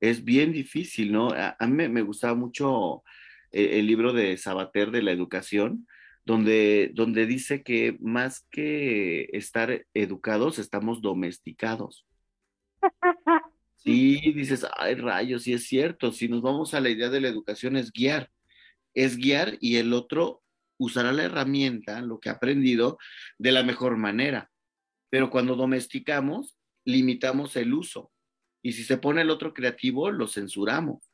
Es 0.00 0.24
bien 0.24 0.52
difícil, 0.52 1.12
¿no? 1.12 1.28
A, 1.32 1.56
mí 1.66 1.88
me, 1.88 2.02
gustaba 2.02 2.34
mucho 2.34 3.04
el, 3.52 3.66
eh, 3.66 3.78
el, 3.80 3.86
libro 3.86 4.12
de 4.12 4.36
Sabater 4.38 4.90
de 4.90 5.02
la 5.02 5.12
educación, 5.12 5.86
donde, 6.24 6.90
donde 6.94 7.26
dice 7.26 7.62
que 7.62 7.96
más 8.00 8.46
que 8.50 9.28
estar 9.32 9.84
educados, 9.94 10.58
estamos 10.58 11.02
domesticados. 11.02 12.06
Sí, 13.84 14.20
dices, 14.32 14.64
ay 14.78 14.94
rayos, 14.94 15.42
sí 15.42 15.54
es 15.54 15.66
cierto, 15.66 16.12
si 16.12 16.28
nos 16.28 16.40
vamos 16.40 16.72
a 16.72 16.80
la 16.80 16.88
idea 16.88 17.10
de 17.10 17.20
la 17.20 17.26
educación 17.26 17.76
es 17.76 17.90
guiar, 17.90 18.30
es 18.94 19.16
guiar 19.16 19.58
y 19.60 19.74
el 19.78 19.92
otro 19.92 20.44
usará 20.78 21.10
la 21.10 21.24
herramienta, 21.24 22.00
lo 22.00 22.20
que 22.20 22.28
ha 22.28 22.34
aprendido, 22.34 22.98
de 23.38 23.50
la 23.50 23.64
mejor 23.64 23.96
manera. 23.96 24.51
Pero 25.12 25.28
cuando 25.28 25.56
domesticamos, 25.56 26.56
limitamos 26.86 27.54
el 27.56 27.74
uso. 27.74 28.10
Y 28.62 28.72
si 28.72 28.82
se 28.82 28.96
pone 28.96 29.20
el 29.20 29.28
otro 29.28 29.52
creativo, 29.52 30.10
lo 30.10 30.26
censuramos. 30.26 31.06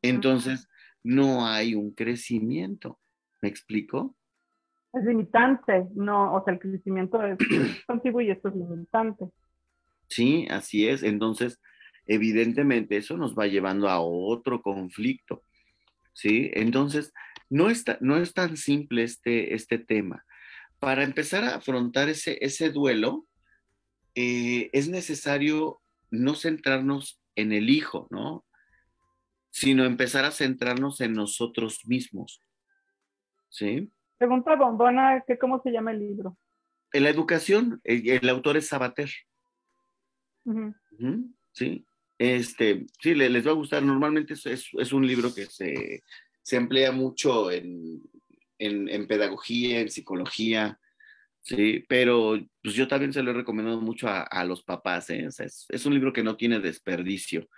Entonces, 0.00 0.70
no 1.02 1.46
hay 1.46 1.74
un 1.74 1.90
crecimiento. 1.90 2.98
¿Me 3.42 3.50
explico? 3.50 4.16
Es 4.94 5.04
limitante, 5.04 5.86
no, 5.94 6.34
o 6.34 6.44
sea, 6.44 6.54
el 6.54 6.60
crecimiento 6.60 7.22
es 7.22 7.36
contigo 7.86 8.22
y 8.22 8.30
esto 8.30 8.48
es 8.48 8.54
limitante. 8.54 9.26
Sí, 10.08 10.46
así 10.48 10.88
es. 10.88 11.02
Entonces, 11.02 11.60
evidentemente 12.06 12.96
eso 12.96 13.18
nos 13.18 13.38
va 13.38 13.46
llevando 13.48 13.90
a 13.90 14.00
otro 14.00 14.62
conflicto. 14.62 15.42
¿sí? 16.14 16.50
Entonces, 16.54 17.12
no, 17.50 17.68
está, 17.68 17.98
no 18.00 18.16
es 18.16 18.32
tan 18.32 18.56
simple 18.56 19.02
este, 19.02 19.52
este 19.52 19.76
tema. 19.78 20.24
Para 20.84 21.02
empezar 21.02 21.44
a 21.44 21.54
afrontar 21.54 22.10
ese, 22.10 22.36
ese 22.42 22.68
duelo, 22.68 23.26
eh, 24.14 24.68
es 24.74 24.90
necesario 24.90 25.80
no 26.10 26.34
centrarnos 26.34 27.22
en 27.36 27.52
el 27.52 27.70
hijo, 27.70 28.06
¿no? 28.10 28.44
Sino 29.48 29.86
empezar 29.86 30.26
a 30.26 30.30
centrarnos 30.30 31.00
en 31.00 31.14
nosotros 31.14 31.86
mismos. 31.86 32.42
¿Sí? 33.48 33.90
Pregunta 34.18 34.56
bombona, 34.56 35.24
¿qué, 35.26 35.38
¿cómo 35.38 35.62
se 35.62 35.70
llama 35.70 35.92
el 35.92 36.00
libro? 36.00 36.36
En 36.92 37.04
la 37.04 37.08
educación, 37.08 37.80
el, 37.82 38.28
autor 38.28 38.58
es 38.58 38.68
Sabater. 38.68 39.10
sí, 41.52 41.86
este, 42.18 42.84
sí, 43.00 43.14
les, 43.14 43.46
va 43.46 43.52
a 43.52 43.54
gustar. 43.54 43.82
Normalmente 43.82 44.34
es, 44.34 44.44
es, 44.46 44.92
un 44.92 45.06
libro 45.06 45.34
que 45.34 45.46
se, 45.46 46.02
se 46.42 46.56
emplea 46.56 46.92
mucho 46.92 47.50
en, 47.50 48.02
en, 48.58 48.88
en, 48.88 49.06
pedagogía, 49.06 49.80
en 49.80 49.90
psicología, 49.90 50.78
sí, 51.42 51.84
pero 51.88 52.38
pues 52.62 52.74
yo 52.74 52.88
también 52.88 53.12
se 53.12 53.22
lo 53.22 53.30
he 53.30 53.34
recomendado 53.34 53.80
mucho 53.80 54.08
a, 54.08 54.22
a 54.22 54.44
los 54.44 54.62
papás, 54.62 55.10
¿eh? 55.10 55.26
o 55.26 55.30
sea, 55.30 55.46
es, 55.46 55.66
es, 55.68 55.86
un 55.86 55.94
libro 55.94 56.12
que 56.12 56.22
no 56.22 56.36
tiene 56.36 56.60
desperdicio. 56.60 57.48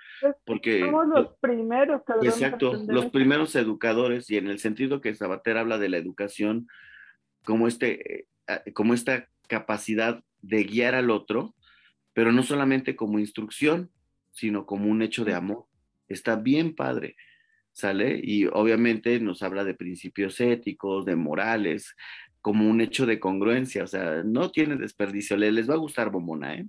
Porque, 0.45 0.81
Somos 0.81 1.09
los 1.09 1.29
primeros 1.41 2.03
que 2.05 2.27
Exacto, 2.27 2.83
los 2.87 3.07
primeros 3.07 3.55
educadores, 3.55 4.31
y 4.31 4.37
en 4.37 4.49
el 4.49 4.59
sentido 4.59 5.01
que 5.01 5.15
Sabater 5.15 5.59
habla 5.59 5.79
de 5.79 5.89
la 5.89 5.99
educación 5.99 6.67
como, 7.45 7.69
este, 7.69 8.27
eh, 8.49 8.73
como 8.73 8.95
esta 8.95 9.29
capacidad 9.49 10.23
de 10.43 10.65
guiar 10.65 10.95
al 10.95 11.11
otro, 11.11 11.55
pero 12.13 12.33
no 12.33 12.43
solamente 12.43 12.97
como 12.97 13.19
instrucción, 13.19 13.91
sino 14.33 14.67
como 14.67 14.91
un 14.91 15.03
hecho 15.03 15.25
de 15.25 15.35
amor. 15.35 15.67
Está 16.09 16.37
bien 16.37 16.75
padre, 16.75 17.17
¿sale? 17.77 18.19
Y 18.23 18.47
obviamente 18.47 19.21
nos 19.21 19.43
habla 19.43 19.63
de 19.63 19.75
principios 19.75 20.41
éticos, 20.41 21.05
de 21.05 21.15
morales, 21.15 21.95
como 22.41 22.71
un 22.71 22.81
hecho 22.81 23.05
de 23.05 23.21
congruencia, 23.21 23.85
o 23.85 23.87
sea, 23.87 24.23
no 24.25 24.51
tiene 24.51 24.77
desperdicio. 24.77 25.37
Les, 25.37 25.69
va 25.69 25.75
a 25.75 25.79
gustar 25.79 26.11
Bomona, 26.11 26.55
¿eh? 26.55 26.67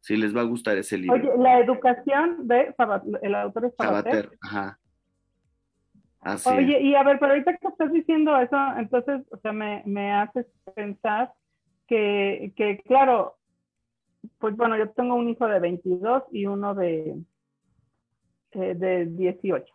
Sí, 0.00 0.16
les 0.16 0.34
va 0.34 0.40
a 0.40 0.44
gustar 0.44 0.78
ese 0.78 0.96
libro. 0.96 1.14
Oye, 1.14 1.30
la 1.42 1.58
educación 1.58 2.48
de 2.48 2.74
el 3.20 3.34
autor 3.34 3.66
es 3.66 3.74
Sabater. 3.76 4.30
ajá. 4.40 4.78
Así 6.20 6.48
Oye, 6.48 6.80
y 6.80 6.94
a 6.94 7.02
ver, 7.02 7.18
pero 7.18 7.32
ahorita 7.32 7.58
que 7.58 7.68
estás 7.68 7.92
diciendo 7.92 8.34
eso, 8.38 8.56
entonces, 8.78 9.26
o 9.30 9.36
sea, 9.36 9.52
me, 9.52 9.82
me 9.84 10.10
haces 10.10 10.46
pensar 10.74 11.34
que, 11.86 12.54
que, 12.56 12.78
claro, 12.86 13.36
pues 14.38 14.56
bueno, 14.56 14.78
yo 14.78 14.88
tengo 14.92 15.16
un 15.16 15.28
hijo 15.28 15.46
de 15.46 15.60
22 15.60 16.22
y 16.32 16.46
uno 16.46 16.74
de, 16.74 17.14
eh, 18.52 18.74
de 18.74 19.04
18. 19.04 19.73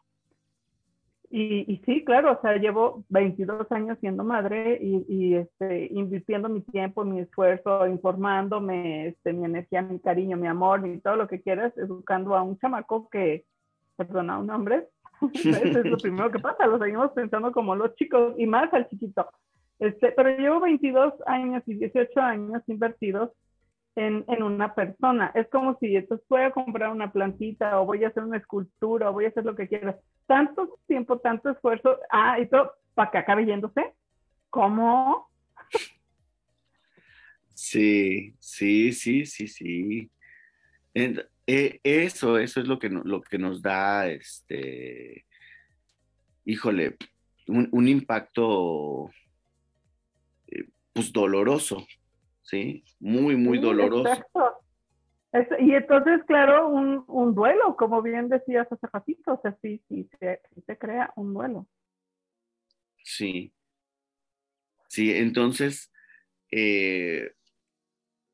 Y, 1.31 1.71
y, 1.71 1.77
sí, 1.85 2.03
claro, 2.03 2.31
o 2.31 2.41
sea, 2.41 2.55
llevo 2.57 3.03
22 3.09 3.71
años 3.71 3.99
siendo 3.99 4.23
madre 4.23 4.79
y, 4.81 5.05
y 5.07 5.35
este, 5.35 5.87
invirtiendo 5.91 6.49
mi 6.49 6.61
tiempo, 6.61 7.05
mi 7.05 7.19
esfuerzo, 7.19 7.85
informándome, 7.85 9.09
este, 9.09 9.33
mi 9.33 9.45
energía, 9.45 9.83
mi 9.83 9.99
cariño, 9.99 10.37
mi 10.37 10.47
amor, 10.47 10.87
y 10.87 10.99
todo 11.01 11.17
lo 11.17 11.27
que 11.27 11.41
quieras, 11.41 11.77
educando 11.77 12.35
a 12.35 12.41
un 12.41 12.57
chamaco 12.57 13.07
que, 13.09 13.45
perdona, 13.95 14.39
un 14.39 14.49
hombre. 14.49 14.87
es 15.33 15.85
lo 15.85 15.97
primero 15.97 16.31
que 16.31 16.39
pasa, 16.39 16.65
lo 16.65 16.79
seguimos 16.79 17.11
pensando 17.11 17.51
como 17.51 17.75
los 17.75 17.95
chicos 17.95 18.33
y 18.37 18.47
más 18.47 18.73
al 18.73 18.89
chiquito. 18.89 19.29
Este, 19.77 20.11
pero 20.11 20.35
llevo 20.35 20.59
22 20.59 21.13
años 21.27 21.61
y 21.67 21.75
18 21.75 22.19
años 22.19 22.63
invertidos 22.67 23.29
en, 23.99 24.25
en, 24.27 24.43
una 24.43 24.73
persona. 24.73 25.31
Es 25.35 25.47
como 25.49 25.77
si 25.79 25.95
entonces 25.95 26.25
voy 26.29 26.41
a 26.41 26.51
comprar 26.51 26.91
una 26.91 27.11
plantita 27.11 27.79
o 27.79 27.85
voy 27.85 28.03
a 28.03 28.09
hacer 28.09 28.23
una 28.23 28.37
escultura 28.37 29.09
o 29.09 29.13
voy 29.13 29.25
a 29.25 29.29
hacer 29.29 29.45
lo 29.45 29.55
que 29.55 29.67
quiera. 29.67 29.97
Tanto 30.25 30.79
tiempo, 30.87 31.19
tanto 31.19 31.49
esfuerzo, 31.49 31.97
ah, 32.11 32.39
y 32.39 32.47
todo 32.47 32.73
para 32.93 33.11
que 33.11 33.17
acabe 33.17 33.45
yéndose. 33.45 33.93
¿Cómo? 34.49 35.29
Sí, 37.53 38.35
sí, 38.39 38.93
sí, 38.93 39.25
sí, 39.25 39.47
sí. 39.47 40.09
Eh, 40.93 41.79
eso, 41.83 42.37
eso 42.37 42.59
es 42.61 42.67
lo 42.67 42.79
que, 42.79 42.89
lo 42.89 43.21
que 43.21 43.37
nos 43.37 43.61
da, 43.61 44.07
este, 44.07 45.25
híjole, 46.45 46.95
un, 47.47 47.67
un 47.71 47.87
impacto 47.87 49.09
pues 50.93 51.13
doloroso, 51.13 51.85
¿sí? 52.49 52.83
Muy, 52.99 53.35
muy 53.35 53.59
doloroso. 53.59 54.09
Exacto. 54.11 55.59
y 55.59 55.73
entonces, 55.73 56.23
claro, 56.25 56.67
un, 56.67 57.35
duelo, 57.35 57.75
como 57.77 58.01
bien 58.01 58.27
decías 58.27 58.67
hace 58.71 58.87
ratito, 58.91 59.33
o 59.33 59.41
sea, 59.41 59.55
sí, 59.61 59.81
sí, 59.87 60.09
se, 60.19 60.77
crea 60.77 61.13
un 61.15 61.33
duelo. 61.33 61.67
Sí. 63.03 63.53
Sí, 64.87 65.13
entonces, 65.13 65.91
eh, 66.51 67.31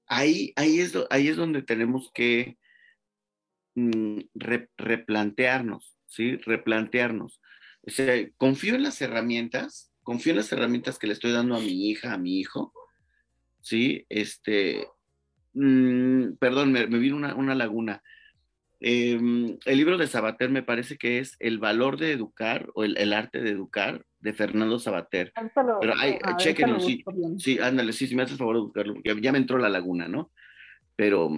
ahí, 0.07 0.53
ahí, 0.55 0.79
es, 0.79 0.93
ahí 1.09 1.27
es 1.27 1.35
donde 1.35 1.61
tenemos 1.61 2.09
que 2.13 2.57
mm, 3.75 4.19
replantearnos, 4.33 5.97
¿sí? 6.05 6.37
Replantearnos. 6.37 7.41
O 7.81 7.89
sea, 7.89 8.13
confío 8.37 8.75
en 8.75 8.83
las 8.83 9.01
herramientas, 9.01 9.93
confío 10.03 10.31
en 10.31 10.37
las 10.37 10.51
herramientas 10.53 10.97
que 10.97 11.07
le 11.07 11.13
estoy 11.13 11.33
dando 11.33 11.55
a 11.55 11.59
mi 11.59 11.89
hija, 11.89 12.13
a 12.13 12.17
mi 12.17 12.39
hijo, 12.39 12.71
¿sí? 13.65 14.05
Este, 14.09 14.87
mm, 15.53 16.33
perdón, 16.39 16.71
me, 16.71 16.85
vino 16.85 17.17
una, 17.17 17.55
laguna. 17.55 18.01
Em, 18.79 19.57
el 19.65 19.77
libro 19.77 19.97
de 19.97 20.05
Sabater 20.05 20.49
me 20.51 20.61
parece 20.61 20.97
que 20.97 21.17
es 21.17 21.35
El 21.39 21.57
valor 21.57 21.97
de 21.97 22.11
educar 22.11 22.69
o 22.75 22.83
el, 22.83 23.13
arte 23.13 23.41
de 23.41 23.49
educar 23.49 24.05
de 24.19 24.33
Fernando 24.33 24.77
Sabater. 24.77 25.33
Pero 25.81 25.93
hay, 25.97 26.19
chequenlo, 26.37 26.79
sí, 26.79 27.03
sí, 27.39 27.57
ándale, 27.57 27.91
sí, 27.91 28.05
si 28.05 28.15
me 28.15 28.23
haces 28.23 28.37
favor 28.37 28.55
de 28.55 28.61
buscarlo, 28.61 28.93
porque 28.93 29.19
ya 29.21 29.31
me 29.31 29.39
entró 29.39 29.57
la 29.57 29.69
laguna, 29.69 30.07
¿no? 30.07 30.31
Pero, 30.95 31.31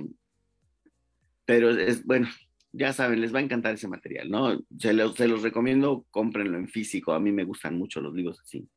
pero 1.45 1.69
es, 1.69 2.05
bueno, 2.05 2.28
ya 2.73 2.91
saben, 2.91 3.21
les 3.21 3.34
va 3.34 3.39
a 3.39 3.43
encantar 3.43 3.75
ese 3.75 3.88
material, 3.88 4.30
¿no? 4.30 4.59
Se 4.78 4.91
los, 4.91 5.15
se 5.15 5.30
los 5.30 5.43
recomiendo, 5.43 6.05
cómprenlo 6.11 6.57
en 6.57 6.67
físico, 6.67 7.13
a 7.13 7.21
mí 7.21 7.32
me 7.32 7.45
gustan 7.45 7.78
mucho 7.78 8.01
los 8.01 8.13
libros 8.13 8.41
así. 8.41 8.67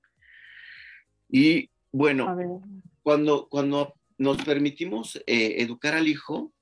Y 1.29 1.69
bueno, 1.93 2.63
cuando, 3.03 3.49
cuando 3.49 3.95
nos 4.19 4.43
permitimos 4.45 5.17
eh, 5.27 5.57
educar 5.59 5.95
al 5.95 6.09
hijo, 6.09 6.53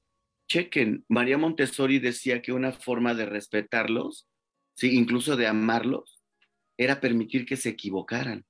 chequen, 0.49 1.05
María 1.09 1.39
Montessori 1.39 1.99
decía 1.99 2.41
que 2.43 2.53
una 2.53 2.72
forma 2.72 3.14
de 3.14 3.26
respetarlos, 3.26 4.28
¿sí? 4.74 4.97
incluso 4.97 5.36
de 5.36 5.47
amarlos, 5.47 6.20
era 6.76 7.01
permitir 7.01 7.45
que 7.45 7.57
se 7.57 7.70
equivocaran. 7.70 8.47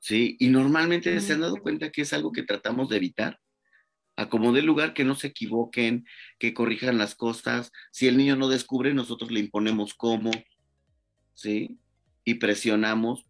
¿Sí? 0.00 0.36
Y 0.38 0.48
normalmente 0.48 1.18
se 1.20 1.32
han 1.32 1.40
dado 1.40 1.56
cuenta 1.56 1.90
que 1.90 2.02
es 2.02 2.12
algo 2.12 2.30
que 2.30 2.44
tratamos 2.44 2.88
de 2.88 2.96
evitar. 2.96 3.40
Acomode 4.16 4.60
el 4.60 4.66
lugar, 4.66 4.94
que 4.94 5.04
no 5.04 5.16
se 5.16 5.28
equivoquen, 5.28 6.06
que 6.38 6.54
corrijan 6.54 6.98
las 6.98 7.14
cosas. 7.14 7.72
Si 7.92 8.06
el 8.06 8.16
niño 8.16 8.36
no 8.36 8.48
descubre, 8.48 8.94
nosotros 8.94 9.30
le 9.32 9.40
imponemos 9.40 9.94
cómo, 9.94 10.30
¿sí? 11.34 11.78
Y 12.24 12.34
presionamos. 12.34 13.26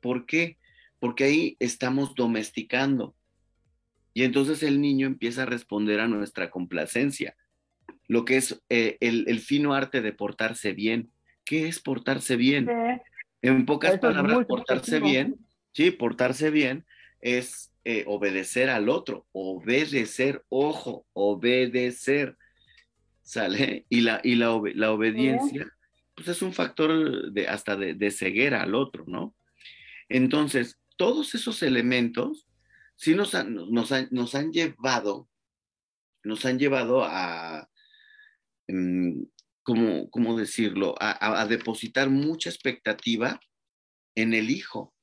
¿Por 0.00 0.26
qué? 0.26 0.58
Porque 1.02 1.24
ahí 1.24 1.56
estamos 1.58 2.14
domesticando. 2.14 3.16
Y 4.14 4.22
entonces 4.22 4.62
el 4.62 4.80
niño 4.80 5.08
empieza 5.08 5.42
a 5.42 5.46
responder 5.46 5.98
a 5.98 6.06
nuestra 6.06 6.48
complacencia, 6.48 7.34
lo 8.06 8.24
que 8.24 8.36
es 8.36 8.62
eh, 8.68 8.98
el, 9.00 9.40
fino 9.40 9.74
arte 9.74 10.00
de 10.00 10.12
portarse 10.12 10.74
bien. 10.74 11.10
¿Qué 11.44 11.66
es 11.66 11.80
portarse 11.80 12.36
bien? 12.36 12.70
En 13.42 13.66
pocas 13.66 13.98
palabras, 13.98 14.46
portarse 14.46 15.00
bien, 15.00 15.34
sí, 15.72 15.90
portarse 15.90 16.52
bien 16.52 16.86
es 17.20 17.74
eh, 17.84 18.04
obedecer 18.06 18.70
al 18.70 18.88
otro, 18.88 19.26
obedecer, 19.32 20.44
ojo, 20.50 21.04
obedecer, 21.14 22.36
¿sale? 23.22 23.86
Y 23.88 24.02
la, 24.02 24.20
y 24.22 24.36
la, 24.36 24.52
obediencia, 24.52 25.66
pues 26.14 26.28
es 26.28 26.42
un 26.42 26.52
factor 26.52 27.32
de, 27.32 27.48
hasta 27.48 27.74
de, 27.74 27.94
de 27.94 28.12
ceguera 28.12 28.62
al 28.62 28.76
otro, 28.76 29.02
¿no? 29.08 29.34
Entonces, 30.08 30.78
todos 30.96 31.34
esos 31.34 31.62
elementos 31.62 32.46
sí 32.96 33.14
nos 33.14 33.34
han, 33.34 33.54
nos 33.54 33.92
han, 33.92 34.52
llevado, 34.52 35.28
nos 36.22 36.44
han 36.44 36.58
llevado 36.58 37.04
a, 37.04 37.68
mm, 38.68 39.22
¿cómo, 39.62 40.38
decirlo? 40.38 40.94
A, 41.00 41.46
depositar 41.46 42.10
mucha 42.10 42.50
expectativa 42.50 43.40
en 44.14 44.34
el 44.34 44.50
hijo. 44.50 44.94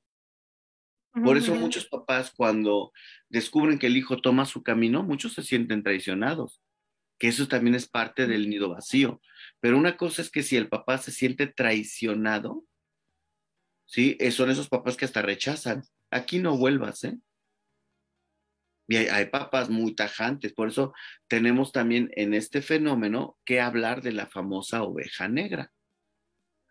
Por 1.23 1.37
eso 1.37 1.55
muchos 1.55 1.87
papás 1.87 2.31
cuando 2.33 2.93
descubren 3.29 3.79
que 3.79 3.87
el 3.87 3.97
hijo 3.97 4.21
toma 4.21 4.45
su 4.45 4.63
camino, 4.63 5.03
muchos 5.03 5.33
se 5.33 5.43
sienten 5.43 5.83
traicionados, 5.83 6.61
que 7.17 7.27
eso 7.27 7.47
también 7.47 7.75
es 7.75 7.89
parte 7.89 8.27
del 8.27 8.49
nido 8.49 8.69
vacío. 8.69 9.19
Pero 9.59 9.77
una 9.77 9.97
cosa 9.97 10.21
es 10.21 10.29
que 10.29 10.43
si 10.43 10.55
el 10.55 10.69
papá 10.69 10.97
se 10.99 11.11
siente 11.11 11.47
traicionado, 11.47 12.63
¿sí? 13.89 14.15
Eh, 14.19 14.31
son 14.31 14.51
esos 14.51 14.69
papás 14.69 14.95
que 14.95 15.05
hasta 15.05 15.21
rechazan. 15.21 15.81
Aquí 16.11 16.39
no 16.39 16.57
vuelvas, 16.57 17.03
¿eh? 17.03 17.17
Y 18.87 18.95
hay, 18.95 19.25
papás 19.27 19.69
muy 19.69 19.93
tajantes, 19.93 20.51
por 20.53 20.67
eso 20.67 20.93
tenemos 21.27 21.71
también 21.71 22.09
en 22.15 22.33
este 22.33 22.63
fenómeno 22.63 23.37
que 23.45 23.61
hablar 23.61 24.01
de 24.01 24.11
la 24.13 24.25
famosa 24.25 24.81
oveja 24.81 25.27
negra. 25.27 25.71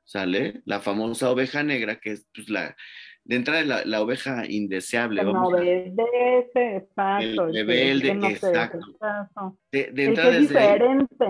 ¿Sale? 0.04 0.62
La 0.64 0.80
famosa 0.80 1.30
oveja 1.30 1.62
negra, 1.62 2.00
que 2.00 2.12
es 2.12 2.26
pues, 2.34 2.48
la, 2.48 2.74
de 3.22 3.36
entrada 3.36 3.62
la, 3.62 3.84
la 3.84 4.02
oveja 4.02 4.46
indeseable. 4.48 5.22
no 5.22 5.46
obedece, 5.46 6.76
exacto. 6.76 7.46
El 7.48 7.54
rebelde, 7.54 8.08
exacto. 8.30 9.58
De, 9.70 9.92
de 9.92 10.04
entrada, 10.04 10.34
es 10.34 10.48
diferente. 10.48 11.26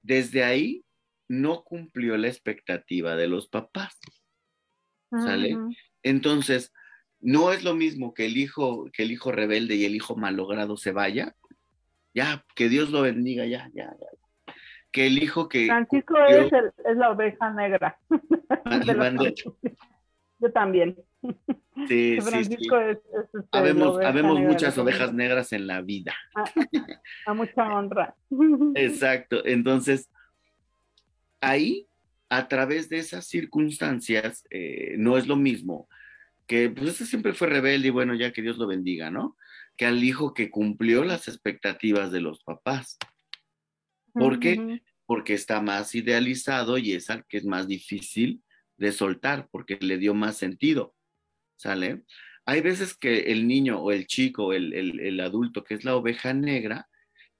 desde 0.00 0.42
ahí 0.42 0.84
no 1.28 1.62
cumplió 1.62 2.16
la 2.16 2.26
expectativa 2.26 3.14
de 3.14 3.28
los 3.28 3.48
papás. 3.48 4.00
¿Sale? 5.12 5.56
Entonces, 6.02 6.72
no 7.20 7.52
es 7.52 7.62
lo 7.62 7.74
mismo 7.74 8.14
que 8.14 8.26
el 8.26 8.36
hijo, 8.36 8.90
que 8.92 9.04
el 9.04 9.12
hijo 9.12 9.30
rebelde 9.30 9.76
y 9.76 9.84
el 9.84 9.94
hijo 9.94 10.16
malogrado 10.16 10.76
se 10.76 10.92
vaya. 10.92 11.34
Ya, 12.14 12.44
que 12.54 12.68
Dios 12.68 12.90
lo 12.90 13.02
bendiga, 13.02 13.46
ya, 13.46 13.70
ya, 13.72 13.94
ya. 13.98 14.54
Que 14.90 15.06
el 15.06 15.22
hijo 15.22 15.48
que. 15.48 15.66
Francisco 15.66 16.18
es, 16.26 16.50
la 16.96 17.10
oveja 17.10 17.50
negra. 17.52 17.98
Yo 20.40 20.52
también. 20.52 20.96
Sí, 21.86 22.18
Francisco 22.20 22.76
sí, 22.76 22.84
Es, 22.90 22.98
este, 23.32 23.48
habemos, 23.52 24.40
muchas 24.40 24.76
ovejas 24.76 25.14
negras 25.14 25.52
en 25.52 25.68
la 25.68 25.80
vida. 25.80 26.12
a 27.26 27.32
mucha 27.32 27.72
honra. 27.72 28.16
Exacto. 28.74 29.46
Entonces, 29.46 30.10
ahí 31.40 31.86
a 32.32 32.48
través 32.48 32.88
de 32.88 32.96
esas 32.96 33.26
circunstancias 33.26 34.46
eh, 34.48 34.94
no 34.96 35.18
es 35.18 35.26
lo 35.26 35.36
mismo 35.36 35.86
que, 36.46 36.70
pues 36.70 36.88
ese 36.88 37.04
siempre 37.04 37.34
fue 37.34 37.48
rebelde 37.48 37.88
y 37.88 37.90
bueno, 37.90 38.14
ya 38.14 38.32
que 38.32 38.40
Dios 38.40 38.56
lo 38.56 38.66
bendiga, 38.66 39.10
¿no? 39.10 39.36
Que 39.76 39.84
al 39.84 40.02
hijo 40.02 40.32
que 40.32 40.50
cumplió 40.50 41.04
las 41.04 41.28
expectativas 41.28 42.10
de 42.10 42.22
los 42.22 42.42
papás. 42.42 42.96
¿Por 44.14 44.40
qué? 44.40 44.80
Porque 45.04 45.34
está 45.34 45.60
más 45.60 45.94
idealizado 45.94 46.78
y 46.78 46.94
es 46.94 47.10
al 47.10 47.26
que 47.26 47.36
es 47.36 47.44
más 47.44 47.68
difícil 47.68 48.42
de 48.78 48.92
soltar, 48.92 49.48
porque 49.50 49.76
le 49.82 49.98
dio 49.98 50.14
más 50.14 50.38
sentido, 50.38 50.94
¿sale? 51.56 52.02
Hay 52.46 52.62
veces 52.62 52.96
que 52.96 53.30
el 53.32 53.46
niño 53.46 53.78
o 53.78 53.92
el 53.92 54.06
chico, 54.06 54.54
el, 54.54 54.72
el 54.72 55.20
adulto, 55.20 55.64
que 55.64 55.74
es 55.74 55.84
la 55.84 55.96
oveja 55.96 56.32
negra, 56.32 56.88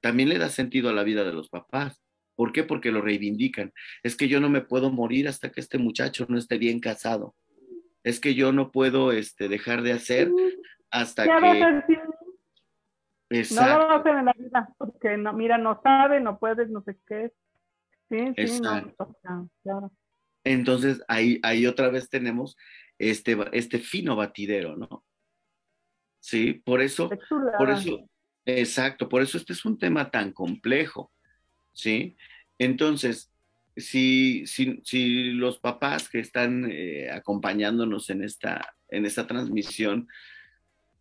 también 0.03 0.28
le 0.28 0.36
da 0.36 0.51
sentido 0.51 0.90
a 0.90 0.93
la 0.93 1.03
vida 1.03 1.24
de 1.24 1.32
los 1.32 1.49
papás 1.49 2.03
¿Por 2.35 2.53
qué? 2.53 2.64
Porque 2.64 2.91
lo 2.91 3.01
reivindican. 3.01 3.72
Es 4.03 4.16
que 4.16 4.28
yo 4.28 4.41
no 4.41 4.49
me 4.49 4.61
puedo 4.61 4.91
morir 4.91 5.28
hasta 5.28 5.51
que 5.51 5.61
este 5.61 5.78
muchacho 5.78 6.26
no 6.28 6.39
esté 6.39 6.59
bien 6.59 6.80
casado. 6.80 7.35
Es 8.05 8.20
que 8.20 8.35
yo 8.35 8.53
no 8.53 8.72
puedo 8.72 9.12
este, 9.12 9.49
dejar 9.49 9.83
de 9.83 9.93
hacer 9.93 10.30
hasta 10.91 11.24
que... 11.24 11.30
No 13.51 13.78
lo 13.78 13.91
hacer 13.93 14.16
en 14.16 14.24
la 14.26 14.35
vida, 14.37 14.74
porque 14.76 15.16
no, 15.16 15.33
mira, 15.33 15.57
no 15.57 15.80
sabe, 15.83 16.20
no 16.20 16.39
puedes, 16.39 16.68
no 16.68 16.83
sé 16.83 16.99
qué. 17.07 17.33
Sí, 18.11 18.47
sí, 18.47 18.61
no, 18.61 18.93
claro. 19.62 19.93
Entonces, 20.45 21.03
ahí, 21.09 21.41
ahí 21.43 21.66
otra 21.66 21.89
vez 21.89 22.09
tenemos 22.11 22.57
este, 22.99 23.39
este 23.53 23.78
fino 23.78 24.16
batidero, 24.16 24.76
¿no? 24.76 25.05
Sí, 26.20 26.55
por 26.64 26.80
eso, 26.80 27.11
por 27.59 27.70
eso, 27.70 28.09
exacto, 28.45 29.09
por 29.09 29.22
eso 29.22 29.39
este 29.39 29.53
es 29.53 29.64
un 29.64 29.78
tema 29.78 30.11
tan 30.11 30.33
complejo. 30.33 31.11
¿Sí? 31.73 32.16
Entonces, 32.59 33.31
si, 33.77 34.47
si, 34.47 35.33
los 35.33 35.59
papás 35.59 36.09
que 36.09 36.20
están 36.20 36.68
eh, 36.70 37.11
acompañándonos 37.11 38.11
en 38.11 38.23
esta, 38.23 38.75
en 38.89 39.07
esta 39.07 39.27
transmisión, 39.27 40.09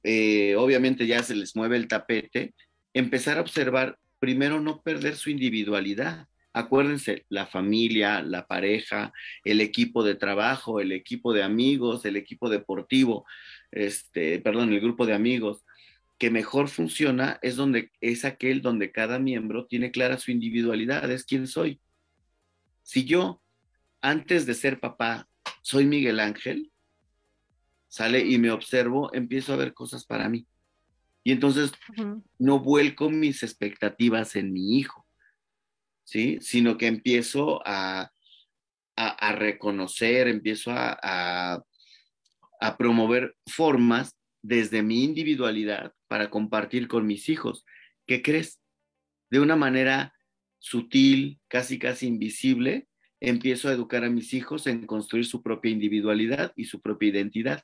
eh, 0.04 0.56
obviamente 0.56 1.06
ya 1.06 1.22
se 1.22 1.36
les 1.36 1.56
mueve 1.56 1.78
el 1.78 1.88
tapete, 1.88 2.54
empezar 2.94 3.38
a 3.38 3.42
observar, 3.42 3.98
primero 4.20 4.60
no 4.62 4.82
perder 4.82 5.16
su 5.16 5.30
individualidad. 5.30 6.28
Acuérdense, 6.54 7.26
la 7.30 7.46
familia, 7.46 8.22
la 8.22 8.46
pareja, 8.46 9.14
el 9.46 9.62
equipo 9.62 10.04
de 10.04 10.16
trabajo, 10.16 10.80
el 10.80 10.92
equipo 10.92 11.34
de 11.34 11.44
amigos, 11.44 12.06
el 12.06 12.18
equipo 12.18 12.50
deportivo, 12.50 13.26
este, 13.72 14.40
perdón, 14.40 14.74
el 14.74 14.82
grupo 14.82 15.06
de 15.06 15.14
amigos, 15.14 15.64
que 16.22 16.30
mejor 16.30 16.70
funciona 16.70 17.40
es 17.42 17.56
donde 17.56 17.92
es 18.00 18.26
aquel 18.26 18.62
donde 18.62 18.92
cada 18.92 19.18
miembro 19.18 19.66
tiene 19.66 19.90
clara 19.90 20.20
su 20.20 20.30
individualidad, 20.30 21.10
es 21.10 21.26
quién 21.26 21.48
soy. 21.48 21.82
Si 22.84 23.06
yo 23.06 23.42
antes 24.02 24.46
de 24.46 24.54
ser 24.54 24.80
papá 24.80 25.28
soy 25.64 25.88
Miguel 25.88 26.20
Ángel, 26.20 26.72
sale 27.88 28.20
y 28.20 28.38
me 28.38 28.52
observo, 28.52 29.12
empiezo 29.16 29.52
a 29.52 29.56
ver 29.56 29.74
cosas 29.74 30.06
para 30.06 30.30
mí. 30.30 30.46
Y 31.24 31.32
entonces 31.32 31.72
no 32.38 32.60
vuelco 32.60 33.10
mis 33.10 33.42
expectativas 33.42 34.36
en 34.36 34.54
mi 34.54 34.78
hijo, 34.78 35.08
¿sí? 36.04 36.38
Sino 36.40 36.78
que 36.78 36.86
empiezo 36.86 37.64
a, 37.66 38.12
a, 38.96 39.32
reconocer, 39.32 40.28
empiezo 40.28 40.70
a, 40.72 41.64
a 42.60 42.78
promover 42.78 43.36
formas 43.48 44.16
desde 44.44 44.84
mi 44.84 45.04
individualidad 45.04 45.92
para 46.12 46.30
compartir 46.30 46.90
con 46.90 47.08
mis 47.08 47.30
hijos. 47.30 47.66
¿Qué 48.06 48.22
crees? 48.22 48.60
De 49.30 49.40
una 49.40 49.56
manera 49.56 50.14
sutil, 50.60 51.40
casi 51.48 51.80
casi 51.80 52.06
invisible, 52.06 52.90
empiezo 53.22 53.70
a 53.70 53.72
educar 53.72 54.04
a 54.04 54.10
mis 54.10 54.34
hijos 54.34 54.68
en 54.68 54.86
construir 54.86 55.26
su 55.26 55.42
propia 55.42 55.72
individualidad 55.72 56.52
y 56.58 56.66
su 56.66 56.82
propia 56.82 57.08
identidad. 57.08 57.64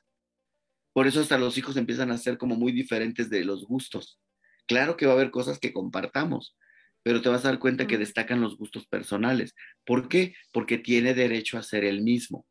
Por 0.94 1.06
eso 1.06 1.20
hasta 1.20 1.36
los 1.36 1.58
hijos 1.58 1.76
empiezan 1.76 2.10
a 2.10 2.16
ser 2.16 2.38
como 2.38 2.56
muy 2.56 2.72
diferentes 2.72 3.28
de 3.28 3.44
los 3.44 3.66
gustos. 3.66 4.18
Claro 4.66 4.96
que 4.96 5.04
va 5.04 5.12
a 5.12 5.16
haber 5.16 5.30
cosas 5.30 5.58
que 5.58 5.74
compartamos, 5.74 6.56
pero 7.02 7.20
te 7.20 7.28
vas 7.28 7.44
a 7.44 7.48
dar 7.48 7.58
cuenta 7.58 7.86
que 7.86 7.98
destacan 7.98 8.40
los 8.40 8.56
gustos 8.56 8.86
personales. 8.86 9.54
¿Por 9.84 10.08
qué? 10.08 10.34
Porque 10.54 10.78
tiene 10.78 11.12
derecho 11.12 11.58
a 11.58 11.62
ser 11.62 11.84
el 11.84 12.00
mismo. 12.00 12.46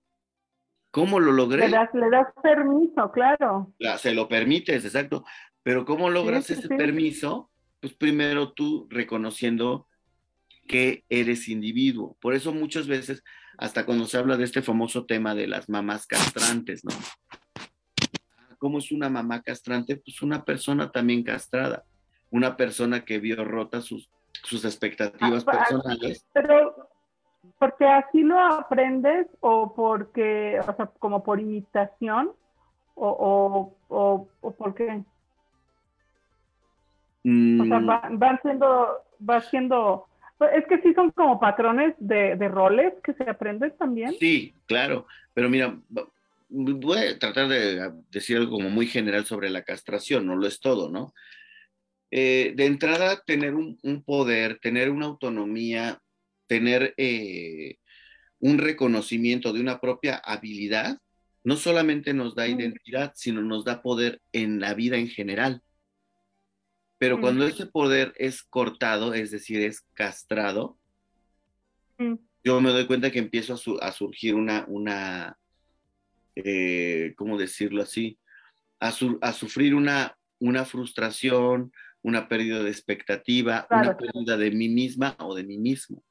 ¿Cómo 0.92 1.20
lo 1.20 1.32
logré? 1.32 1.68
Le 1.68 1.76
das, 1.76 1.90
permiso, 2.42 3.12
claro. 3.12 3.74
se 4.00 4.14
lo 4.14 4.28
permites, 4.28 4.84
exacto. 4.86 5.26
Pero 5.68 5.84
¿cómo 5.84 6.10
logras 6.10 6.50
ese 6.50 6.70
permiso? 6.70 7.50
Pues 7.82 7.92
primero 7.94 8.54
tú 8.54 8.88
reconociendo 8.90 9.86
que 10.66 11.04
eres 11.10 11.50
individuo. 11.50 12.16
Por 12.22 12.36
eso 12.36 12.54
muchas 12.54 12.88
veces, 12.88 13.22
hasta 13.58 13.86
cuando 13.86 14.06
se 14.06 14.18
habla 14.18 14.38
de 14.38 14.46
este 14.46 14.62
famoso 14.62 15.06
tema 15.06 15.36
de 15.36 15.46
las 15.46 15.68
mamás 15.68 16.08
castrantes, 16.08 16.86
¿no? 16.86 16.92
¿Cómo 18.58 18.78
es 18.78 18.94
una 18.94 19.10
mamá 19.10 19.42
castrante? 19.42 19.98
Pues 19.98 20.22
una 20.22 20.46
persona 20.46 20.90
también 20.90 21.22
castrada, 21.22 21.84
una 22.30 22.56
persona 22.56 23.04
que 23.04 23.20
vio 23.20 23.44
rotas 23.44 23.84
sus, 23.84 24.10
sus 24.44 24.64
expectativas 24.64 25.44
ah, 25.48 25.52
personales. 25.52 26.26
Pero, 26.32 26.90
porque 27.60 27.86
así 27.86 28.24
lo 28.24 28.40
aprendes 28.40 29.28
o 29.42 29.76
porque, 29.76 30.62
o 30.62 30.76
sea, 30.78 30.86
como 30.98 31.26
por 31.26 31.42
imitación 31.42 32.32
o, 32.96 33.76
o, 33.90 34.30
o, 34.40 34.52
por 34.52 34.74
qué? 34.74 35.04
O 37.28 37.66
sea, 37.66 37.80
mm. 37.80 38.20
van 38.20 38.40
siendo, 38.42 38.88
va 39.30 39.42
siendo, 39.42 40.08
es 40.54 40.66
que 40.68 40.82
sí 40.82 40.94
son 40.94 41.12
como 41.12 41.40
patrones 41.42 41.94
de, 41.98 42.38
de, 42.38 42.48
roles 42.48 42.94
que 43.04 43.14
se 43.16 43.30
aprenden 43.30 43.74
también. 43.78 44.14
Sí, 44.18 44.56
claro, 44.66 45.08
pero 45.34 45.50
mira, 45.50 45.78
voy 46.48 46.98
a 47.00 47.20
tratar 47.20 47.50
de 47.50 47.92
decir 48.12 48.38
algo 48.38 48.52
como 48.52 48.70
muy 48.70 48.88
general 48.88 49.26
sobre 49.26 49.50
la 49.50 49.64
castración, 49.64 50.26
no 50.26 50.38
lo 50.38 50.48
es 50.48 50.62
todo, 50.62 50.90
¿no? 50.90 51.14
Eh, 52.12 52.54
de 52.56 52.66
entrada, 52.66 53.22
tener 53.26 53.56
un, 53.56 53.78
un, 53.84 54.04
poder, 54.04 54.60
tener 54.60 54.90
una 54.90 55.08
autonomía, 55.08 56.00
tener 56.48 56.94
eh, 56.96 57.76
un 58.40 58.58
reconocimiento 58.58 59.52
de 59.52 59.60
una 59.60 59.82
propia 59.82 60.16
habilidad, 60.16 60.98
no 61.44 61.58
solamente 61.58 62.14
nos 62.14 62.36
da 62.36 62.48
identidad, 62.48 63.12
sino 63.16 63.42
nos 63.42 63.66
da 63.66 63.82
poder 63.82 64.22
en 64.32 64.62
la 64.62 64.74
vida 64.74 64.96
en 64.96 65.10
general. 65.10 65.62
Pero 66.98 67.22
cuando 67.22 67.46
ese 67.46 67.68
poder 67.68 68.14
es 68.18 68.42
cortado, 68.42 69.14
es 69.14 69.32
decir, 69.32 69.62
es 69.62 69.82
castrado, 69.94 70.78
yo 72.44 72.62
me 72.62 72.72
doy 72.72 72.88
cuenta 72.88 73.12
que 73.12 73.20
empiezo 73.20 73.60
a, 73.82 73.92
surgir 73.92 74.36
una, 74.36 74.66
una 74.68 75.38
eh, 76.36 77.14
¿cómo 77.18 77.38
decirlo 77.38 77.84
así? 77.84 78.18
A, 78.80 78.94
a 79.22 79.34
sufrir 79.34 79.76
una, 79.76 80.18
una 80.40 80.66
frustración, 80.66 81.72
una 82.02 82.28
pérdida 82.28 82.64
de 82.64 82.70
expectativa, 82.70 83.68
una 83.70 83.98
pérdida 83.98 84.38
de 84.38 84.52
mí 84.52 84.70
misma 84.70 85.16
o 85.20 85.36
de 85.36 85.44
mí 85.44 85.58
mismo. 85.58 86.04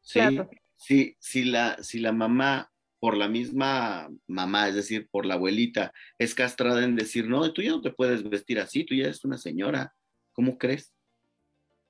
¿sí? 0.00 1.16
Si, 1.20 1.44
la, 1.44 1.82
si 1.82 2.00
la 2.00 2.12
mamá, 2.12 2.71
por 3.02 3.16
la 3.16 3.26
misma 3.26 4.08
mamá, 4.28 4.68
es 4.68 4.76
decir, 4.76 5.08
por 5.10 5.26
la 5.26 5.34
abuelita, 5.34 5.92
es 6.18 6.36
castrada 6.36 6.84
en 6.84 6.94
decir, 6.94 7.26
no, 7.26 7.52
tú 7.52 7.60
ya 7.60 7.70
no 7.72 7.80
te 7.80 7.90
puedes 7.90 8.22
vestir 8.22 8.60
así, 8.60 8.84
tú 8.84 8.94
ya 8.94 9.06
eres 9.06 9.24
una 9.24 9.38
señora, 9.38 9.92
¿cómo 10.32 10.56
crees? 10.56 10.94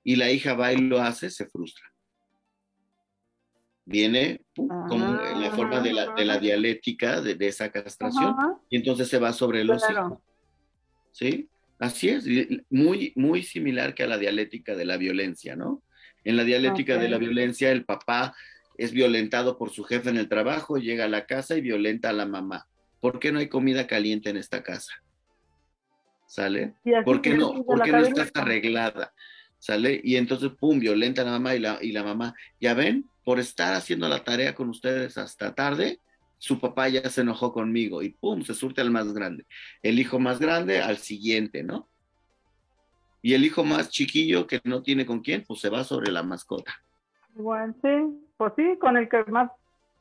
Y 0.02 0.16
la 0.16 0.30
hija 0.30 0.54
va 0.54 0.72
y 0.72 0.78
lo 0.78 1.02
hace, 1.02 1.28
se 1.28 1.44
frustra. 1.44 1.84
Viene 3.84 4.40
como 4.54 5.22
en 5.22 5.42
la 5.42 5.50
forma 5.50 5.82
de 5.82 5.92
la, 5.92 6.14
de 6.14 6.24
la 6.24 6.38
dialéctica 6.38 7.20
de, 7.20 7.36
esa 7.46 7.70
castración 7.70 8.34
y 8.70 8.78
entonces 8.78 9.06
se 9.08 9.18
va 9.18 9.34
sobre 9.34 9.64
los 9.64 9.82
hijos. 9.90 10.18
¿Sí? 11.10 11.46
Así 11.78 12.08
es, 12.08 12.24
muy, 12.70 13.12
muy 13.16 13.42
similar 13.42 13.94
que 13.94 14.04
a 14.04 14.06
la 14.06 14.16
dialéctica 14.16 14.74
de 14.74 14.86
la 14.86 14.96
violencia, 14.96 15.56
¿no? 15.56 15.82
En 16.24 16.38
la 16.38 16.44
dialéctica 16.44 16.96
de 16.96 17.10
la 17.10 17.18
violencia, 17.18 17.70
el 17.70 17.84
papá 17.84 18.34
es 18.76 18.92
violentado 18.92 19.58
por 19.58 19.70
su 19.70 19.84
jefe 19.84 20.10
en 20.10 20.16
el 20.16 20.28
trabajo, 20.28 20.76
llega 20.76 21.04
a 21.04 21.08
la 21.08 21.26
casa 21.26 21.56
y 21.56 21.60
violenta 21.60 22.10
a 22.10 22.12
la 22.12 22.26
mamá. 22.26 22.66
¿Por 23.00 23.18
qué 23.18 23.32
no 23.32 23.38
hay 23.38 23.48
comida 23.48 23.86
caliente 23.86 24.30
en 24.30 24.36
esta 24.36 24.62
casa? 24.62 24.92
¿Sale? 26.26 26.74
¿Por 27.04 27.20
qué 27.20 27.34
no, 27.34 27.64
¿por 27.64 27.82
qué 27.82 27.92
no 27.92 27.98
estás 27.98 28.30
arreglada? 28.34 29.12
¿Sale? 29.58 30.00
Y 30.02 30.16
entonces, 30.16 30.50
pum, 30.58 30.78
violenta 30.78 31.22
a 31.22 31.24
la 31.24 31.32
mamá 31.32 31.54
y 31.54 31.58
la, 31.58 31.78
y 31.80 31.92
la 31.92 32.02
mamá, 32.02 32.34
ya 32.60 32.74
ven, 32.74 33.08
por 33.24 33.38
estar 33.38 33.74
haciendo 33.74 34.08
la 34.08 34.24
tarea 34.24 34.54
con 34.54 34.68
ustedes 34.68 35.18
hasta 35.18 35.54
tarde, 35.54 36.00
su 36.38 36.58
papá 36.58 36.88
ya 36.88 37.08
se 37.08 37.20
enojó 37.20 37.52
conmigo 37.52 38.02
y 38.02 38.10
pum, 38.10 38.42
se 38.42 38.54
surte 38.54 38.80
al 38.80 38.90
más 38.90 39.12
grande. 39.12 39.46
El 39.82 39.98
hijo 39.98 40.18
más 40.18 40.40
grande 40.40 40.80
al 40.80 40.96
siguiente, 40.96 41.62
¿no? 41.62 41.88
Y 43.22 43.34
el 43.34 43.44
hijo 43.44 43.62
más 43.62 43.90
chiquillo 43.90 44.48
que 44.48 44.60
no 44.64 44.82
tiene 44.82 45.06
con 45.06 45.20
quién, 45.20 45.44
pues 45.46 45.60
se 45.60 45.68
va 45.68 45.84
sobre 45.84 46.10
la 46.10 46.24
mascota. 46.24 46.82
Sí, 47.80 48.21
pues 48.36 48.52
sí, 48.56 48.76
con 48.80 48.96
el 48.96 49.08
que 49.08 49.24
más 49.24 49.50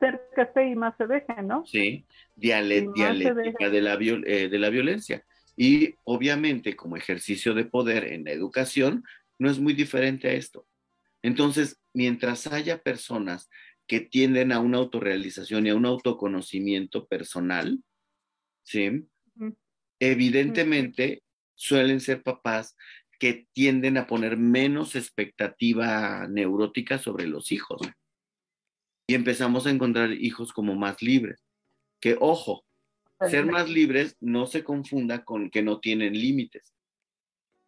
cerca 0.00 0.42
esté 0.42 0.68
y 0.68 0.74
más 0.74 0.96
se 0.96 1.06
deje, 1.06 1.42
¿no? 1.42 1.64
Sí, 1.64 2.04
dialéctica 2.34 3.12
de 3.70 3.80
la, 3.80 3.94
eh, 3.94 4.48
de 4.48 4.58
la 4.58 4.70
violencia. 4.70 5.24
Y 5.56 5.94
obviamente 6.04 6.74
como 6.74 6.96
ejercicio 6.96 7.54
de 7.54 7.64
poder 7.64 8.04
en 8.04 8.24
la 8.24 8.32
educación, 8.32 9.04
no 9.38 9.50
es 9.50 9.58
muy 9.58 9.74
diferente 9.74 10.28
a 10.28 10.32
esto. 10.32 10.66
Entonces, 11.22 11.80
mientras 11.92 12.46
haya 12.46 12.82
personas 12.82 13.48
que 13.86 14.00
tienden 14.00 14.52
a 14.52 14.60
una 14.60 14.78
autorrealización 14.78 15.66
y 15.66 15.70
a 15.70 15.76
un 15.76 15.86
autoconocimiento 15.86 17.06
personal, 17.06 17.78
¿sí? 18.62 19.06
Evidentemente 20.00 21.22
suelen 21.54 22.00
ser 22.00 22.22
papás 22.22 22.76
que 23.20 23.46
tienden 23.52 23.98
a 23.98 24.06
poner 24.08 24.36
menos 24.36 24.96
expectativa 24.96 26.26
neurótica 26.28 26.98
sobre 26.98 27.28
los 27.28 27.52
hijos. 27.52 27.80
Y 29.06 29.14
empezamos 29.14 29.66
a 29.66 29.70
encontrar 29.70 30.12
hijos 30.12 30.52
como 30.52 30.74
más 30.74 31.02
libres. 31.02 31.44
Que 32.00 32.16
ojo, 32.18 32.64
ser 33.28 33.46
más 33.46 33.68
libres 33.68 34.16
no 34.20 34.46
se 34.46 34.64
confunda 34.64 35.24
con 35.24 35.50
que 35.50 35.62
no 35.62 35.80
tienen 35.80 36.14
límites. 36.14 36.72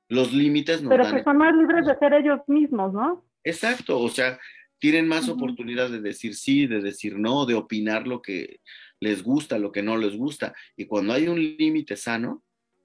Los 0.08 0.32
límites 0.32 0.82
no 0.82 0.90
Pero 0.90 1.10
que 1.10 1.22
son 1.22 1.38
más 1.38 1.54
libres 1.54 1.86
de 1.86 1.96
ser 1.98 2.14
ellos 2.14 2.40
mismos, 2.46 2.92
¿no? 2.92 3.24
Exacto, 3.42 4.00
o 4.00 4.08
sea, 4.08 4.38
tienen 4.78 5.08
más 5.08 5.28
oportunidad 5.28 5.90
de 5.90 6.00
decir 6.00 6.34
sí, 6.34 6.66
de 6.66 6.80
decir 6.80 7.18
no, 7.18 7.46
de 7.46 7.54
opinar 7.54 8.06
lo 8.06 8.20
que 8.20 8.60
les 9.00 9.22
gusta, 9.22 9.58
lo 9.58 9.72
que 9.72 9.82
no 9.82 9.96
les 9.96 10.16
gusta. 10.16 10.54
Y 10.76 10.86
cuando 10.86 11.12
hay 11.12 11.28
un 11.28 11.40
límite 11.40 11.96
sano, 11.96 12.42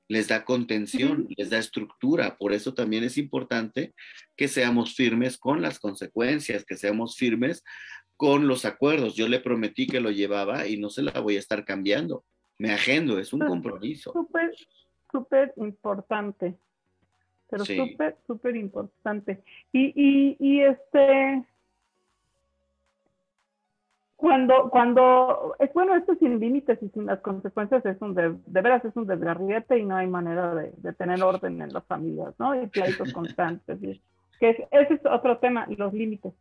les 0.07 0.27
da 0.27 0.43
contención, 0.43 1.27
les 1.37 1.49
da 1.49 1.59
estructura. 1.59 2.37
Por 2.37 2.51
eso 2.51 2.73
también 2.73 3.03
es 3.03 3.17
importante 3.17 3.93
que 4.35 4.47
seamos 4.47 4.95
firmes 4.95 5.37
con 5.37 5.61
las 5.61 5.79
consecuencias, 5.79 6.65
que 6.65 6.77
seamos 6.77 7.15
firmes 7.15 7.63
con 8.19 8.49
los 8.49 8.65
acuerdos. 8.65 9.15
Yo 9.15 9.29
le 9.29 9.39
prometí 9.39 9.87
que 9.87 10.01
lo 10.01 10.11
llevaba 10.11 10.67
y 10.67 10.75
no 10.75 10.89
se 10.89 11.01
la 11.01 11.21
voy 11.21 11.37
a 11.37 11.39
estar 11.39 11.63
cambiando. 11.63 12.25
Me 12.57 12.73
agendo, 12.73 13.17
es 13.17 13.31
un 13.31 13.39
compromiso. 13.39 14.11
Súper, 14.11 14.53
súper 15.09 15.53
importante. 15.55 16.57
Pero 17.49 17.63
súper, 17.63 18.17
súper 18.27 18.57
importante. 18.57 19.41
Y, 19.71 19.93
y, 19.95 20.35
y 20.37 20.59
este, 20.63 21.45
cuando, 24.17 24.69
cuando, 24.69 25.55
es 25.57 25.71
bueno, 25.73 25.95
esto 25.95 26.13
sin 26.15 26.41
límites 26.41 26.77
y 26.83 26.89
sin 26.89 27.05
las 27.05 27.21
consecuencias 27.21 27.85
es 27.85 28.01
un, 28.01 28.15
de, 28.15 28.35
de 28.45 28.61
veras 28.61 28.83
es 28.83 28.97
un 28.97 29.07
desgarriete 29.07 29.79
y 29.79 29.85
no 29.85 29.95
hay 29.95 30.07
manera 30.07 30.53
de, 30.55 30.73
de, 30.75 30.91
tener 30.91 31.23
orden 31.23 31.61
en 31.61 31.71
las 31.71 31.85
familias, 31.85 32.33
¿no? 32.37 32.61
Y 32.61 32.67
pleitos 32.67 33.13
constantes. 33.13 33.81
Y, 33.81 34.01
que 34.41 34.67
ese 34.71 34.93
es 34.93 35.05
otro 35.05 35.37
tema, 35.37 35.65
los 35.69 35.93
límites. 35.93 36.33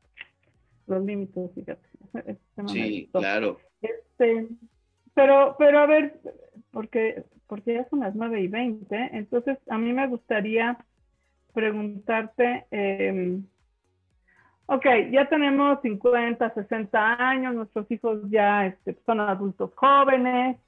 Los 0.89 1.05
límites, 1.05 1.51
fíjate. 1.55 1.89
sí, 2.73 3.11
claro. 3.13 3.59
Este, 3.81 4.49
pero, 5.15 5.55
pero 5.59 5.79
a 5.79 5.87
ver, 5.87 6.21
porque, 6.73 7.25
porque 7.47 7.75
ya 7.75 7.89
son 7.89 8.01
las 8.01 8.15
nueve 8.15 8.41
y 8.41 8.49
veinte, 8.49 9.11
entonces 9.13 9.59
a 9.69 9.79
mí 9.79 9.93
me 9.93 10.07
gustaría 10.09 10.79
preguntarte, 11.53 12.67
eh, 12.71 13.41
Ok, 14.71 14.85
ya 15.13 15.27
tenemos 15.31 15.81
50, 15.81 16.53
60 16.53 17.27
años, 17.27 17.55
nuestros 17.55 17.91
hijos 17.91 18.21
ya 18.29 18.67
este, 18.67 18.99
son 19.07 19.19
adultos 19.21 19.71
jóvenes. 19.75 20.59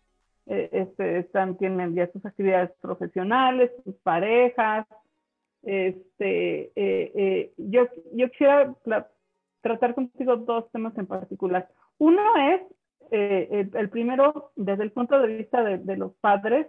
eh, 0.46 0.70
este, 0.72 1.18
están, 1.18 1.58
tienen 1.58 1.94
ya 1.94 2.10
sus 2.10 2.24
actividades 2.24 2.70
profesionales, 2.80 3.70
sus 3.84 3.94
parejas. 3.96 4.86
Este, 5.62 6.72
eh, 6.74 7.12
eh, 7.14 7.52
yo, 7.58 7.88
yo 8.14 8.30
quisiera 8.30 8.74
tratar 9.60 9.94
contigo 9.94 10.36
dos 10.36 10.70
temas 10.72 10.96
en 10.98 11.06
particular. 11.06 11.68
Uno 11.98 12.22
es, 12.36 12.62
el, 13.10 13.90
primero, 13.90 14.52
desde 14.56 14.84
el 14.84 14.92
punto 14.92 15.20
de 15.20 15.36
vista 15.36 15.62
de, 15.64 15.96
los 15.96 16.14
padres, 16.20 16.68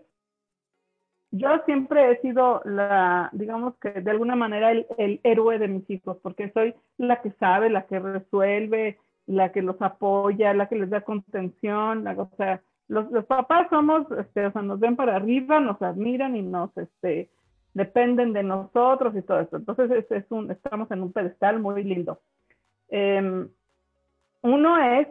yo 1.32 1.50
siempre 1.66 2.12
he 2.12 2.22
sido 2.22 2.62
la, 2.66 3.30
digamos 3.32 3.76
que 3.78 3.90
de 3.92 4.12
alguna 4.12 4.36
manera 4.36 4.72
el, 4.72 5.20
héroe 5.24 5.60
de 5.60 5.68
mis 5.68 5.90
hijos, 5.90 6.18
porque 6.22 6.52
soy 6.52 6.74
la 6.98 7.22
que 7.22 7.32
sabe, 7.34 7.70
la 7.70 7.86
que 7.86 8.00
resuelve, 8.00 8.98
la 9.28 9.52
que 9.52 9.62
los 9.62 9.82
apoya, 9.82 10.54
la 10.54 10.68
que 10.68 10.76
les 10.76 10.90
da 10.90 11.02
contención, 11.02 12.06
o 12.08 12.30
sea, 12.38 12.62
los, 12.88 13.26
papás 13.26 13.68
somos, 13.70 14.06
este, 14.20 14.48
o 14.48 14.52
sea, 14.52 14.62
nos 14.62 14.80
ven 14.80 14.98
para 14.98 15.16
arriba, 15.16 15.62
nos 15.62 15.82
admiran 15.82 16.36
y 16.36 16.42
nos, 16.42 16.76
este, 16.78 17.30
dependen 17.74 18.34
de 18.34 18.44
nosotros 18.44 19.16
y 19.16 19.22
todo 19.22 19.40
eso. 19.40 19.56
Entonces, 19.56 20.06
es, 20.10 20.26
estamos 20.50 20.92
en 20.92 21.02
un 21.02 21.14
pedestal 21.14 21.60
muy 21.60 21.84
lindo. 21.84 22.20
Eh, 22.92 23.48
uno 24.44 24.78
es 24.78 25.08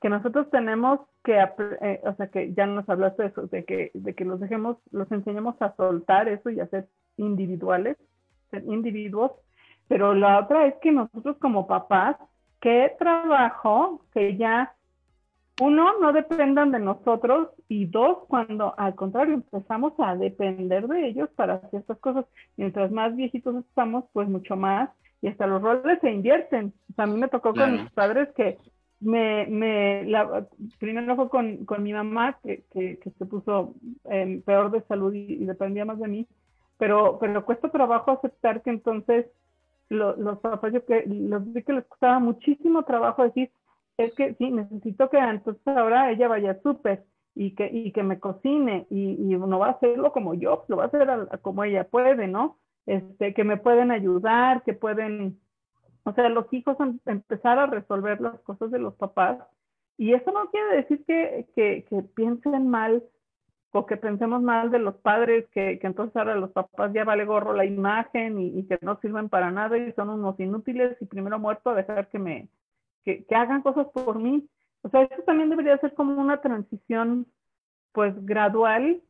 que 0.00 0.08
nosotros 0.08 0.50
tenemos 0.50 1.00
que, 1.24 1.38
eh, 1.80 2.00
o 2.04 2.14
sea, 2.14 2.28
que 2.28 2.52
ya 2.54 2.66
nos 2.66 2.88
hablaste 2.88 3.24
de 3.24 3.28
eso, 3.28 3.46
de 3.48 3.64
que, 3.64 3.90
de 3.94 4.14
que 4.14 4.24
los 4.24 4.40
dejemos, 4.40 4.76
los 4.92 5.10
enseñemos 5.10 5.60
a 5.60 5.74
soltar 5.76 6.28
eso 6.28 6.50
y 6.50 6.60
a 6.60 6.68
ser 6.68 6.88
individuales, 7.16 7.96
ser 8.50 8.64
individuos, 8.64 9.32
pero 9.88 10.14
la 10.14 10.40
otra 10.40 10.66
es 10.66 10.74
que 10.76 10.92
nosotros 10.92 11.36
como 11.38 11.66
papás, 11.66 12.16
qué 12.60 12.94
trabajo 12.98 14.02
que 14.12 14.36
ya, 14.36 14.74
uno, 15.60 15.98
no 16.00 16.12
dependan 16.12 16.70
de 16.70 16.78
nosotros 16.78 17.48
y 17.66 17.86
dos, 17.86 18.18
cuando 18.28 18.78
al 18.78 18.94
contrario 18.94 19.34
empezamos 19.34 19.94
a 19.98 20.14
depender 20.14 20.86
de 20.86 21.08
ellos 21.08 21.30
para 21.34 21.60
ciertas 21.70 21.98
cosas, 21.98 22.26
mientras 22.56 22.92
más 22.92 23.16
viejitos 23.16 23.56
estamos, 23.56 24.04
pues 24.12 24.28
mucho 24.28 24.54
más, 24.54 24.90
y 25.26 25.28
hasta 25.28 25.48
los 25.48 25.60
roles 25.60 25.98
se 26.00 26.12
invierten. 26.12 26.72
O 26.92 26.94
sea, 26.94 27.04
a 27.04 27.08
mí 27.08 27.16
me 27.16 27.26
tocó 27.26 27.52
con 27.52 27.72
mis 27.72 27.90
padres 27.90 28.28
que 28.36 28.58
me, 29.00 29.44
me 29.46 30.04
la, 30.04 30.46
primero 30.78 31.16
fue 31.16 31.28
con, 31.28 31.64
con 31.64 31.82
mi 31.82 31.92
mamá, 31.92 32.38
que, 32.44 32.62
que, 32.72 33.00
que 33.00 33.10
se 33.10 33.26
puso 33.26 33.74
en 34.04 34.42
peor 34.42 34.70
de 34.70 34.82
salud 34.82 35.12
y, 35.12 35.44
dependía 35.44 35.84
más 35.84 35.98
de 35.98 36.06
mí, 36.06 36.28
pero, 36.78 37.18
pero 37.18 37.44
cuesta 37.44 37.70
trabajo 37.70 38.12
aceptar 38.12 38.62
que 38.62 38.70
entonces 38.70 39.26
los 39.88 40.38
papás, 40.38 40.72
yo 40.72 40.84
que 40.84 41.02
los 41.06 41.52
vi 41.52 41.64
que 41.64 41.72
les 41.72 41.86
costaba 41.86 42.20
muchísimo 42.20 42.84
trabajo 42.84 43.24
decir, 43.24 43.50
es 43.96 44.14
que 44.14 44.34
sí, 44.34 44.52
necesito 44.52 45.10
que 45.10 45.18
entonces 45.18 45.66
ahora 45.66 46.12
ella 46.12 46.28
vaya 46.28 46.60
súper 46.62 47.02
y 47.34 47.56
que, 47.56 47.68
y 47.72 47.90
que 47.90 48.04
me 48.04 48.20
cocine 48.20 48.86
y, 48.90 49.10
y, 49.10 49.36
no 49.36 49.58
va 49.58 49.68
a 49.68 49.72
hacerlo 49.72 50.12
como 50.12 50.34
yo, 50.34 50.64
lo 50.68 50.76
va 50.76 50.84
a 50.84 50.86
hacer 50.86 51.08
como 51.42 51.64
ella 51.64 51.82
puede, 51.82 52.28
¿no? 52.28 52.58
Este, 52.86 53.34
que 53.34 53.44
me 53.44 53.56
pueden 53.56 53.90
ayudar, 53.90 54.62
que 54.62 54.72
pueden 54.72 55.40
o 56.06 56.12
sea, 56.12 56.28
los 56.28 56.46
hijos 56.52 56.78
em, 56.78 57.00
empezar 57.06 57.58
a 57.58 57.66
resolver 57.66 58.20
las 58.20 58.40
cosas 58.42 58.70
de 58.70 58.78
los 58.78 58.94
papás. 58.94 59.38
Y 59.98 60.12
eso 60.12 60.30
no 60.30 60.50
quiere 60.50 60.76
decir 60.76 61.04
que, 61.04 61.48
que, 61.56 61.84
que 61.90 62.02
piensen 62.14 62.68
mal 62.68 63.02
o 63.72 63.86
que 63.86 63.96
pensemos 63.96 64.40
mal 64.40 64.70
de 64.70 64.78
los 64.78 64.94
padres, 64.98 65.46
que, 65.52 65.80
que, 65.80 65.86
entonces 65.86 66.16
ahora 66.16 66.36
los 66.36 66.52
papás 66.52 66.92
ya 66.92 67.04
vale 67.04 67.24
gorro 67.24 67.52
la 67.54 67.64
imagen 67.64 68.38
y, 68.38 68.58
y, 68.58 68.66
que 68.68 68.78
no 68.82 69.00
sirven 69.00 69.28
para 69.28 69.50
nada 69.50 69.76
y 69.76 69.92
son 69.92 70.08
unos 70.10 70.38
inútiles 70.38 70.96
y 71.00 71.06
primero 71.06 71.40
muerto 71.40 71.70
a 71.70 71.74
dejar 71.74 72.08
que 72.08 72.20
me 72.20 72.48
que, 73.04 73.24
que, 73.24 73.34
hagan 73.34 73.62
cosas 73.62 73.88
por 73.88 74.20
mí. 74.20 74.48
O 74.82 74.88
sea, 74.90 75.02
eso 75.02 75.22
también 75.24 75.50
debería 75.50 75.76
ser 75.78 75.92
como 75.94 76.20
una 76.20 76.40
transición 76.40 77.26
pues 77.92 78.14
gradual 78.24 79.02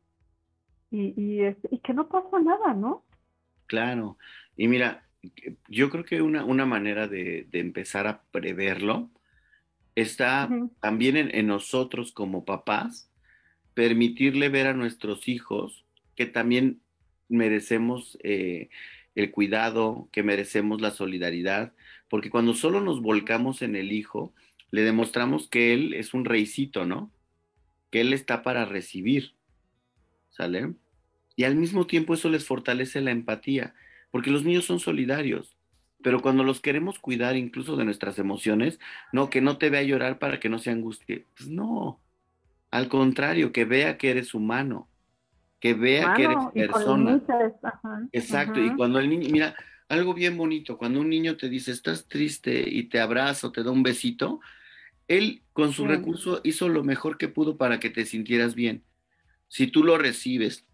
y, 0.89 1.13
y, 1.15 1.41
este, 1.43 1.67
y 1.71 1.79
que 1.79 1.93
no 1.93 2.07
pasa 2.09 2.39
nada, 2.39 2.73
¿no? 2.73 3.03
Claro. 3.67 4.17
Y 4.55 4.67
mira, 4.67 5.05
yo 5.67 5.89
creo 5.89 6.03
que 6.05 6.21
una, 6.21 6.45
una 6.45 6.65
manera 6.65 7.07
de, 7.07 7.47
de, 7.51 7.59
empezar 7.59 8.07
a 8.07 8.23
preverlo 8.31 9.09
está 9.95 10.47
uh 10.49 10.53
-huh. 10.53 10.71
también 10.79 11.17
en, 11.17 11.33
en, 11.35 11.47
nosotros 11.47 12.11
como 12.11 12.45
papás, 12.45 13.09
permitirle 13.73 14.49
ver 14.49 14.67
a 14.67 14.73
nuestros 14.73 15.27
hijos 15.27 15.85
que 16.15 16.25
también 16.25 16.81
merecemos 17.29 18.17
eh, 18.23 18.69
el 19.15 19.31
cuidado, 19.31 20.09
que 20.11 20.23
merecemos 20.23 20.81
la 20.81 20.91
solidaridad, 20.91 21.73
porque 22.09 22.29
cuando 22.29 22.53
solo 22.53 22.81
nos 22.81 23.01
volcamos 23.01 23.61
en 23.61 23.75
el 23.75 23.91
hijo, 23.91 24.33
le 24.71 24.81
demostramos 24.83 25.47
que 25.47 25.73
él 25.73 25.93
es 25.93 26.13
un 26.13 26.25
reycito, 26.25 26.85
¿no? 26.85 27.11
Que 27.91 28.01
él 28.01 28.13
está 28.13 28.43
para 28.43 28.65
recibir, 28.65 29.33
¿sale? 30.29 30.73
Y 31.37 31.45
al 31.45 31.55
mismo 31.55 31.87
tiempo 31.87 32.15
eso 32.15 32.29
les 32.29 32.45
fortalece 32.45 32.99
la 32.99 33.11
empatía 33.11 33.73
porque 34.11 34.31
los 34.31 34.43
niños 34.43 34.65
son 34.65 34.79
solidarios, 34.79 35.55
pero 36.01 36.21
cuando 36.21 36.43
los 36.43 36.59
queremos 36.59 36.99
cuidar 36.99 37.37
incluso 37.37 37.77
de 37.77 37.85
nuestras 37.85 38.17
emociones, 38.19 38.79
no, 39.13 39.29
que 39.29 39.39
no 39.39 39.57
te 39.57 39.69
vea 39.69 39.83
llorar 39.83 40.17
para 40.19 40.39
que 40.39 40.49
no 40.49 40.59
se 40.59 40.71
angustie, 40.71 41.25
pues 41.37 41.47
no, 41.49 42.01
al 42.71 42.89
contrario, 42.89 43.51
que 43.51 43.65
vea 43.65 43.97
que 43.97 44.09
eres 44.09 44.33
humano, 44.33 44.89
que 45.59 45.73
vea 45.73 46.13
que 46.15 46.23
eres 46.23 46.43
persona. 46.53 47.21
Ajá, 47.61 48.07
Exacto, 48.11 48.59
ajá. 48.59 48.73
y 48.73 48.75
cuando 48.75 48.99
el 48.99 49.09
niño, 49.09 49.29
mira, 49.31 49.55
algo 49.89 50.13
bien 50.13 50.37
bonito, 50.37 50.77
cuando 50.77 50.99
un 51.01 51.09
niño 51.09 51.37
te 51.37 51.49
dice, 51.49 51.71
estás 51.71 52.07
triste 52.07 52.67
y 52.67 52.83
te 52.83 52.99
abraza 52.99 53.47
o 53.47 53.51
te 53.51 53.63
da 53.63 53.71
un 53.71 53.83
besito, 53.83 54.39
él 55.07 55.43
con 55.53 55.71
su 55.71 55.83
sí. 55.83 55.89
recurso 55.89 56.41
hizo 56.43 56.67
lo 56.67 56.83
mejor 56.83 57.17
que 57.17 57.27
pudo 57.27 57.57
para 57.57 57.79
que 57.79 57.89
te 57.89 58.05
sintieras 58.05 58.55
bien. 58.55 58.83
Si 59.47 59.67
tú 59.67 59.83
lo 59.83 59.97
recibes 59.97 60.66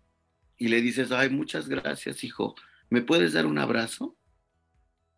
y 0.64 0.70
le 0.70 0.80
dices, 0.80 1.12
ay, 1.12 1.30
muchas 1.30 1.68
gracias, 1.68 2.24
hijo, 2.24 2.56
¿me 2.90 3.02
puedes 3.02 3.34
dar 3.34 3.46
un 3.46 3.58
abrazo? 3.58 4.16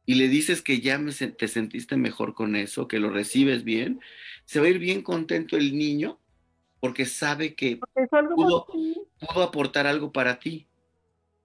Y 0.08 0.16
le 0.16 0.28
dices 0.28 0.64
que 0.64 0.80
ya 0.82 0.98
me, 0.98 1.12
te 1.12 1.48
sentiste 1.48 1.98
mejor 1.98 2.34
con 2.34 2.56
eso, 2.56 2.88
que 2.88 2.98
lo 2.98 3.12
recibes 3.12 3.64
bien, 3.64 4.02
se 4.46 4.60
va 4.60 4.66
a 4.66 4.70
ir 4.70 4.80
bien 4.80 5.04
contento 5.04 5.56
el 5.56 5.78
niño 5.78 6.20
porque 6.80 7.06
sabe 7.06 7.54
que 7.54 7.80
pudo, 8.36 8.66
pudo, 9.20 9.44
aportar 9.44 9.86
algo 9.86 10.12
para 10.12 10.40
ti. 10.40 10.66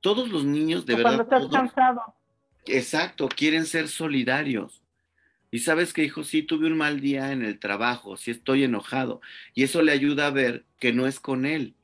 Todos 0.00 0.30
los 0.30 0.46
niños 0.46 0.86
de 0.86 0.94
o 0.94 0.96
verdad... 0.96 1.16
Cuando 1.16 1.22
estás 1.24 1.40
todos, 1.42 1.52
cansado. 1.52 2.00
Exacto, 2.64 3.28
quieren 3.28 3.66
ser 3.66 3.86
solidarios. 3.86 4.82
Y 5.50 5.58
sabes 5.58 5.92
que, 5.92 6.04
hijo, 6.04 6.24
sí 6.24 6.42
tuve 6.42 6.68
un 6.68 6.78
mal 6.78 7.02
día 7.02 7.32
en 7.32 7.44
el 7.44 7.58
trabajo, 7.58 8.16
sí 8.16 8.30
estoy 8.30 8.64
enojado. 8.64 9.20
Y 9.52 9.64
eso 9.64 9.82
le 9.82 9.92
ayuda 9.92 10.28
a 10.28 10.30
ver 10.30 10.64
que 10.78 10.94
no 10.94 11.06
es 11.06 11.20
con 11.20 11.44
él. 11.44 11.74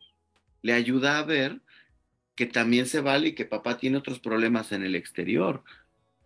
Le 0.63 0.73
ayuda 0.73 1.19
a 1.19 1.23
ver 1.23 1.61
que 2.37 2.47
también 2.47 2.87
se 2.87 3.01
vale 3.01 3.29
y 3.29 3.33
que 3.33 3.47
papá 3.47 3.79
tiene 3.79 3.97
otros 3.97 4.21
problemas 4.21 4.71
en 4.71 4.85
el 4.85 4.95
exterior. 4.95 5.65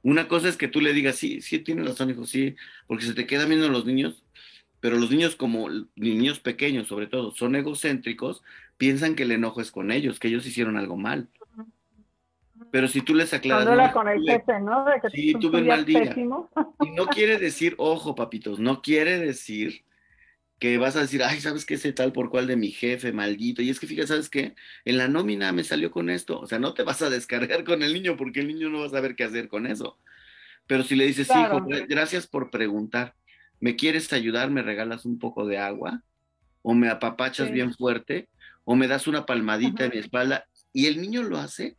Una 0.03 0.29
cosa 0.29 0.49
es 0.49 0.57
que 0.57 0.69
tú 0.69 0.81
le 0.81 0.93
digas, 0.93 1.17
sí, 1.17 1.41
sí, 1.41 1.61
tiene 1.61 1.85
razón, 1.85 2.11
hijo, 2.11 2.27
sí, 2.27 2.57
porque 2.87 3.05
se 3.05 3.15
te 3.15 3.27
quedan 3.27 3.49
viendo 3.49 3.69
los 3.69 3.87
niños, 3.87 4.25
pero 4.81 4.97
los 4.97 5.11
niños 5.11 5.37
como 5.37 5.69
niños 5.95 6.41
pequeños, 6.41 6.89
sobre 6.89 7.07
todo, 7.07 7.31
son 7.31 7.55
egocéntricos, 7.55 8.43
piensan 8.77 9.15
que 9.15 9.23
el 9.23 9.31
enojo 9.31 9.61
es 9.61 9.71
con 9.71 9.93
ellos, 9.93 10.19
que 10.19 10.29
ellos 10.29 10.47
hicieron 10.47 10.77
algo 10.77 10.97
mal. 10.97 11.29
Pero 12.73 12.89
si 12.89 13.03
tú 13.03 13.15
les 13.15 13.33
aclaras... 13.33 13.67
No, 13.67 13.93
con 13.93 14.09
el 14.09 14.23
jefe, 14.23 14.61
¿no? 14.61 14.85
De 14.85 15.01
que 15.01 15.11
sí, 15.11 15.35
tuve 15.35 15.61
un 15.61 15.67
mal 15.69 15.85
día. 15.85 16.01
Pésimo. 16.01 16.51
Y 16.81 16.91
no 16.91 17.07
quiere 17.07 17.39
decir, 17.39 17.75
ojo, 17.79 18.15
papitos, 18.15 18.59
no 18.59 18.83
quiere 18.83 19.19
decir 19.19 19.85
que 20.61 20.77
vas 20.77 20.95
a 20.95 21.01
decir, 21.01 21.23
ay, 21.25 21.41
¿sabes 21.41 21.65
qué? 21.65 21.75
Ese 21.75 21.95
tal 21.95 22.13
por 22.13 22.29
cual 22.29 22.47
de 22.47 22.55
mi 22.55 22.71
jefe, 22.71 23.13
maldito. 23.13 23.63
Y 23.63 23.71
es 23.71 23.81
que 23.81 23.87
fíjate, 23.87 24.09
¿sabes 24.09 24.29
qué? 24.29 24.55
En 24.85 24.99
la 24.99 25.09
nómina 25.09 25.53
me 25.53 25.65
salió 25.65 25.91
con 25.91 26.11
esto. 26.11 26.39
O 26.39 26.47
sea, 26.47 26.59
no 26.59 26.75
te 26.75 26.83
vas 26.83 27.01
a 27.01 27.09
descargar 27.09 27.65
con 27.65 27.83
el 27.83 27.95
niño 27.95 28.15
porque 28.19 28.41
el 28.41 28.49
niño 28.49 28.69
no 28.69 28.81
va 28.81 28.87
a 28.87 28.91
saber 28.91 29.17
qué 29.17 29.25
hacer 29.25 29.49
con 29.49 29.67
eso. 29.67 29.99
Pero 30.67 30.83
si 30.85 30.97
le 30.97 31.07
dices, 31.07 31.29
claro. 31.29 31.67
hijo, 31.67 31.87
gracias 31.89 32.27
por 32.27 32.51
preguntar, 32.51 33.17
¿me 33.59 33.75
quieres 33.75 34.13
ayudar? 34.13 34.51
¿Me 34.51 34.61
regalas 34.61 35.07
un 35.07 35.19
poco 35.19 35.47
de 35.47 35.57
agua? 35.57 36.05
¿O 36.61 36.75
me 36.75 36.91
apapachas 36.91 37.47
sí. 37.47 37.55
bien 37.55 37.73
fuerte? 37.73 38.29
¿O 38.65 38.77
me 38.77 38.87
das 38.87 39.07
una 39.07 39.25
palmadita 39.25 39.87
en 39.87 39.93
mi 39.95 39.99
espalda? 39.99 40.47
Y 40.75 40.89
el 40.89 41.01
niño 41.01 41.23
lo 41.23 41.39
hace. 41.39 41.75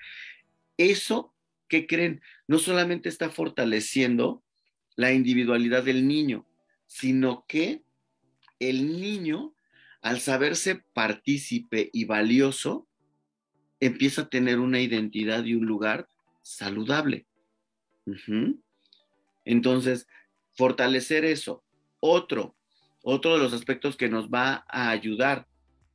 Eso, 0.77 1.35
¿qué 1.67 1.85
creen? 1.85 2.23
No 2.47 2.57
solamente 2.57 3.09
está 3.09 3.29
fortaleciendo 3.29 4.41
la 4.95 5.13
individualidad 5.13 5.83
del 5.83 6.07
niño, 6.07 6.47
sino 6.87 7.45
que 7.47 7.83
el 8.61 8.99
niño, 8.99 9.53
al 10.01 10.19
saberse 10.19 10.83
partícipe 10.93 11.89
y 11.91 12.05
valioso, 12.05 12.87
empieza 13.79 14.23
a 14.23 14.29
tener 14.29 14.59
una 14.59 14.79
identidad 14.79 15.43
y 15.43 15.55
un 15.55 15.65
lugar 15.65 16.07
saludable. 16.41 17.25
Entonces, 19.45 20.07
fortalecer 20.55 21.25
eso. 21.25 21.63
Otro, 21.99 22.55
otro 23.03 23.33
de 23.33 23.39
los 23.39 23.53
aspectos 23.53 23.95
que 23.95 24.09
nos 24.09 24.29
va 24.29 24.65
a 24.67 24.89
ayudar, 24.91 25.47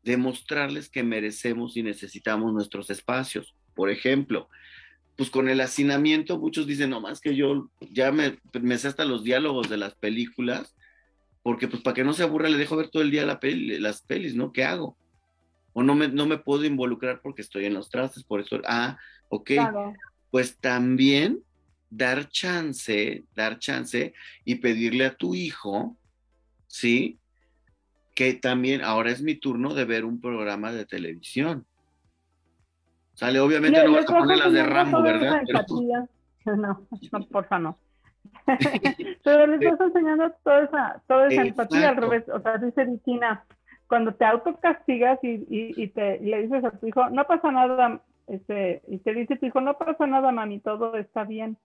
demostrarles 0.03 0.89
que 0.89 1.03
merecemos 1.03 1.77
y 1.77 1.83
necesitamos 1.83 2.53
nuestros 2.53 2.91
espacios. 2.91 3.55
Por 3.75 3.91
ejemplo, 3.91 4.49
pues 5.17 5.31
con 5.31 5.49
el 5.49 5.61
hacinamiento, 5.61 6.39
muchos 6.39 6.67
dicen, 6.67 6.91
no 6.91 7.01
más 7.01 7.21
que 7.21 7.35
yo 7.35 7.71
ya 7.81 8.13
me, 8.13 8.39
me 8.61 8.79
sé 8.79 8.89
hasta 8.89 9.05
los 9.05 9.25
diálogos 9.25 9.69
de 9.69 9.77
las 9.77 9.95
películas 9.95 10.77
porque 11.47 11.69
pues 11.69 11.81
para 11.81 11.95
que 11.95 12.03
no 12.03 12.13
se 12.13 12.25
aburra 12.25 12.49
le 12.49 12.59
dejo 12.59 12.75
ver 12.75 12.89
todo 12.89 13.05
el 13.05 13.13
día 13.13 13.25
la 13.25 13.39
peli, 13.39 13.79
las 13.79 14.03
pelis, 14.03 14.35
¿no? 14.35 14.53
¿Qué 14.53 14.65
hago? 14.65 14.97
O 15.75 15.85
no 15.85 15.95
me, 15.95 16.09
no 16.09 16.27
me 16.27 16.39
puedo 16.39 16.65
involucrar 16.65 17.21
porque 17.23 17.41
estoy 17.41 17.67
en 17.67 17.75
los 17.75 17.89
trastes, 17.89 18.25
por 18.25 18.41
eso, 18.41 18.61
ah, 18.67 18.99
ok, 19.29 19.53
pues 20.33 20.59
también 20.59 21.45
dar 21.89 22.29
chance, 22.31 23.23
dar 23.37 23.61
chance 23.61 24.13
y 24.45 24.57
pedirle 24.57 25.07
a 25.07 25.15
tu 25.15 25.37
hijo, 25.37 25.97
¿sí? 26.67 27.21
Que 28.17 28.35
también 28.35 28.83
ahora 28.83 29.13
es 29.13 29.23
mi 29.23 29.37
turno 29.37 29.73
de 29.73 29.85
ver 29.85 30.05
un 30.05 30.21
programa 30.21 30.73
de 30.73 30.85
televisión. 30.85 31.65
Sale, 33.15 33.39
obviamente 33.39 33.85
no 33.85 33.93
vas 33.93 34.11
a 34.11 34.19
poner 34.19 34.39
las 34.39 34.53
de 34.53 34.65
Rambo, 34.65 35.01
¿verdad? 35.01 35.43
No, 36.45 36.57
no, 36.57 37.27
porfa, 37.29 37.61
no. 37.61 37.79
Pero 39.25 39.47
le 39.47 39.57
estás 39.57 39.81
enseñando 39.81 40.31
toda 40.43 40.65
esa, 40.65 41.03
toda 41.07 41.29
esa 41.29 41.43
empatía 41.43 41.91
al 41.91 41.97
revés. 41.97 42.29
O 42.29 42.41
sea, 42.41 42.59
dice 42.59 42.85
Vitina, 42.85 43.45
cuando 43.89 44.15
te 44.15 44.25
autocastigas 44.25 45.19
y, 45.23 45.47
y, 45.49 45.75
y 45.77 45.89
te 45.89 46.19
le 46.21 46.43
dices 46.43 46.65
a 46.65 46.71
tu 46.71 46.87
hijo, 46.87 47.09
no 47.11 47.25
pasa 47.25 47.51
nada, 47.53 48.01
este, 48.27 48.83
y 48.89 48.99
te 48.99 49.15
dice 49.15 49.37
tu 49.37 49.47
hijo, 49.47 49.61
no 49.61 49.79
pasa 49.79 50.07
nada, 50.07 50.33
mami, 50.33 50.61
todo 50.61 50.97
está 50.97 51.25
bien. 51.25 51.57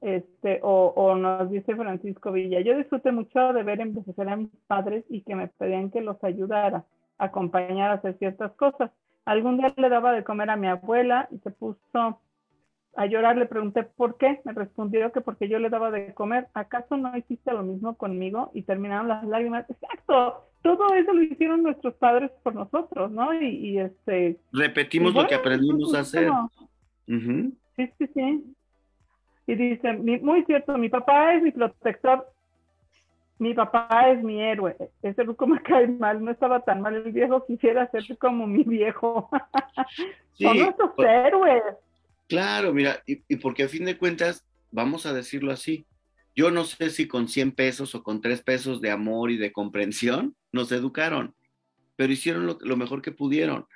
Este, 0.00 0.60
o, 0.62 0.92
o 0.94 1.16
nos 1.16 1.50
dice 1.50 1.74
Francisco 1.74 2.30
Villa, 2.30 2.60
yo 2.60 2.76
disfruté 2.76 3.10
mucho 3.10 3.52
de 3.52 3.64
ver 3.64 3.80
envejecer 3.80 4.28
a 4.28 4.36
mis 4.36 4.50
padres 4.68 5.04
y 5.08 5.22
que 5.22 5.34
me 5.34 5.48
pedían 5.48 5.90
que 5.90 6.00
los 6.00 6.22
ayudara, 6.22 6.84
acompañar 7.18 7.90
a 7.90 7.94
hacer 7.94 8.16
ciertas 8.18 8.52
cosas. 8.52 8.92
Algún 9.24 9.58
día 9.58 9.74
le 9.76 9.88
daba 9.88 10.12
de 10.12 10.22
comer 10.22 10.50
a 10.50 10.56
mi 10.56 10.68
abuela 10.68 11.28
y 11.32 11.38
se 11.38 11.50
puso 11.50 12.20
a 12.96 13.06
llorar, 13.06 13.36
le 13.36 13.46
pregunté 13.46 13.84
por 13.84 14.16
qué, 14.16 14.40
me 14.44 14.52
respondió 14.52 15.12
que 15.12 15.20
porque 15.20 15.48
yo 15.48 15.58
le 15.58 15.70
daba 15.70 15.90
de 15.90 16.14
comer. 16.14 16.48
¿Acaso 16.54 16.96
no 16.96 17.16
hiciste 17.16 17.52
lo 17.52 17.62
mismo 17.62 17.96
conmigo? 17.96 18.50
Y 18.54 18.62
terminaron 18.62 19.08
las 19.08 19.24
lágrimas. 19.24 19.68
Exacto, 19.70 20.48
todo 20.62 20.94
eso 20.94 21.12
lo 21.12 21.22
hicieron 21.22 21.62
nuestros 21.62 21.94
padres 21.94 22.30
por 22.42 22.54
nosotros, 22.54 23.10
¿no? 23.10 23.32
Y, 23.40 23.78
este... 23.78 24.38
Repetimos 24.52 25.14
lo 25.14 25.26
que 25.26 25.34
aprendimos 25.34 25.94
a 25.94 26.00
hacer. 26.00 26.30
Sí, 27.06 27.92
sí, 27.98 28.10
sí. 28.14 28.54
Y 29.46 29.54
dice, 29.54 29.92
muy 29.94 30.44
cierto, 30.44 30.76
mi 30.76 30.88
papá 30.88 31.34
es 31.34 31.42
mi 31.42 31.52
protector, 31.52 32.26
mi 33.38 33.54
papá 33.54 34.10
es 34.10 34.22
mi 34.22 34.42
héroe. 34.42 34.76
Ese 35.02 35.22
ruco 35.22 35.46
me 35.46 35.62
cae 35.62 35.86
mal, 35.86 36.22
no 36.22 36.30
estaba 36.30 36.60
tan 36.60 36.82
mal. 36.82 36.94
El 36.94 37.12
viejo 37.12 37.46
quisiera 37.46 37.90
ser 37.90 38.18
como 38.18 38.46
mi 38.46 38.64
viejo. 38.64 39.30
Son 40.34 40.58
nuestros 40.58 40.90
pues 40.96 41.08
héroes. 41.08 41.62
Claro, 42.28 42.72
mira, 42.72 43.02
y, 43.06 43.22
y, 43.28 43.36
porque 43.36 43.64
a 43.64 43.68
fin 43.68 43.84
de 43.84 43.96
cuentas, 43.96 44.46
vamos 44.70 45.06
a 45.06 45.14
decirlo 45.14 45.50
así, 45.50 45.86
yo 46.38 46.52
no 46.52 46.64
sé 46.64 46.90
si 46.90 47.08
con 47.08 47.26
100 47.26 47.50
pesos 47.50 47.96
o 47.96 48.04
con 48.04 48.20
3 48.20 48.42
pesos 48.42 48.80
de 48.80 48.92
amor 48.92 49.32
y 49.32 49.38
de 49.38 49.50
comprensión 49.50 50.36
nos 50.52 50.70
educaron, 50.70 51.34
pero 51.96 52.12
hicieron 52.12 52.46
lo, 52.46 52.76
mejor 52.76 53.02
que 53.02 53.10
pudieron. 53.10 53.66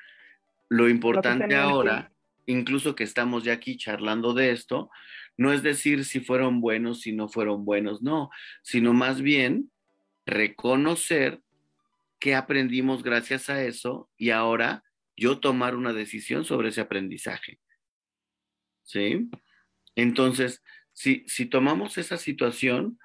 Lo 0.69 0.89
importante 0.89 1.57
ahora, 1.57 2.13
incluso 2.47 2.95
que 2.95 3.03
estamos 3.03 3.43
ya 3.43 3.55
aquí 3.55 3.77
charlando 3.77 4.33
de 4.33 4.53
esto, 4.53 4.91
no 5.37 5.53
es 5.53 5.65
decir 5.65 6.05
si 6.05 6.21
fueron 6.21 6.61
buenos, 6.61 7.01
si 7.01 7.13
no 7.13 7.29
fueron 7.29 7.65
buenos, 7.65 8.01
no, 8.01 8.31
sino 8.63 8.93
más 8.93 9.21
bien 9.23 9.73
reconocer 10.25 11.41
que 12.21 12.37
aprendimos 12.37 13.03
gracias 13.03 13.51
a 13.51 13.61
eso 13.65 14.09
y 14.17 14.31
ahora 14.31 14.85
yo 15.17 15.41
tomar 15.41 15.75
una 15.75 15.93
decisión 15.93 16.45
sobre 16.45 16.69
ese 16.69 16.81
aprendizaje. 16.81 17.59
¿Sí? 18.93 19.31
Entonces, 19.97 20.63
si, 20.93 21.25
si 21.27 21.47
tomamos 21.47 21.99
esa 21.99 22.19
situación, 22.19 22.99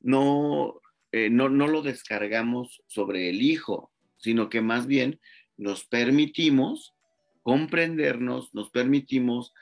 no, 0.00 0.80
eh, 1.10 1.30
no, 1.30 1.48
no 1.48 1.66
lo 1.66 1.82
descargamos 1.82 2.82
sobre 2.86 3.28
el 3.28 3.42
hijo, 3.42 3.92
sino 4.16 4.48
que 4.48 4.60
más 4.60 4.86
bien 4.86 5.20
nos 5.56 5.84
permitimos 5.84 6.94
comprendernos, 7.42 8.54
nos 8.54 8.70
permitimos 8.70 9.52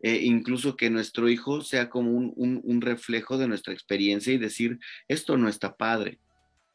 eh, 0.00 0.20
incluso 0.22 0.76
que 0.76 0.90
nuestro 0.90 1.28
hijo 1.28 1.60
sea 1.60 1.88
como 1.88 2.12
un, 2.12 2.32
un, 2.36 2.80
reflejo 2.80 3.36
de 3.36 3.48
nuestra 3.48 3.72
experiencia 3.72 4.32
y 4.32 4.38
decir, 4.38 4.78
esto 5.08 5.36
no 5.36 5.48
está 5.48 5.76
padre, 5.76 6.20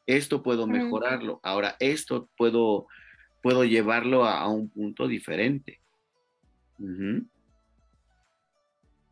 esto 0.06 0.42
puedo 0.42 0.66
mejorarlo, 0.66 1.40
ahora 1.42 1.76
esto 1.80 2.28
puedo, 2.36 2.86
puedo 3.42 3.64
llevarlo 3.64 4.26
a, 4.26 4.46
un 4.48 4.68
punto 4.68 5.08
diferente. 5.08 5.80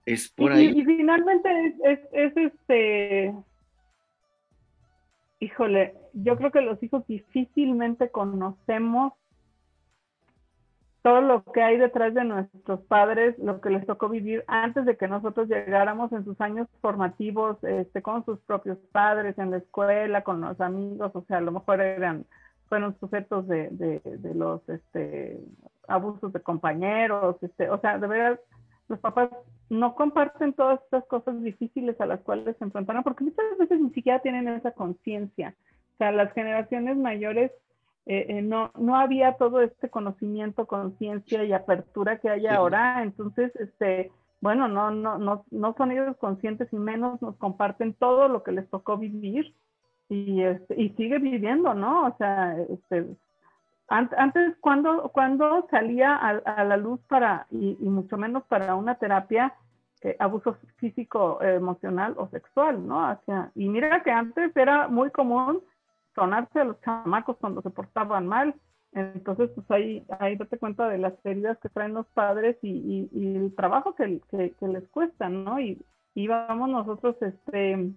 Es 0.05 0.30
por 0.30 0.53
ahí. 0.53 0.72
Y, 0.74 0.84
finalmente 0.84 1.76
es, 1.84 2.00
es, 2.12 2.36
este. 2.36 3.34
Híjole, 5.40 5.94
yo 6.12 6.36
creo 6.36 6.50
que 6.50 6.61
los 6.61 6.82
hijos 6.82 7.07
difícilmente 7.07 8.11
conocemos 8.11 9.12
todo 11.03 11.20
lo 11.20 11.42
que 11.42 11.62
hay 11.62 11.78
detrás 11.78 12.14
de 12.14 12.24
nuestros 12.24 12.80
padres, 12.82 13.36
lo 13.38 13.61
que 13.61 13.70
les 13.70 13.84
tocó 13.86 14.09
vivir 14.09 14.44
antes 14.46 14.84
de 14.84 14.96
que 14.96 15.09
nosotros 15.09 15.48
llegáramos 15.48 16.12
en 16.12 16.24
sus 16.24 16.40
años 16.40 16.68
formativos, 16.80 17.62
este, 17.64 18.03
con 18.03 18.24
sus 18.24 18.38
propios 18.40 18.78
padres, 18.92 19.36
en 19.36 19.50
la 19.50 19.57
escuela, 19.57 20.22
con 20.22 20.40
los 20.40 20.61
amigos, 20.61 21.11
o 21.14 21.24
sea, 21.24 21.38
a 21.38 21.40
lo 21.40 21.50
mejor 21.50 21.80
eran, 21.80 22.24
fueron 22.68 22.96
sujetos 23.00 23.48
de, 23.48 23.68
de, 23.70 24.00
de 24.05 24.34
los 24.34 24.66
este, 24.68 25.40
abusos 25.88 26.32
de 26.32 26.40
compañeros, 26.40 27.36
este, 27.42 27.68
o 27.68 27.80
sea, 27.80 27.98
de 27.98 28.07
verdad, 28.07 28.40
los 28.88 28.98
papás 28.98 29.30
no 29.70 29.94
comparten 29.94 30.52
todas 30.52 30.82
estas 30.82 31.04
cosas 31.06 31.42
difíciles 31.42 32.00
a 32.00 32.06
las 32.06 32.20
cuales 32.20 32.56
se 32.58 32.64
enfrentaron, 32.64 33.02
porque 33.02 33.24
muchas 33.24 33.44
veces 33.58 33.80
ni 33.80 33.90
siquiera 33.90 34.20
tienen 34.20 34.48
esa 34.48 34.72
conciencia. 34.72 35.54
O 35.94 35.96
sea, 35.98 36.12
las 36.12 36.32
generaciones 36.32 36.96
mayores 36.96 37.52
eh, 38.06 38.26
eh, 38.28 38.42
no, 38.42 38.72
no 38.76 38.96
había 38.96 39.34
todo 39.34 39.62
este 39.62 39.88
conocimiento, 39.88 40.66
conciencia 40.66 41.44
y 41.44 41.52
apertura 41.52 42.18
que 42.18 42.28
hay 42.28 42.46
ahora. 42.46 43.02
Entonces, 43.02 43.54
este, 43.56 44.10
bueno, 44.40 44.68
no, 44.68 44.90
no, 44.90 45.18
no, 45.18 45.44
no 45.50 45.74
son 45.74 45.92
ellos 45.92 46.16
conscientes 46.16 46.68
y 46.72 46.76
menos 46.76 47.22
nos 47.22 47.36
comparten 47.36 47.94
todo 47.94 48.28
lo 48.28 48.42
que 48.42 48.52
les 48.52 48.68
tocó 48.68 48.98
vivir 48.98 49.54
y, 50.08 50.42
este, 50.42 50.80
y 50.80 50.90
sigue 50.90 51.18
viviendo, 51.18 51.74
¿no? 51.74 52.06
O 52.08 52.16
sea, 52.18 52.56
este, 52.68 53.06
antes, 53.88 54.56
cuando, 54.60 55.10
cuando 55.10 55.66
salía 55.70 56.16
a, 56.16 56.64
la 56.64 56.76
luz 56.76 57.00
para, 57.08 57.46
y, 57.50 57.76
mucho 57.80 58.16
menos 58.16 58.42
para 58.44 58.74
una 58.74 58.94
terapia, 58.94 59.54
eh, 60.00 60.16
abuso 60.18 60.56
físico, 60.76 61.40
emocional 61.42 62.14
o 62.16 62.28
sexual, 62.28 62.86
¿no? 62.86 63.20
Y 63.54 63.68
mira 63.68 64.02
que 64.02 64.10
antes 64.10 64.56
era 64.56 64.88
muy 64.88 65.10
común 65.10 65.62
sonarse 66.14 66.60
a 66.60 66.64
los 66.64 66.80
chamacos 66.80 67.36
cuando 67.38 67.62
se 67.62 67.70
portaban 67.70 68.26
mal. 68.26 68.54
Entonces, 68.92 69.50
pues 69.54 69.70
ahí, 69.70 70.04
ahí 70.18 70.36
date 70.36 70.58
cuenta 70.58 70.88
de 70.88 70.98
las 70.98 71.14
heridas 71.24 71.58
que 71.58 71.70
traen 71.70 71.94
los 71.94 72.06
padres 72.08 72.56
y, 72.62 73.08
y, 73.12 73.36
el 73.36 73.54
trabajo 73.54 73.94
que, 73.94 74.20
que, 74.30 74.68
les 74.68 74.86
cuesta, 74.88 75.28
¿no? 75.28 75.58
Y, 75.60 75.82
y 76.14 76.28
vamos 76.28 76.68
nosotros, 76.68 77.16
este, 77.22 77.90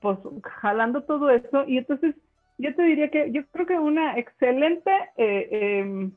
pues 0.00 0.18
jalando 0.60 1.02
todo 1.02 1.30
eso. 1.30 1.64
Y 1.66 1.78
entonces 1.78 2.14
yo 2.58 2.74
te 2.74 2.82
diría 2.82 3.10
que 3.10 3.30
yo 3.32 3.46
creo 3.48 3.66
que 3.66 3.78
una 3.78 4.18
excelente 4.18 4.90
eh, 5.16 5.80
em, 5.80 6.12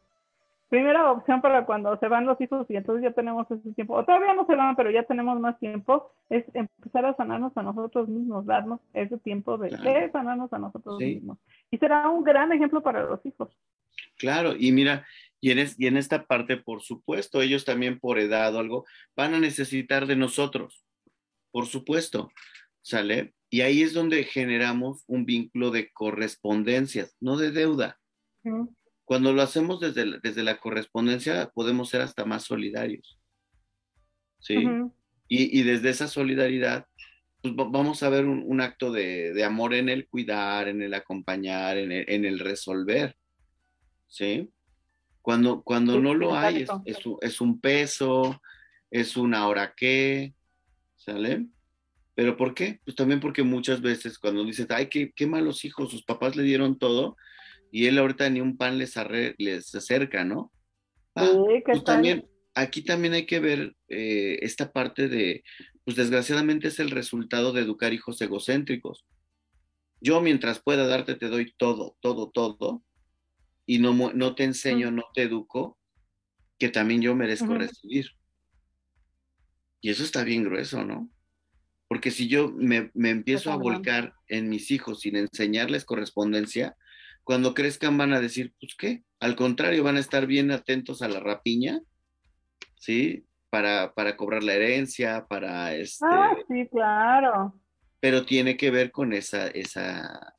primera 0.69 1.11
opción 1.11 1.41
para 1.41 1.65
cuando 1.65 1.97
se 1.97 2.07
van 2.07 2.25
los 2.25 2.39
hijos 2.39 2.65
y 2.69 2.75
entonces 2.75 3.03
ya 3.03 3.11
tenemos 3.11 3.49
ese 3.49 3.73
tiempo, 3.73 3.95
o 3.95 4.05
todavía 4.05 4.33
no 4.33 4.45
se 4.45 4.55
van, 4.55 4.75
pero 4.75 4.91
ya 4.91 5.03
tenemos 5.03 5.39
más 5.39 5.59
tiempo, 5.59 6.11
es 6.29 6.45
empezar 6.53 7.05
a 7.05 7.15
sanarnos 7.15 7.57
a 7.57 7.63
nosotros 7.63 8.07
mismos, 8.07 8.45
darnos 8.45 8.79
ese 8.93 9.17
tiempo 9.17 9.57
de, 9.57 9.71
sanarnos 10.11 10.53
a 10.53 10.59
nosotros 10.59 10.99
mismos. 10.99 11.39
Y 11.71 11.77
será 11.77 12.07
un 12.09 12.23
gran 12.23 12.51
ejemplo 12.51 12.81
para 12.81 13.03
los 13.03 13.25
hijos. 13.25 13.57
Claro, 14.17 14.53
y 14.57 14.71
mira, 14.71 15.05
y 15.41 15.51
en, 15.51 15.67
y 15.77 15.87
en 15.87 15.97
esta 15.97 16.25
parte, 16.25 16.57
por 16.57 16.81
supuesto, 16.81 17.41
ellos 17.41 17.65
también 17.65 17.99
por 17.99 18.19
edad 18.19 18.53
o 18.55 18.59
algo, 18.59 18.85
van 19.15 19.33
a 19.33 19.39
necesitar 19.39 20.05
de 20.05 20.15
nosotros, 20.15 20.85
por 21.51 21.65
supuesto, 21.65 22.31
¿sale? 22.81 23.33
Y 23.49 23.61
ahí 23.61 23.81
es 23.81 23.93
donde 23.93 24.23
generamos 24.23 25.03
un 25.07 25.25
vínculo 25.25 25.71
de 25.71 25.91
correspondencias, 25.91 27.15
no 27.19 27.37
de 27.37 27.51
deuda. 27.51 27.99
Cuando 29.05 29.33
lo 29.33 29.41
hacemos 29.41 29.79
desde, 29.79 30.05
la, 30.05 30.19
desde 30.21 30.43
la 30.43 30.59
correspondencia, 30.59 31.49
podemos 31.53 31.89
ser 31.89 32.01
hasta 32.01 32.25
más 32.25 32.43
solidarios. 32.43 33.19
¿Sí? 34.39 34.55
y, 35.27 35.59
y, 35.59 35.63
desde 35.63 35.89
esa 35.89 36.07
solidaridad, 36.07 36.85
pues 37.41 37.53
vamos 37.55 38.03
a 38.03 38.09
ver 38.09 38.25
un, 38.25 38.61
acto 38.61 38.91
de, 38.91 39.33
de, 39.33 39.43
amor 39.43 39.73
en 39.73 39.89
el 39.89 40.07
cuidar, 40.07 40.69
en 40.69 40.81
el 40.81 40.93
acompañar, 40.93 41.77
en 41.77 41.91
el, 41.91 42.05
en 42.07 42.25
el 42.25 42.39
resolver. 42.39 43.17
¿Sí? 44.07 44.49
Cuando, 45.21 45.61
cuando 45.63 45.99
no 45.99 46.13
lo 46.13 46.35
hay, 46.35 46.63
es, 46.63 46.69
es, 46.85 46.99
es, 47.21 47.41
un 47.41 47.59
peso, 47.59 48.41
es 48.89 49.17
una 49.17 49.47
hora 49.47 49.73
qué, 49.75 50.33
¿sale? 50.95 51.47
¿Pero 52.19 52.35
por 52.35 52.53
qué? 52.53 52.81
Pues 52.83 52.97
también 52.97 53.21
porque 53.21 53.43
muchas 53.43 53.79
veces 53.79 54.19
cuando 54.19 54.43
dices, 54.43 54.67
ay, 54.71 54.87
qué, 54.87 55.13
qué 55.15 55.25
malos 55.25 55.63
hijos, 55.63 55.89
sus 55.89 56.03
papás 56.03 56.35
le 56.35 56.43
dieron 56.43 56.77
todo 56.77 57.15
y 57.71 57.85
él 57.85 57.97
ahorita 57.97 58.29
ni 58.29 58.41
un 58.41 58.57
pan 58.57 58.77
les, 58.77 58.93
les 59.37 59.73
acerca, 59.73 60.25
¿no? 60.25 60.51
Ah, 61.15 61.31
pues 61.63 61.81
también, 61.85 62.27
aquí 62.53 62.81
también 62.81 63.13
hay 63.13 63.25
que 63.25 63.39
ver 63.39 63.73
eh, 63.87 64.37
esta 64.41 64.73
parte 64.73 65.07
de, 65.07 65.45
pues 65.85 65.95
desgraciadamente 65.95 66.67
es 66.67 66.81
el 66.81 66.91
resultado 66.91 67.53
de 67.53 67.61
educar 67.61 67.93
hijos 67.93 68.19
egocéntricos. 68.19 69.05
yo 70.01 70.19
mientras 70.19 70.59
pueda 70.61 70.87
darte, 70.87 71.15
te 71.15 71.29
doy 71.29 71.53
todo, 71.55 71.95
todo, 72.01 72.31
todo, 72.31 72.83
y 73.65 73.79
no, 73.79 73.93
no 73.93 74.35
te 74.35 74.43
enseño, 74.43 74.91
no 74.91 75.05
te 75.13 75.21
educo, 75.21 75.79
que 76.57 76.67
también 76.67 77.01
yo 77.01 77.15
merezco 77.15 77.53
recibir. 77.53 78.07
Y 79.79 79.89
eso 79.89 80.03
está 80.03 80.25
bien 80.25 80.43
grueso, 80.43 80.83
¿no? 80.83 81.09
Porque 81.89 82.11
si 82.11 82.27
yo 82.27 82.51
me, 82.51 82.91
empiezo 82.93 83.51
a 83.51 83.55
volcar 83.55 84.13
en 84.27 84.47
mis 84.47 84.69
hijos 84.69 85.01
sin 85.01 85.15
enseñarles 85.15 85.85
correspondencia, 85.85 86.77
cuando 87.23 87.55
crezcan 87.55 87.97
van 87.97 88.13
a 88.13 88.21
decir, 88.21 88.53
pues 88.59 88.75
qué, 88.77 89.03
al 89.19 89.35
contrario, 89.35 89.83
van 89.83 89.97
a 89.97 89.99
estar 89.99 90.27
bien 90.27 90.51
atentos 90.51 91.01
a 91.01 91.07
la 91.07 91.19
rapiña, 91.19 91.81
¿sí? 92.75 93.25
Para, 93.49 93.95
para 93.95 94.15
cobrar 94.15 94.43
la 94.43 94.53
herencia, 94.53 95.25
para 95.27 95.73
este... 95.73 96.05
Ah, 96.07 96.37
sí, 96.47 96.67
claro. 96.67 97.59
Pero 97.99 98.23
tiene 98.23 98.55
que 98.55 98.69
ver 98.69 98.91
con 98.91 99.11
esa, 99.11 99.47
esa, 99.47 100.35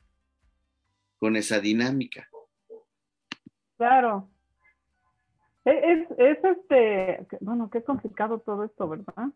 con 1.18 1.34
esa 1.34 1.58
dinámica. 1.58 2.28
Claro. 3.76 4.30
E, 5.64 5.70
es, 5.70 6.08
es 6.16 6.38
este, 6.44 7.26
bueno, 7.40 7.68
qué 7.70 7.82
complicado 7.82 8.38
todo 8.38 8.62
esto, 8.62 8.88
¿verdad? 8.88 9.30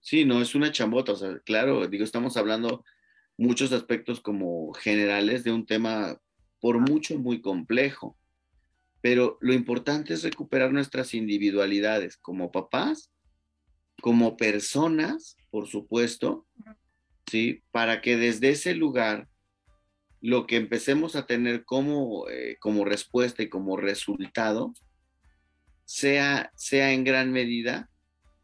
Sí, 0.00 0.24
no, 0.24 0.40
es 0.40 0.54
una 0.54 0.72
chambota, 0.72 1.12
o 1.12 1.16
sea, 1.16 1.38
claro, 1.40 1.86
digo, 1.86 2.04
estamos 2.04 2.36
hablando 2.36 2.84
muchos 3.36 3.72
aspectos 3.72 4.20
como 4.20 4.72
generales 4.72 5.44
de 5.44 5.52
un 5.52 5.66
tema 5.66 6.18
por 6.60 6.78
mucho 6.78 7.18
muy 7.18 7.40
complejo, 7.40 8.16
pero 9.00 9.38
lo 9.40 9.52
importante 9.52 10.14
es 10.14 10.22
recuperar 10.22 10.72
nuestras 10.72 11.14
individualidades 11.14 12.16
como 12.16 12.50
papás, 12.50 13.10
como 14.00 14.36
personas, 14.36 15.36
por 15.50 15.68
supuesto, 15.68 16.46
¿sí? 17.30 17.62
Para 17.70 18.00
que 18.00 18.16
desde 18.16 18.50
ese 18.50 18.74
lugar 18.74 19.28
lo 20.20 20.46
que 20.46 20.56
empecemos 20.56 21.16
a 21.16 21.26
tener 21.26 21.64
como, 21.64 22.28
eh, 22.28 22.56
como 22.60 22.84
respuesta 22.84 23.42
y 23.42 23.48
como 23.48 23.76
resultado 23.76 24.74
sea, 25.84 26.52
sea 26.56 26.92
en 26.92 27.04
gran 27.04 27.32
medida 27.32 27.88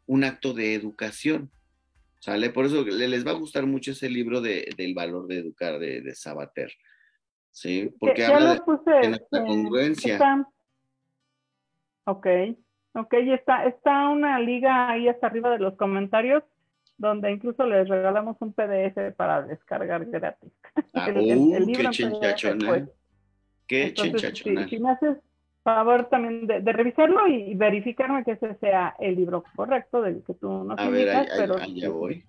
un 0.07 0.23
acto 0.23 0.53
de 0.53 0.73
educación. 0.73 1.51
¿Sale? 2.19 2.49
Por 2.49 2.65
eso 2.65 2.83
les 2.83 3.25
va 3.25 3.31
a 3.31 3.35
gustar 3.35 3.67
mucho 3.67 3.91
ese 3.91 4.09
libro 4.09 4.41
de, 4.41 4.67
del 4.75 4.95
valor 4.95 5.27
de 5.27 5.37
educar 5.37 5.77
de, 5.77 6.01
de 6.01 6.15
Sabater. 6.15 6.71
¿Sí? 7.51 7.93
Porque 7.99 8.25
habla 8.25 8.55
de, 8.55 9.09
la 9.09 9.19
congruencia. 9.29 10.47
Ok, 12.05 12.27
ok, 12.93 13.13
y 13.23 13.33
está, 13.33 13.65
está 13.65 14.09
una 14.09 14.39
liga 14.39 14.89
ahí 14.89 15.07
hasta 15.07 15.27
arriba 15.27 15.51
de 15.51 15.59
los 15.59 15.75
comentarios 15.75 16.43
donde 16.97 17.31
incluso 17.31 17.65
les 17.65 17.87
regalamos 17.87 18.37
un 18.39 18.53
PDF 18.53 19.15
para 19.15 19.43
descargar 19.43 20.05
gratis. 20.05 20.51
Ah, 20.93 21.09
uh, 21.15 21.65
qué 21.73 21.89
chinchachona. 21.91 22.67
Pues. 22.67 22.89
Qué 23.67 23.93
chinchachona. 23.93 24.67
si 24.67 24.79
me 24.79 24.91
haces 24.91 25.17
favor 25.67 26.07
también 26.07 26.47
de, 26.47 26.71
revisarlo 26.71 27.27
y 27.27 27.53
verificarme 27.55 28.23
que 28.23 28.31
ese 28.31 28.55
sea 28.55 28.95
el 28.99 29.17
libro 29.17 29.43
correcto 29.53 30.01
del 30.01 30.23
que 30.23 30.33
tú 30.33 30.63
nos 30.63 30.79
A 30.79 30.89
ver, 30.89 31.09
ahí, 31.09 31.27
pero 31.37 31.57
ya 31.59 31.89
voy. 31.89 32.23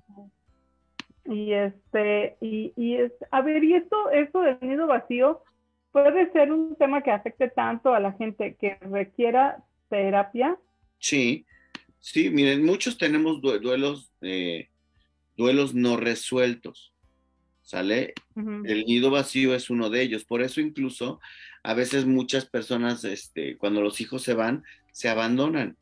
Y 1.24 1.52
este, 1.52 2.36
y, 2.40 2.72
y 2.74 2.96
es, 2.96 3.12
a 3.30 3.40
ver, 3.42 3.62
y 3.62 3.74
esto, 3.74 4.10
esto 4.10 4.40
del 4.40 4.58
nido 4.62 4.88
vacío 4.88 5.44
puede 5.92 6.32
ser 6.32 6.50
un 6.50 6.74
tema 6.74 7.00
que 7.02 7.12
afecte 7.12 7.48
tanto 7.48 7.94
a 7.94 8.00
la 8.00 8.10
gente 8.14 8.56
que 8.58 8.76
requiera 8.80 9.62
terapia. 9.88 10.56
Sí, 10.98 11.46
sí, 12.00 12.30
miren, 12.30 12.64
muchos 12.64 12.98
tenemos 12.98 13.40
duelos, 13.40 14.10
eh, 14.20 14.68
duelos 15.36 15.76
no 15.76 15.96
resueltos. 15.96 16.92
¿Sale? 17.68 18.14
El 18.34 18.86
nido 18.86 19.10
vacío 19.10 19.54
es 19.54 19.68
uno 19.68 19.90
de 19.90 20.00
ellos. 20.00 20.24
Por 20.24 20.40
eso 20.40 20.62
incluso 20.62 21.20
a 21.62 21.74
veces 21.74 22.06
muchas 22.06 22.46
personas, 22.46 23.04
este, 23.04 23.58
cuando 23.58 23.82
los 23.82 24.00
hijos 24.00 24.22
se 24.22 24.32
van, 24.32 24.64
se 24.90 25.10
abandonan. 25.10 25.76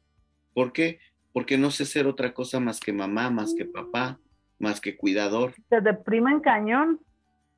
¿Por 0.53 0.73
qué? 0.73 0.99
Porque 1.33 1.57
no 1.59 1.71
sé 1.71 1.85
ser 1.85 2.09
otra 2.09 2.35
cosa 2.35 2.59
más 2.59 2.81
que 2.81 2.93
mamá, 2.93 3.31
más 3.31 3.55
que 3.55 3.67
papá, 3.67 4.19
más 4.59 4.81
que 4.81 4.97
cuidador. 4.97 5.55
Se 5.69 5.81
deprimen 5.81 6.41
cañón. 6.41 6.99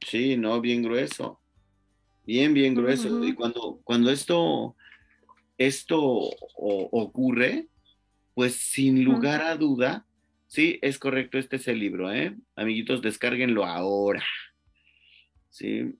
Sí, 0.06 0.36
no, 0.36 0.60
bien 0.60 0.82
grueso. 0.82 1.40
Bien, 2.26 2.52
bien 2.52 2.74
grueso. 2.74 3.24
Y 3.24 3.32
cuando, 3.32 3.80
cuando 3.82 4.10
esto, 4.10 4.76
esto 5.56 5.98
ocurre, 6.54 7.68
pues 8.34 8.56
sin 8.56 9.04
lugar 9.04 9.40
a 9.40 9.56
duda, 9.56 10.04
sí, 10.48 10.78
es 10.82 10.98
correcto, 10.98 11.38
este 11.38 11.56
es 11.56 11.68
el 11.68 11.78
libro, 11.78 12.12
¿eh? 12.12 12.34
Amiguitos, 12.56 13.00
descárguenlo 13.00 13.64
ahora. 13.64 14.24
Sí, 15.48 15.94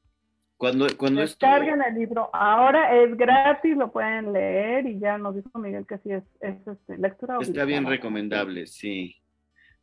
cuando, 0.59 0.89
cuando 0.97 1.21
Descarguen 1.21 1.81
el 1.83 1.95
libro. 1.95 2.31
Ahora 2.33 3.01
es 3.01 3.17
gratis, 3.17 3.77
lo 3.77 3.93
pueden 3.93 4.33
leer 4.33 4.87
y 4.87 4.99
ya 4.99 5.17
nos 5.17 5.37
dijo 5.37 5.57
Miguel 5.57 5.87
que 5.87 5.99
sí 5.99 6.11
es, 6.11 6.25
es 6.41 6.57
este, 6.67 6.99
lectura. 6.99 7.39
Está 7.41 7.65
bien 7.65 7.87
recomendable, 7.87 8.67
sí. 8.67 9.15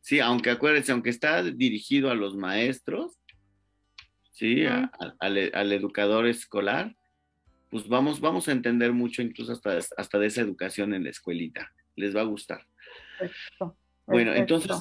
Sí, 0.00 0.20
aunque 0.20 0.50
acuérdense, 0.50 0.92
aunque 0.92 1.08
está 1.08 1.42
dirigido 1.42 2.10
a 2.10 2.14
los 2.14 2.36
maestros, 2.36 3.18
sí, 4.32 4.66
al, 4.66 5.72
educador 5.72 6.26
escolar, 6.26 6.94
pues 7.70 7.88
vamos, 7.88 8.20
vamos 8.20 8.46
a 8.46 8.52
entender 8.52 8.92
mucho 8.92 9.22
incluso 9.22 9.52
hasta, 9.52 9.78
hasta 9.96 10.18
de 10.18 10.26
esa 10.26 10.42
educación 10.42 10.92
en 10.92 11.04
la 11.04 11.10
escuelita. 11.10 11.72
Les 11.96 12.14
va 12.14 12.20
a 12.20 12.24
gustar. 12.24 12.60
Bueno, 14.06 14.34
entonces, 14.34 14.72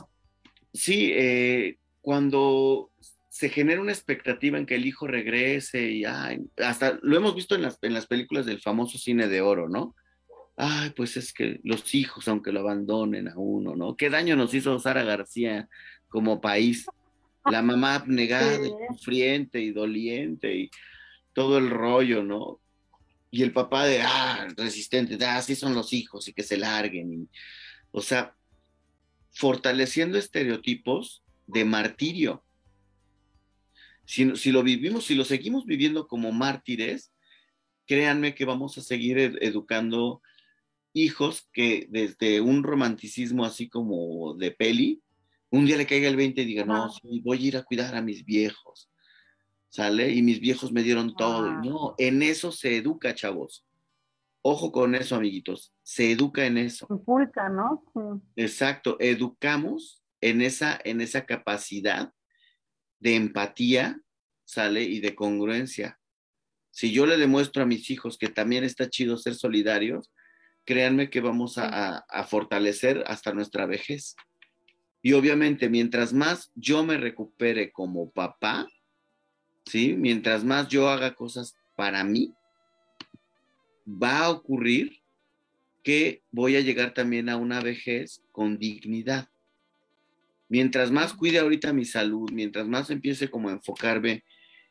sí, 0.74 1.12
eh, 1.14 1.78
cuando 2.02 2.92
se 3.30 3.50
genera 3.50 3.82
una 3.82 3.92
expectativa 3.92 4.58
en 4.58 4.66
que 4.66 4.76
el 4.76 4.86
hijo 4.86 5.08
regrese 5.08 5.92
y 5.92 6.06
hasta 6.06 7.00
lo 7.02 7.18
hemos 7.18 7.36
visto 7.36 7.54
en 7.56 7.64
las, 7.64 7.78
en 7.82 7.94
las 7.94 8.08
películas 8.08 8.46
del 8.46 8.62
famoso 8.62 8.98
cine 8.98 9.28
de 9.28 9.42
oro, 9.42 9.68
¿no? 9.68 9.94
Ay, 10.56 10.92
pues 10.92 11.18
es 11.18 11.34
que 11.34 11.60
los 11.64 11.94
hijos, 11.96 12.30
aunque 12.30 12.54
lo 12.54 12.62
abandonen 12.62 13.28
a 13.28 13.38
uno, 13.38 13.76
¿no? 13.76 13.98
¿Qué 13.98 14.10
daño 14.10 14.38
nos 14.38 14.54
hizo 14.54 14.80
Sara 14.80 15.04
García 15.04 15.68
como 16.08 16.40
país? 16.40 16.86
La 17.52 17.62
mamá 17.62 17.96
abnegada, 17.96 18.58
sufriente 18.90 19.60
y 19.60 19.72
doliente 19.72 20.56
y 20.56 20.70
todo 21.34 21.58
el 21.58 21.70
rollo, 21.70 22.24
¿no? 22.24 22.62
Y 23.32 23.44
el 23.44 23.52
papá 23.52 23.86
de, 23.86 24.02
ah, 24.02 24.48
resistente, 24.56 25.18
ah, 25.26 25.38
así 25.38 25.56
son 25.56 25.76
los 25.76 25.92
hijos 25.92 26.30
y 26.30 26.34
que 26.34 26.44
se 26.44 26.56
larguen. 26.56 27.30
o 27.92 28.02
sea, 28.02 28.34
fortaleciendo 29.36 30.18
estereotipos 30.18 31.24
de 31.46 31.66
martirio 31.66 32.46
si, 34.06 34.52
lo 34.52 34.64
vivimos, 34.64 35.06
si 35.06 35.16
lo 35.16 35.26
seguimos 35.26 35.66
viviendo 35.66 36.08
como 36.08 36.32
mártires, 36.32 37.12
créanme 37.88 38.36
que 38.36 38.46
vamos 38.46 38.78
a 38.78 38.82
seguir 38.82 39.18
educando 39.42 40.22
hijos 40.94 41.50
que 41.52 41.88
desde 41.90 42.40
un 42.40 42.64
romanticismo 42.64 43.46
así 43.46 43.68
como 43.68 44.36
de 44.36 44.52
peli, 44.52 45.02
un 45.50 45.66
día 45.66 45.78
le 45.78 45.88
caiga 45.88 46.08
el 46.08 46.16
20 46.16 46.42
y 46.42 46.46
diga, 46.46 46.66
no, 46.66 46.92
voy 47.24 47.38
a 47.38 47.48
ir 47.48 47.58
a 47.58 47.64
cuidar 47.64 47.96
a 47.96 48.02
mis 48.02 48.26
viejos, 48.26 48.90
¿sale? 49.70 50.12
Y 50.12 50.22
mis 50.22 50.40
viejos 50.40 50.72
me 50.72 50.84
dieron 50.84 51.16
todo. 51.16 51.52
No, 51.64 51.96
en 51.98 52.22
eso 52.22 52.52
se 52.52 52.78
educa, 52.78 53.16
chavos. 53.16 53.66
Ojo 54.48 54.72
con 54.72 54.94
eso, 54.94 55.16
amiguitos. 55.16 55.74
Se 55.82 56.12
educa 56.12 56.46
en 56.46 56.60
eso. 56.60 56.86
Inculca, 56.92 57.50
¿no? 57.50 57.84
Exacto. 58.36 58.96
Educamos 59.00 60.04
en 60.22 60.44
esa, 60.44 60.80
en 60.84 61.02
esa 61.02 61.26
capacidad 61.26 62.14
de 63.00 63.16
empatía, 63.16 64.00
¿sale? 64.44 64.84
Y 64.84 65.00
de 65.00 65.16
congruencia. 65.16 66.00
Si 66.70 66.92
yo 66.92 67.08
le 67.08 67.18
demuestro 67.18 67.64
a 67.64 67.66
mis 67.66 67.90
hijos 67.90 68.20
que 68.20 68.30
también 68.30 68.64
está 68.64 68.88
chido 68.88 69.18
ser 69.18 69.34
solidarios, 69.34 70.14
créanme 70.64 71.10
que 71.10 71.22
vamos 71.22 71.58
a, 71.58 72.06
fortalecer 72.30 73.04
hasta 73.08 73.34
nuestra 73.34 73.66
vejez. 73.66 74.16
Y 75.02 75.14
obviamente, 75.14 75.70
mientras 75.70 76.14
más 76.14 76.52
yo 76.54 76.84
me 76.86 76.98
recupere 76.98 77.72
como 77.72 78.12
papá, 78.12 78.68
¿sí? 79.66 79.96
Mientras 79.98 80.44
más 80.44 80.68
yo 80.68 80.88
haga 80.88 81.16
cosas 81.16 81.56
para 81.76 82.04
mí, 82.04 82.32
va 83.88 84.20
a 84.20 84.30
ocurrir 84.30 85.02
que 85.84 86.24
voy 86.32 86.56
a 86.56 86.62
llegar 86.62 86.94
también 86.94 87.30
a 87.30 87.38
una 87.38 87.62
vejez 87.62 88.22
con 88.32 88.58
dignidad 88.58 89.30
mientras 90.50 90.92
más 90.92 91.14
cuide 91.14 91.40
ahorita 91.40 91.74
mi 91.74 91.86
salud, 91.86 92.30
mientras 92.32 92.68
más 92.68 92.90
empiece 92.90 93.30
como 93.30 93.50
a 93.50 93.54
enfocarme 93.54 94.24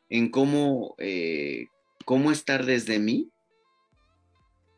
en 0.09 0.29
cómo, 0.29 0.95
eh, 0.97 1.67
cómo 2.05 2.31
estar 2.31 2.65
desde 2.65 2.99
mí, 2.99 3.29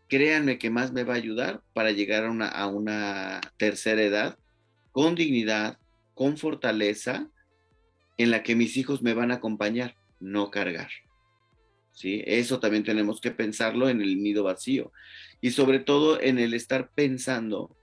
créanme 0.08 0.58
que 0.58 0.70
más 0.70 0.92
me 0.94 1.04
va 1.04 1.14
a 1.14 1.18
ayudar 1.18 1.62
para 1.74 1.92
llegar 1.92 2.26
a 2.26 2.32
una, 2.32 2.48
a 2.48 2.68
una 2.68 3.42
tercera 3.58 4.02
edad 4.02 4.38
con 4.92 5.16
dignidad, 5.16 5.78
con 6.14 6.38
fortaleza, 6.38 7.30
en 8.18 8.32
la 8.32 8.42
que 8.42 8.56
mis 8.56 8.78
hijos 8.78 9.04
me 9.04 9.14
van 9.14 9.32
a 9.32 9.36
acompañar, 9.36 9.96
no 10.20 10.50
cargar. 10.50 10.90
¿Sí? 11.98 12.22
Eso 12.28 12.60
también 12.60 12.84
tenemos 12.84 13.20
que 13.20 13.32
pensarlo 13.32 13.90
en 13.90 14.04
el 14.04 14.22
nido 14.22 14.44
vacío 14.44 14.92
y 15.42 15.50
sobre 15.50 15.80
todo 15.80 16.22
en 16.22 16.38
el 16.38 16.54
estar 16.54 16.92
pensando 16.94 17.76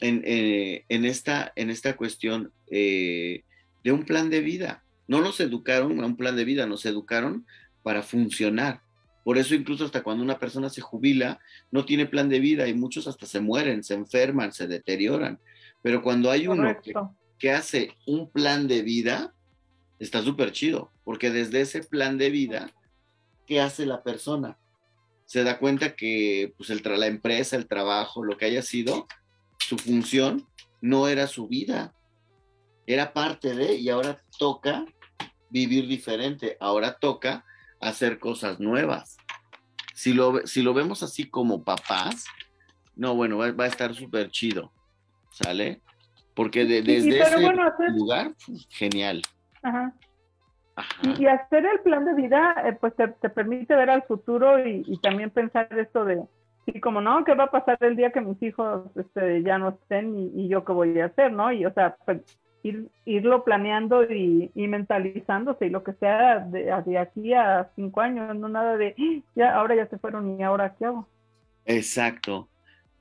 eh, 0.00 0.84
en, 0.88 1.04
esta, 1.04 1.52
en 1.54 1.70
esta 1.70 1.96
cuestión 1.96 2.52
eh, 2.72 3.44
de 3.84 3.92
un 3.92 4.02
plan 4.02 4.30
de 4.30 4.40
vida, 4.40 4.82
No 5.06 5.20
nos 5.20 5.38
educaron 5.38 6.00
a 6.00 6.06
un 6.06 6.16
plan 6.16 6.34
de 6.34 6.44
vida, 6.44 6.66
nos 6.66 6.84
educaron 6.86 7.46
para 7.84 8.02
funcionar. 8.02 8.80
Por 9.22 9.38
eso 9.38 9.54
incluso 9.54 9.84
hasta 9.84 10.02
cuando 10.02 10.24
una 10.24 10.40
persona 10.40 10.68
se 10.68 10.80
jubila, 10.80 11.38
no 11.70 11.84
tiene 11.84 12.06
plan 12.06 12.28
de 12.28 12.40
vida 12.40 12.66
y 12.66 12.74
muchos 12.74 13.06
hasta 13.06 13.26
se 13.26 13.38
mueren, 13.38 13.84
se 13.84 13.94
enferman, 13.94 14.52
se 14.52 14.66
deterioran. 14.66 15.38
Pero 15.82 16.02
cuando 16.02 16.32
hay 16.32 16.48
uno 16.48 16.76
que, 17.38 17.52
hace 17.52 17.94
un 18.08 18.28
plan 18.28 18.66
de 18.66 18.82
vida, 18.82 19.32
está 20.00 20.20
súper 20.20 20.50
chido, 20.50 20.90
porque 21.04 21.30
desde 21.30 21.60
ese 21.60 21.84
plan 21.84 22.18
de 22.18 22.30
vida, 22.30 22.72
¿qué 23.50 23.60
hace 23.60 23.84
la 23.84 24.04
persona? 24.04 24.56
Se 25.26 25.42
da 25.42 25.58
cuenta 25.58 25.96
que 25.96 26.54
pues, 26.56 26.70
el 26.70 26.82
la 26.84 27.08
empresa, 27.08 27.56
el 27.56 27.66
trabajo, 27.66 28.22
lo 28.22 28.36
que 28.36 28.44
haya 28.44 28.62
sido, 28.62 29.08
su 29.58 29.76
función 29.76 30.46
no 30.80 31.08
era 31.08 31.26
su 31.26 31.48
vida, 31.48 31.92
era 32.86 33.12
parte 33.12 33.56
de, 33.56 33.74
y 33.74 33.88
ahora 33.88 34.22
toca 34.38 34.84
vivir 35.50 35.88
diferente, 35.88 36.56
ahora 36.60 36.96
toca 37.00 37.44
hacer 37.80 38.20
cosas 38.20 38.60
nuevas. 38.60 39.16
Si 39.94 40.12
lo, 40.12 40.46
si 40.46 40.62
lo 40.62 40.72
vemos 40.72 41.02
así 41.02 41.28
como 41.28 41.64
papás, 41.64 42.26
no, 42.94 43.16
bueno, 43.16 43.36
va, 43.36 43.64
a 43.64 43.66
estar 43.66 43.96
súper 43.96 44.30
chido, 44.30 44.72
¿sale? 45.32 45.82
Porque 46.36 46.64
desde 46.66 47.20
ese 47.20 47.40
lugar, 47.96 48.32
genial. 48.68 49.22
Ajá. 49.60 49.92
Y, 51.02 51.26
hacer 51.26 51.66
el 51.66 51.80
plan 51.80 52.04
de 52.04 52.14
vida, 52.14 52.54
eh, 52.66 52.72
pues 52.80 52.94
te, 52.96 53.08
permite 53.28 53.74
ver 53.74 53.90
al 53.90 54.02
futuro 54.02 54.66
y, 54.66 54.98
también 55.02 55.30
pensar 55.30 55.68
esto 55.78 56.04
de, 56.04 56.22
sí, 56.66 56.80
como 56.80 57.00
no, 57.00 57.24
¿qué 57.24 57.34
va 57.34 57.44
a 57.44 57.50
pasar 57.50 57.78
el 57.80 57.96
día 57.96 58.12
que 58.12 58.20
mis 58.20 58.42
hijos 58.42 58.84
este, 58.96 59.42
ya 59.42 59.58
no 59.58 59.70
estén 59.70 60.16
y, 60.16 60.48
yo 60.48 60.64
qué 60.64 60.72
voy 60.72 61.00
a 61.00 61.06
hacer, 61.06 61.32
¿no? 61.32 61.52
Y, 61.52 61.66
o 61.66 61.72
sea, 61.72 61.96
pues, 62.04 62.22
ir, 62.62 62.88
irlo 63.04 63.44
planeando 63.44 64.04
y, 64.04 64.50
mentalizándose 64.54 65.66
y 65.66 65.70
lo 65.70 65.82
que 65.82 65.92
sea 65.94 66.40
de, 66.40 66.72
de, 66.86 66.98
aquí 66.98 67.34
a 67.34 67.70
cinco 67.76 68.00
años, 68.00 68.34
no 68.36 68.48
nada 68.48 68.76
de, 68.76 68.94
¡Ah! 68.98 69.30
ya, 69.34 69.54
ahora 69.54 69.76
ya 69.76 69.86
se 69.88 69.98
fueron 69.98 70.38
y 70.38 70.42
ahora 70.42 70.74
qué 70.78 70.86
hago. 70.86 71.06
Exacto. 71.66 72.48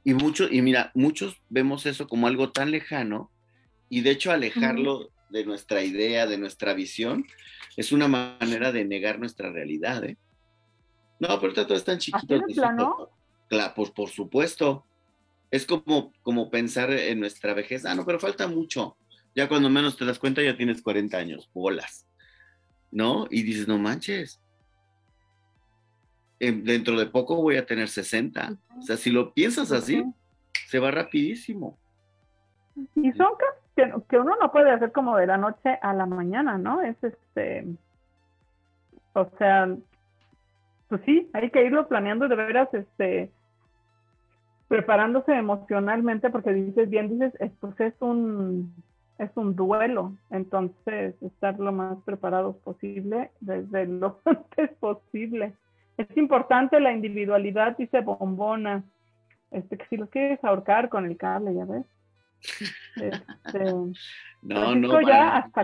Y 0.03 0.13
mucho, 0.13 0.47
y 0.49 0.61
mira, 0.61 0.91
muchos 0.93 1.41
vemos 1.49 1.85
eso 1.85 2.07
como 2.07 2.27
algo 2.27 2.51
tan 2.51 2.71
lejano 2.71 3.29
y 3.89 4.01
de 4.01 4.11
hecho 4.11 4.31
alejarlo 4.31 5.09
de 5.29 5.45
nuestra 5.45 5.83
idea, 5.83 6.27
de 6.27 6.37
nuestra 6.37 6.73
visión, 6.73 7.25
es 7.77 7.91
una 7.91 8.07
manera 8.07 8.71
de 8.71 8.85
negar 8.85 9.19
nuestra 9.19 9.51
realidad, 9.51 10.03
¿eh? 10.03 10.17
No, 11.19 11.39
pero 11.39 11.53
todo 11.53 11.75
es 11.75 11.83
tan 11.83 11.99
chiquito. 11.99 12.41
Claro, 13.49 13.73
pues 13.75 13.91
por 13.91 14.09
supuesto. 14.09 14.85
Es 15.51 15.65
como, 15.65 16.13
como 16.21 16.49
pensar 16.49 16.91
en 16.91 17.19
nuestra 17.19 17.53
vejez. 17.53 17.85
Ah, 17.85 17.95
no, 17.95 18.05
pero 18.05 18.19
falta 18.19 18.47
mucho. 18.47 18.95
Ya 19.35 19.49
cuando 19.49 19.69
menos 19.69 19.97
te 19.97 20.05
das 20.05 20.19
cuenta 20.19 20.41
ya 20.41 20.55
tienes 20.55 20.81
40 20.81 21.17
años, 21.17 21.49
bolas. 21.53 22.07
¿No? 22.91 23.27
Y 23.29 23.43
dices, 23.43 23.67
no 23.67 23.77
manches. 23.77 24.39
dentro 26.39 26.97
de 26.97 27.07
poco 27.07 27.41
voy 27.41 27.57
a 27.57 27.65
tener 27.65 27.89
60. 27.89 28.57
O 28.77 28.81
sea, 28.81 28.95
si 28.95 29.09
lo 29.09 29.33
piensas 29.33 29.71
así, 29.71 30.03
se 30.67 30.79
va 30.79 30.91
rapidísimo. 30.91 31.77
Y 32.95 33.11
son 33.13 33.33
que, 34.07 34.19
uno 34.19 34.35
no 34.39 34.51
puede 34.51 34.71
hacer 34.71 34.91
como 34.91 35.17
de 35.17 35.27
la 35.27 35.37
noche 35.37 35.77
a 35.81 35.93
la 35.93 36.05
mañana, 36.05 36.57
¿no? 36.57 36.81
Es 36.81 36.95
este, 37.03 37.65
o 39.13 39.29
sea, 39.37 39.75
pues 40.87 41.01
sí, 41.05 41.29
hay 41.33 41.49
que 41.51 41.65
irlo 41.65 41.87
planeando 41.87 42.27
de 42.27 42.35
veras, 42.35 42.73
este, 42.73 43.31
preparándose 44.67 45.33
emocionalmente, 45.33 46.29
porque 46.29 46.53
dices 46.53 46.89
bien, 46.89 47.09
dices, 47.09 47.33
pues 47.59 47.79
es 47.79 47.93
un, 47.99 48.73
es 49.17 49.29
un 49.35 49.55
duelo, 49.55 50.13
entonces 50.29 51.15
estar 51.21 51.59
lo 51.59 51.71
más 51.71 51.97
preparados 52.05 52.55
posible 52.57 53.31
desde 53.39 53.85
lo 53.85 54.19
antes 54.25 54.71
posible. 54.79 55.53
Es 55.97 56.17
importante 56.17 56.79
la 56.79 56.93
individualidad, 56.93 57.75
dice 57.77 58.01
Bombona, 58.01 58.83
este, 59.51 59.77
que 59.77 59.85
si 59.87 59.97
lo 59.97 60.07
quieres 60.07 60.41
ahorcar 60.43 60.89
con 60.89 61.05
el 61.05 61.17
cable, 61.17 61.53
ya 61.53 61.65
ves. 61.65 61.85
Este, 62.95 63.63
no, 64.41 64.75
no, 64.75 65.01
ya 65.01 65.37
hasta, 65.37 65.63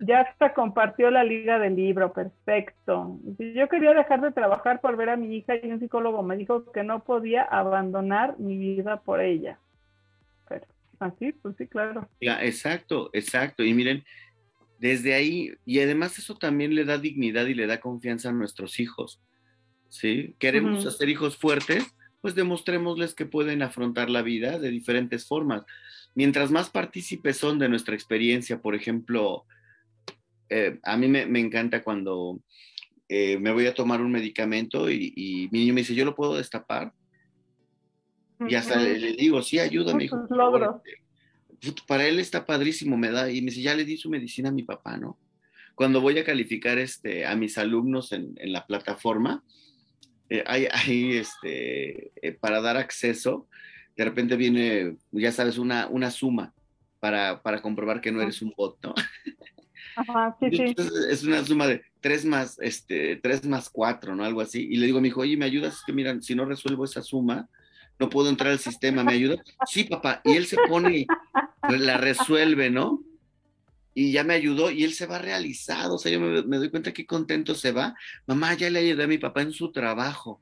ya 0.00 0.20
hasta 0.20 0.54
compartió 0.54 1.10
la 1.10 1.24
liga 1.24 1.58
del 1.58 1.76
libro, 1.76 2.12
perfecto. 2.12 3.18
Yo 3.38 3.68
quería 3.68 3.92
dejar 3.92 4.20
de 4.20 4.32
trabajar 4.32 4.80
por 4.80 4.96
ver 4.96 5.10
a 5.10 5.16
mi 5.16 5.36
hija 5.36 5.54
y 5.56 5.70
un 5.70 5.80
psicólogo 5.80 6.22
me 6.22 6.36
dijo 6.36 6.70
que 6.72 6.82
no 6.82 7.04
podía 7.04 7.42
abandonar 7.42 8.38
mi 8.38 8.58
vida 8.58 9.00
por 9.00 9.20
ella. 9.20 9.58
Así, 10.98 11.32
pues 11.32 11.56
sí, 11.56 11.66
claro. 11.66 12.08
exacto, 12.20 13.10
exacto. 13.12 13.64
Y 13.64 13.74
miren, 13.74 14.04
desde 14.78 15.14
ahí, 15.14 15.52
y 15.64 15.80
además 15.80 16.18
eso 16.18 16.36
también 16.36 16.74
le 16.74 16.84
da 16.84 16.98
dignidad 16.98 17.46
y 17.46 17.54
le 17.54 17.66
da 17.66 17.80
confianza 17.80 18.30
a 18.30 18.32
nuestros 18.32 18.80
hijos. 18.80 19.20
¿Sí? 19.88 20.34
Queremos 20.38 20.84
hacer 20.86 21.08
hijos 21.08 21.36
fuertes, 21.36 21.86
pues 22.24 22.34
demostrémosles 22.34 23.12
que 23.12 23.26
pueden 23.26 23.60
afrontar 23.60 24.08
la 24.08 24.22
vida 24.22 24.58
de 24.58 24.70
diferentes 24.70 25.26
formas. 25.26 25.62
Mientras 26.14 26.50
más 26.50 26.70
partícipes 26.70 27.36
son 27.36 27.58
de 27.58 27.68
nuestra 27.68 27.94
experiencia, 27.94 28.62
por 28.62 28.74
ejemplo, 28.74 29.44
eh, 30.48 30.78
a 30.84 30.96
mí 30.96 31.06
me, 31.06 31.38
encanta 31.38 31.82
cuando 31.82 32.40
eh, 33.10 33.36
me 33.38 33.52
voy 33.52 33.66
a 33.66 33.74
tomar 33.74 34.00
un 34.00 34.10
medicamento 34.10 34.90
y, 34.90 35.12
y, 35.14 35.50
mi 35.52 35.58
niño 35.58 35.74
me 35.74 35.82
dice, 35.82 35.94
¿yo 35.94 36.06
lo 36.06 36.14
puedo 36.14 36.36
destapar? 36.36 36.94
Y 38.48 38.54
hasta 38.54 38.80
le, 38.80 39.16
digo, 39.16 39.42
sí, 39.42 39.58
ayúdame, 39.58 40.04
hijo. 40.04 40.26
Para 41.86 42.06
él 42.06 42.18
está 42.18 42.46
padrísimo, 42.46 42.96
me 42.96 43.10
da, 43.10 43.30
y 43.30 43.42
me 43.42 43.50
dice, 43.50 43.60
ya 43.60 43.74
le 43.74 43.84
di 43.84 43.98
su 43.98 44.08
medicina 44.08 44.48
a 44.48 44.52
mi 44.52 44.62
papá, 44.62 44.96
¿no? 44.96 45.18
Cuando 45.74 46.00
voy 46.00 46.18
a 46.18 46.24
calificar 46.24 46.78
este, 46.78 47.26
a 47.26 47.36
mis 47.36 47.58
alumnos 47.58 48.12
en, 48.12 48.34
la 48.50 48.66
plataforma, 48.66 49.44
eh, 50.38 50.68
hay, 50.72 51.16
este, 51.16 52.12
eh, 52.22 52.32
para 52.32 52.60
dar 52.60 52.76
acceso, 52.76 53.46
de 53.96 54.04
repente 54.04 54.36
viene, 54.36 54.96
ya 55.12 55.32
sabes, 55.32 55.58
una, 55.58 55.86
una 55.86 56.10
suma 56.10 56.52
para, 57.00 57.42
para 57.42 57.62
comprobar 57.62 58.00
que 58.00 58.10
no 58.10 58.20
eres 58.20 58.42
un 58.42 58.52
bot, 58.56 58.78
¿no? 58.82 58.94
Ajá, 59.96 60.36
sí, 60.40 60.50
sí. 60.50 60.74
es 61.10 61.22
una 61.22 61.44
suma 61.44 61.68
de 61.68 61.82
3 62.00 62.24
más, 62.24 62.58
este, 62.60 63.16
3 63.16 63.46
más 63.46 63.70
4, 63.70 64.16
¿no? 64.16 64.24
Algo 64.24 64.40
así. 64.40 64.66
Y 64.68 64.76
le 64.76 64.86
digo 64.86 64.98
a 64.98 65.00
mi 65.00 65.08
hijo, 65.08 65.20
oye, 65.20 65.36
¿me 65.36 65.44
ayudas? 65.44 65.74
Es 65.74 65.82
que 65.86 65.92
miran, 65.92 66.20
si 66.20 66.34
no 66.34 66.44
resuelvo 66.44 66.84
esa 66.84 67.00
suma, 67.00 67.48
no 68.00 68.10
puedo 68.10 68.28
entrar 68.28 68.50
al 68.50 68.58
sistema, 68.58 69.04
¿me 69.04 69.12
ayuda? 69.12 69.36
Sí, 69.66 69.84
papá, 69.84 70.20
y 70.24 70.32
él 70.32 70.46
se 70.46 70.56
pone, 70.68 71.06
la 71.68 71.96
resuelve, 71.96 72.70
¿no? 72.70 73.03
Y 73.94 74.12
ya 74.12 74.24
me 74.24 74.34
ayudó 74.34 74.70
y 74.70 74.82
él 74.82 74.92
se 74.92 75.06
va 75.06 75.18
realizado, 75.18 75.94
o 75.94 75.98
sea, 75.98 76.10
yo 76.10 76.20
me, 76.20 76.56
doy 76.58 76.70
cuenta 76.70 76.92
que 76.92 77.06
contento 77.06 77.54
se 77.54 77.70
va. 77.70 77.94
Mamá, 78.26 78.54
ya 78.54 78.68
le 78.68 78.80
ayudé 78.80 79.04
a 79.04 79.08
mi 79.08 79.18
papá 79.18 79.42
en 79.42 79.52
su 79.52 79.70
trabajo. 79.70 80.40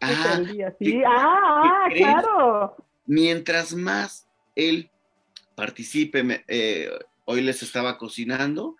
Ah, 0.00 0.40
sí. 0.78 1.02
ah, 1.06 1.62
ah 1.64 1.88
claro. 1.94 2.76
Mientras 3.06 3.74
más 3.74 4.28
él 4.54 4.90
participe, 5.54 6.44
eh, 6.46 6.90
hoy 7.24 7.40
les 7.40 7.62
estaba 7.62 7.96
cocinando 7.96 8.76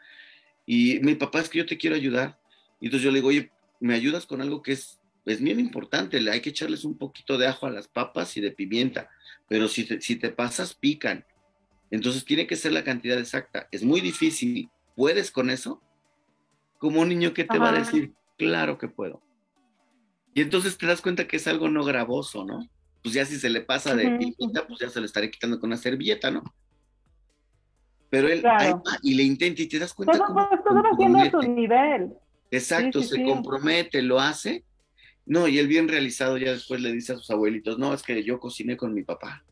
y 0.67 1.01
mi 1.01 1.15
papá 1.15 1.41
es 1.41 1.49
que 1.49 1.59
yo 1.59 1.67
te 1.67 1.79
quiero 1.79 1.97
ayudar. 1.97 2.39
Y 2.81 2.87
entonces 2.87 3.05
yo 3.05 3.11
le 3.11 3.17
digo, 3.17 3.29
oye, 3.29 3.51
¿me 3.81 3.95
ayudas 3.95 4.27
con 4.27 4.43
algo 4.43 4.63
que 4.63 4.73
es 4.73 4.99
es 5.29 5.43
bien 5.43 5.61
importante, 5.61 6.19
hay 6.31 6.41
que 6.41 6.51
echarles 6.51 6.85
un 6.85 6.97
poquito 6.97 7.37
de 7.39 7.47
ajo 7.47 7.67
a 7.67 7.71
las 7.71 7.87
papas 7.87 8.37
y 8.37 8.41
de 8.41 8.51
pimienta, 8.51 9.11
pero 9.47 9.69
si 9.69 9.85
te, 9.85 10.01
si 10.01 10.17
te 10.17 10.31
pasas, 10.31 10.75
pican. 10.75 11.25
Entonces 11.91 12.25
tiene 12.25 12.47
que 12.47 12.57
ser 12.57 12.73
la 12.73 12.85
cantidad 12.85 13.19
exacta. 13.19 13.69
Es 13.71 13.83
muy 13.83 14.01
difícil. 14.01 14.71
¿Puedes 14.95 15.31
con 15.31 15.51
eso? 15.51 15.83
Como 16.79 17.01
un 17.01 17.09
niño 17.09 17.33
que 17.33 17.45
te 17.45 17.59
va 17.59 17.71
a 17.71 17.79
decir, 17.79 18.13
claro 18.37 18.79
que 18.79 18.89
puedo. 18.89 19.23
Y 20.35 20.43
entonces 20.43 20.77
te 20.77 20.87
das 20.87 21.01
cuenta 21.01 21.27
que 21.27 21.37
es 21.37 21.47
algo 21.49 21.69
no 21.69 21.85
gravoso, 21.85 22.45
¿no? 22.45 22.69
Pues 23.03 23.15
ya 23.15 23.25
si 23.25 23.39
se 23.39 23.49
le 23.49 23.63
pasa 23.63 23.95
de 23.95 24.11
pimienta, 24.19 24.67
pues 24.67 24.81
ya 24.81 24.91
se 24.91 25.01
le 25.01 25.07
estaré 25.07 25.31
quitando 25.31 25.59
con 25.59 25.69
una 25.69 25.77
servilleta, 25.77 26.31
¿no? 26.31 26.45
Pero 28.11 28.29
él 28.29 28.43
y 29.03 29.15
le 29.15 29.23
intenta 29.23 29.63
y 29.63 29.67
te 29.67 29.79
das 29.79 29.95
cuenta. 29.95 30.19
Todo, 30.19 30.49
todo 30.65 30.83
haciendo 30.93 31.19
a 31.19 31.31
su 31.31 31.53
nivel. 31.53 32.13
Exacto, 32.51 33.03
se 33.03 33.23
compromete, 33.23 34.03
lo 34.03 34.21
hace 34.21 34.65
no, 35.29 35.47
y 35.47 35.59
el 35.59 35.69
bien 35.69 35.89
realizado 35.89 36.39
ya 36.39 36.53
después 36.53 36.81
le 36.81 36.91
dice 36.91 37.13
a 37.13 37.17
sus 37.17 37.31
abuelitos, 37.31 37.79
no, 37.79 37.93
es 37.93 38.03
que 38.03 38.25
yo 38.25 38.41
cociné 38.41 38.79
con 38.79 38.95
mi 38.95 39.03
papá. 39.03 39.45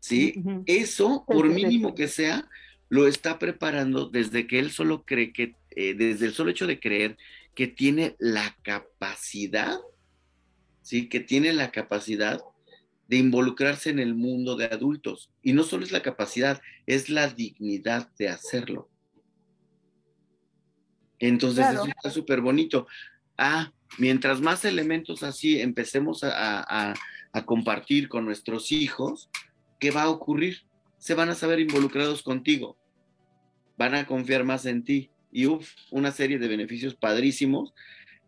¿Sí? 0.00 0.42
Eso, 0.66 1.24
por 1.26 1.48
mínimo 1.48 1.94
que 1.94 2.08
sea, 2.08 2.48
lo 2.88 3.06
está 3.06 3.38
preparando 3.38 4.06
desde 4.06 4.46
que 4.46 4.58
él 4.58 4.70
solo 4.70 5.04
cree 5.04 5.32
que, 5.32 5.54
eh, 5.70 5.94
desde 5.94 6.26
el 6.26 6.32
solo 6.32 6.50
hecho 6.50 6.66
de 6.66 6.80
creer 6.80 7.16
que 7.54 7.68
tiene 7.68 8.16
la 8.18 8.56
capacidad, 8.62 9.78
¿sí? 10.82 11.08
Que 11.08 11.20
tiene 11.20 11.52
la 11.52 11.70
capacidad 11.70 12.40
de 13.08 13.16
involucrarse 13.16 13.90
en 13.90 13.98
el 13.98 14.14
mundo 14.14 14.56
de 14.56 14.66
adultos. 14.66 15.30
Y 15.42 15.52
no 15.52 15.64
solo 15.64 15.84
es 15.84 15.92
la 15.92 16.02
capacidad, 16.02 16.62
es 16.86 17.10
la 17.10 17.28
dignidad 17.28 18.08
de 18.16 18.28
hacerlo. 18.28 18.88
Entonces, 21.18 21.66
eso 21.70 21.86
está 21.86 22.10
súper 22.10 22.40
bonito. 22.40 22.86
Ah, 23.36 23.72
mientras 23.98 24.40
más 24.40 24.64
elementos 24.64 25.22
así 25.22 25.60
empecemos 25.60 26.20
a, 26.22 26.94
compartir 27.44 28.08
con 28.08 28.24
nuestros 28.24 28.72
hijos, 28.72 29.30
¿qué 29.80 29.90
va 29.90 30.02
a 30.02 30.10
ocurrir? 30.10 30.62
Se 30.98 31.14
van 31.14 31.30
a 31.30 31.34
saber 31.34 31.58
involucrados 31.58 32.22
contigo. 32.22 32.76
van 33.76 33.94
a 33.94 34.06
confiar 34.06 34.44
más 34.44 34.66
en 34.66 34.84
ti 34.84 35.10
y 35.32 35.46
uf, 35.46 35.72
una 35.90 36.12
serie 36.12 36.38
de 36.38 36.48
beneficios 36.48 36.94
padrísimos 36.94 37.72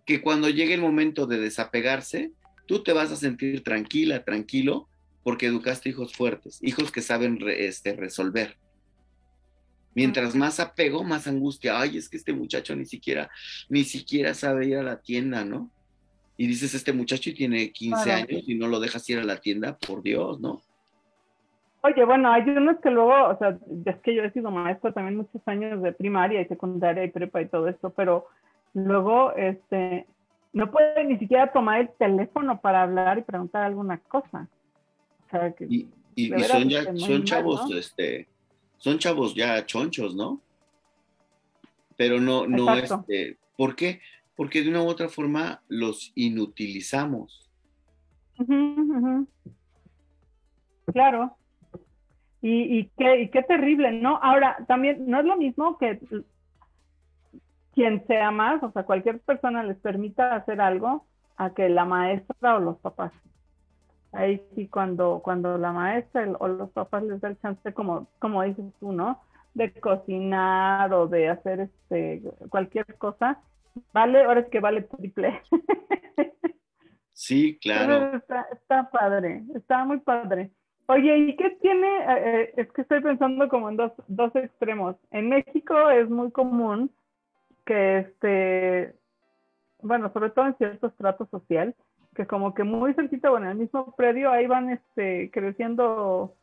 que 0.06 0.22
cuando 0.22 0.48
llegue 0.48 0.72
el 0.72 0.80
momento 0.80 1.26
de 1.26 1.38
desapegarse, 1.38 2.32
tú 2.66 2.82
te 2.82 2.94
vas 2.94 3.12
a 3.12 3.16
sentir 3.16 3.62
tranquila, 3.62 4.24
tranquilo, 4.24 4.88
porque 5.22 5.46
educaste 5.46 5.90
hijos 5.90 6.14
fuertes, 6.14 6.58
hijos 6.62 6.90
que 6.90 7.02
saben 7.02 7.38
este, 7.46 7.94
resolver. 7.94 8.56
Mientras 9.94 10.34
más 10.34 10.58
apego, 10.58 11.04
más 11.04 11.26
angustia. 11.26 11.78
Ay, 11.78 11.98
es 11.98 12.08
que 12.08 12.16
este 12.16 12.32
muchacho 12.32 12.74
ni 12.74 12.86
siquiera, 12.86 13.30
ni 13.68 13.84
siquiera 13.84 14.32
sabe 14.32 14.68
ir 14.68 14.78
a 14.78 14.82
la 14.82 15.00
tienda, 15.00 15.44
¿no? 15.44 15.70
Y 16.38 16.46
dices, 16.46 16.74
este 16.74 16.94
muchacho 16.94 17.32
tiene 17.34 17.72
15 17.72 18.10
años 18.10 18.42
y 18.46 18.54
no 18.54 18.68
lo 18.68 18.80
dejas 18.80 19.08
ir 19.10 19.18
a 19.18 19.24
la 19.24 19.36
tienda, 19.36 19.76
por 19.76 20.02
Dios, 20.02 20.40
¿no? 20.40 20.62
Oye, 21.84 22.04
bueno, 22.04 22.30
hay 22.32 22.42
unos 22.42 22.78
que 22.78 22.90
luego, 22.90 23.28
o 23.28 23.38
sea, 23.38 23.58
es 23.86 23.96
que 24.02 24.14
yo 24.14 24.22
he 24.22 24.30
sido 24.30 24.52
maestra 24.52 24.92
también 24.92 25.16
muchos 25.16 25.42
años 25.46 25.82
de 25.82 25.92
primaria 25.92 26.40
y 26.40 26.46
secundaria 26.46 27.02
y 27.02 27.10
prepa 27.10 27.42
y 27.42 27.48
todo 27.48 27.66
esto, 27.66 27.90
pero 27.90 28.28
luego, 28.72 29.32
este, 29.32 30.06
no 30.52 30.70
puede 30.70 31.04
ni 31.04 31.18
siquiera 31.18 31.50
tomar 31.52 31.80
el 31.80 31.90
teléfono 31.98 32.60
para 32.60 32.82
hablar 32.82 33.18
y 33.18 33.22
preguntar 33.22 33.64
alguna 33.64 33.98
cosa. 33.98 34.48
O 35.26 35.30
sea, 35.30 35.52
que 35.52 35.66
y, 35.68 35.88
son 36.44 36.68
ya, 36.68 36.94
son 36.94 37.24
chavos, 37.24 37.68
este, 37.74 38.28
son 38.76 38.98
chavos 38.98 39.34
ya 39.34 39.66
chonchos, 39.66 40.14
¿no? 40.14 40.40
Pero 41.96 42.20
no, 42.20 42.46
no, 42.46 42.74
este, 42.76 43.38
¿por 43.56 43.74
qué? 43.74 44.00
Porque 44.36 44.62
de 44.62 44.68
una 44.68 44.82
u 44.82 44.86
otra 44.86 45.08
forma 45.08 45.62
los 45.68 46.12
inutilizamos. 46.14 47.50
Claro. 50.92 51.36
Y, 52.42 52.78
y, 52.78 52.90
qué, 52.98 53.22
y 53.22 53.28
qué 53.30 53.42
terrible, 53.44 53.92
¿no? 53.92 54.18
Ahora, 54.20 54.58
también 54.66 55.06
no 55.06 55.20
es 55.20 55.24
lo 55.24 55.36
mismo 55.36 55.78
que 55.78 56.00
quien 57.72 58.06
sea 58.06 58.30
más, 58.30 58.62
o 58.62 58.70
sea, 58.72 58.82
cualquier 58.84 59.20
persona 59.20 59.62
les 59.62 59.78
permita 59.78 60.34
hacer 60.34 60.60
algo 60.60 61.06
a 61.36 61.54
que 61.54 61.68
la 61.68 61.84
maestra 61.84 62.56
o 62.56 62.60
los 62.60 62.78
papás. 62.78 63.12
Ahí 64.12 64.42
sí, 64.54 64.68
cuando, 64.68 65.20
cuando 65.24 65.56
la 65.56 65.72
maestra 65.72 66.28
o 66.38 66.48
los 66.48 66.70
papás 66.70 67.02
les 67.04 67.20
da 67.20 67.28
el 67.28 67.40
chance, 67.40 67.72
como, 67.72 68.08
como 68.18 68.42
dices 68.42 68.66
tú, 68.78 68.92
¿no? 68.92 69.20
De 69.54 69.72
cocinar 69.72 70.92
o 70.92 71.06
de 71.06 71.28
hacer 71.28 71.60
este 71.60 72.22
cualquier 72.50 72.86
cosa, 72.98 73.40
vale, 73.92 74.24
ahora 74.24 74.40
es 74.40 74.48
que 74.48 74.60
vale 74.60 74.82
triple. 74.82 75.40
Sí, 77.14 77.58
claro. 77.60 78.16
Está, 78.16 78.48
está, 78.52 78.90
padre, 78.90 79.44
está 79.54 79.84
muy 79.84 80.00
padre. 80.00 80.50
Oye, 80.86 81.16
¿y 81.16 81.36
qué 81.36 81.50
tiene? 81.60 81.86
Eh, 81.86 82.04
eh, 82.08 82.54
es 82.56 82.72
que 82.72 82.82
estoy 82.82 83.00
pensando 83.00 83.48
como 83.48 83.68
en 83.68 83.76
dos, 83.76 83.92
dos 84.08 84.34
extremos. 84.36 84.96
En 85.10 85.28
México 85.28 85.90
es 85.90 86.08
muy 86.10 86.30
común 86.30 86.90
que, 87.64 87.98
este, 87.98 88.94
bueno, 89.80 90.12
sobre 90.12 90.30
todo 90.30 90.46
en 90.46 90.56
ciertos 90.56 90.94
tratos 90.96 91.28
social, 91.30 91.74
que 92.14 92.26
como 92.26 92.52
que 92.54 92.64
muy 92.64 92.94
cerquita, 92.94 93.30
bueno, 93.30 93.46
en 93.46 93.52
el 93.52 93.58
mismo 93.58 93.94
predio, 93.96 94.30
ahí 94.30 94.46
van 94.46 94.70
este, 94.70 95.30
creciendo 95.32 96.34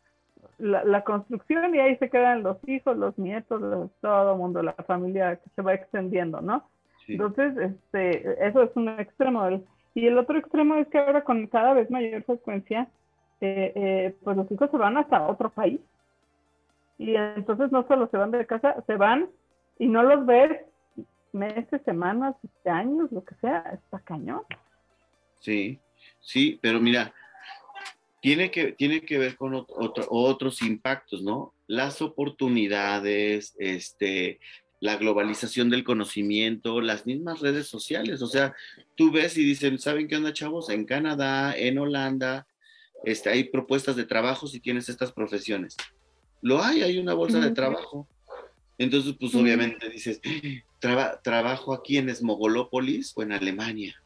la, 0.57 1.03
construcción 1.03 1.76
y 1.76 1.80
ahí 1.80 1.98
se 1.98 2.10
quedan 2.10 2.44
los 2.44 2.57
hijos, 2.68 2.98
los 2.98 3.18
nietos, 3.18 3.91
todo 4.02 4.34
el 4.34 4.38
mundo, 4.38 4.64
la 4.64 4.74
familia 4.74 5.36
que 5.36 5.49
se 5.56 5.61
va 5.61 5.74
extendiendo, 5.74 6.41
¿no? 6.41 6.70
Entonces, 7.07 7.57
este, 7.57 8.48
eso 8.48 8.64
es 8.64 8.76
un 8.76 8.88
extremo. 8.90 9.64
y 9.95 10.07
el 10.07 10.18
otro 10.18 10.38
extremo 10.38 10.76
es 10.76 10.88
que 10.88 10.99
ahora 10.99 11.24
con 11.24 11.48
cada 11.48 11.74
vez 11.74 11.90
mayor 11.90 12.24
frecuencia, 12.24 12.88
eh, 13.41 13.72
eh, 13.76 14.16
pues 14.24 14.38
los 14.38 14.52
hijos 14.52 14.70
se 14.72 14.78
van 14.78 14.98
hasta 14.98 15.28
otro 15.28 15.49
país. 15.49 15.80
Y 16.98 17.16
entonces 17.16 17.72
no 17.72 17.88
solo 17.88 18.10
se 18.10 18.18
van 18.18 18.32
de 18.32 18.45
casa, 18.45 18.84
se 18.86 18.95
van 18.95 19.30
y 19.78 19.88
no 19.88 20.03
los 20.03 20.26
ves 20.26 20.61
meses, 21.32 21.82
semanas, 21.86 22.36
años, 22.66 23.11
lo 23.11 23.24
que 23.24 23.36
sea, 23.36 23.60
está 23.74 23.99
cañón. 23.99 24.41
Sí, 25.40 25.80
sí, 26.20 26.60
pero 26.61 26.80
mira, 26.82 27.14
tiene 28.22 28.52
que, 28.52 28.74
tiene 28.74 29.02
que 29.02 29.18
ver 29.18 29.38
con 29.38 29.66
otros 30.10 30.61
impactos, 30.61 31.22
¿no? 31.22 31.53
Las 31.68 32.02
oportunidades, 32.02 33.56
este, 33.57 34.40
la 34.82 34.98
globalización 34.98 35.70
del 35.70 35.84
conocimiento, 35.84 36.82
las 36.82 37.06
mismas 37.06 37.40
redes 37.40 37.68
sociales. 37.68 38.22
O 38.22 38.28
sea, 38.28 38.53
tú 38.95 39.11
ves 39.11 39.38
y 39.38 39.45
dicen, 39.45 39.80
¿saben 39.80 40.07
qué 40.07 40.18
onda, 40.18 40.34
chavos? 40.34 40.70
En 40.70 40.86
Canadá, 40.86 41.56
en 41.56 41.78
Holanda, 41.78 42.48
este, 43.03 43.30
hay 43.30 43.45
propuestas 43.45 43.95
de 43.95 44.05
trabajo 44.05 44.47
si 44.47 44.59
tienes 44.59 44.89
estas 44.89 45.11
profesiones. 45.11 45.76
Lo 46.41 46.63
hay, 46.63 46.81
hay 46.81 46.97
una 46.97 47.13
bolsa 47.13 47.39
de 47.39 47.51
trabajo. 47.51 48.07
Entonces, 48.77 49.15
pues 49.19 49.35
obviamente 49.35 49.89
dices, 49.89 50.21
trabajo 51.21 51.73
aquí 51.73 51.97
en 51.97 52.09
Esmogolópolis 52.09 53.13
o 53.15 53.23
en 53.23 53.34
Alemania. 53.34 54.01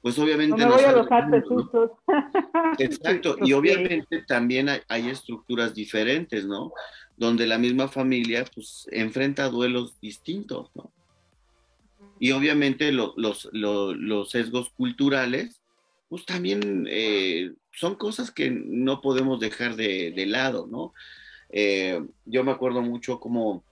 Pues 0.00 0.18
obviamente... 0.18 0.64
No, 0.64 0.74
voy 0.74 0.84
a 0.84 0.92
los 0.92 1.08
Exacto, 2.78 3.36
y 3.42 3.52
obviamente 3.52 4.22
también 4.22 4.68
hay, 4.68 5.08
estructuras 5.08 5.74
diferentes, 5.74 6.46
¿no? 6.46 6.72
Donde 7.16 7.46
la 7.46 7.58
misma 7.58 7.88
familia 7.88 8.44
pues 8.54 8.86
enfrenta 8.92 9.48
duelos 9.48 9.98
distintos, 10.00 10.70
¿no? 10.76 10.92
Y 12.20 12.30
obviamente 12.30 12.92
los, 12.92 13.48
los 13.52 14.30
sesgos 14.30 14.70
culturales 14.70 15.60
pues 16.08 16.24
también 16.24 16.86
eh, 16.88 17.52
son 17.72 17.96
cosas 17.96 18.30
que 18.30 18.50
no 18.50 19.00
podemos 19.00 19.40
dejar 19.40 19.76
de, 19.76 20.26
lado, 20.26 20.66
¿no? 20.66 20.94
Eh, 21.50 22.00
yo 22.24 22.44
me 22.44 22.52
acuerdo 22.52 22.82
mucho 22.82 23.20
como 23.20 23.64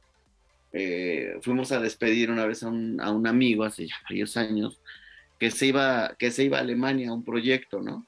eh, 0.72 1.38
fuimos 1.42 1.70
a 1.72 1.80
despedir 1.80 2.30
una 2.30 2.46
vez 2.46 2.62
a 2.62 2.68
un, 2.68 3.26
amigo 3.26 3.64
hace 3.64 3.86
ya 3.86 3.94
varios 4.08 4.36
años 4.36 4.80
que 5.38 5.50
se, 5.50 5.66
iba, 5.66 6.16
que 6.18 6.30
se 6.30 6.44
iba 6.44 6.58
a 6.58 6.60
Alemania 6.60 7.10
a 7.10 7.14
un 7.14 7.24
proyecto, 7.24 7.80
¿no? 7.80 8.06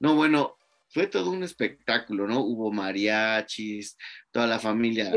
No, 0.00 0.14
bueno, 0.16 0.56
fue 0.88 1.06
todo 1.06 1.30
un 1.30 1.42
espectáculo, 1.42 2.26
¿no? 2.26 2.40
Hubo 2.40 2.72
mariachis, 2.72 3.96
toda 4.30 4.46
la 4.46 4.58
familia 4.58 5.12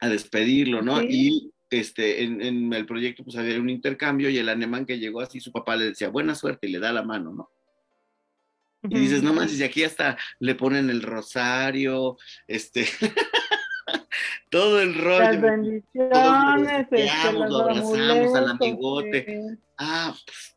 a, 0.00 0.08
despedirlo, 0.08 0.82
¿no? 0.82 1.02
Y 1.02 1.51
este, 1.80 2.22
en, 2.22 2.72
el 2.72 2.86
proyecto 2.86 3.24
pues 3.24 3.36
había 3.36 3.58
un 3.58 3.70
intercambio 3.70 4.30
y 4.30 4.38
el 4.38 4.48
alemán 4.48 4.86
que 4.86 4.98
llegó 4.98 5.20
así, 5.20 5.40
su 5.40 5.52
papá 5.52 5.76
le 5.76 5.86
decía 5.86 6.08
buena 6.08 6.34
suerte 6.34 6.66
y 6.66 6.72
le 6.72 6.78
da 6.78 6.92
la 6.92 7.02
mano, 7.02 7.32
¿no? 7.32 7.50
Y 8.84 8.98
dices, 8.98 9.22
no 9.22 9.32
manches, 9.32 9.60
y 9.60 9.64
aquí 9.64 9.84
hasta 9.84 10.18
le 10.40 10.56
ponen 10.56 10.90
el 10.90 11.02
rosario, 11.02 12.18
este, 12.48 12.84
todo 14.50 14.80
el 14.80 14.94
rollo. 14.96 15.20
Las 15.20 15.40
bendiciones, 15.40 16.86
este, 16.90 17.32
lo 17.32 17.56
abrazamos 17.58 18.34
al 18.34 18.50
amigote. 18.50 19.58
Ah, 19.78 20.12
pues, 20.26 20.56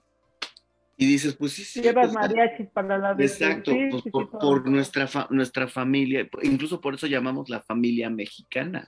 y 0.98 1.06
dices, 1.06 1.36
pues 1.36 1.52
sí, 1.52 1.64
sí. 1.64 1.82
Llevas 1.82 2.08
pues, 2.08 2.16
mariachis 2.16 2.68
para 2.70 2.98
la 2.98 3.12
Exacto, 3.20 3.74
pues, 3.92 4.04
por, 4.12 4.30
por 4.32 4.68
nuestra, 4.70 5.08
nuestra 5.30 5.68
familia, 5.68 6.28
incluso 6.42 6.80
por 6.80 6.96
eso 6.96 7.06
llamamos 7.08 7.50
la 7.50 7.62
familia 7.62 8.10
mexicana. 8.10 8.88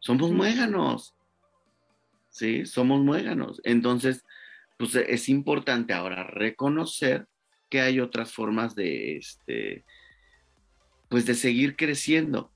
Somos 0.00 0.32
muéganos. 0.32 1.14
Sí, 2.30 2.66
somos 2.66 3.00
muéganos. 3.00 3.60
Entonces, 3.64 4.24
pues 4.78 4.94
es 4.94 5.28
importante 5.28 5.92
ahora 5.92 6.24
reconocer 6.24 7.26
que 7.68 7.80
hay 7.80 8.00
otras 8.00 8.32
formas 8.32 8.74
de, 8.74 9.16
este, 9.16 9.84
pues 11.08 11.26
de 11.26 11.34
seguir 11.34 11.76
creciendo. 11.76 12.50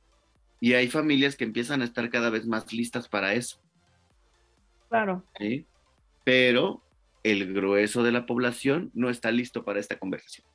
Y 0.60 0.72
hay 0.72 0.88
familias 0.88 1.36
que 1.36 1.44
empiezan 1.44 1.82
a 1.82 1.84
estar 1.84 2.08
cada 2.10 2.30
vez 2.30 2.46
más 2.46 2.72
listas 2.72 3.08
para 3.08 3.34
eso. 3.34 3.60
Claro. 4.88 5.22
¿sí? 5.38 5.66
Pero 6.24 6.80
el 7.22 7.52
grueso 7.52 8.02
de 8.02 8.12
la 8.12 8.26
población 8.26 8.90
no 8.94 9.10
está 9.10 9.30
listo 9.30 9.64
para 9.64 9.80
esta 9.80 9.98
conversación. 9.98 10.46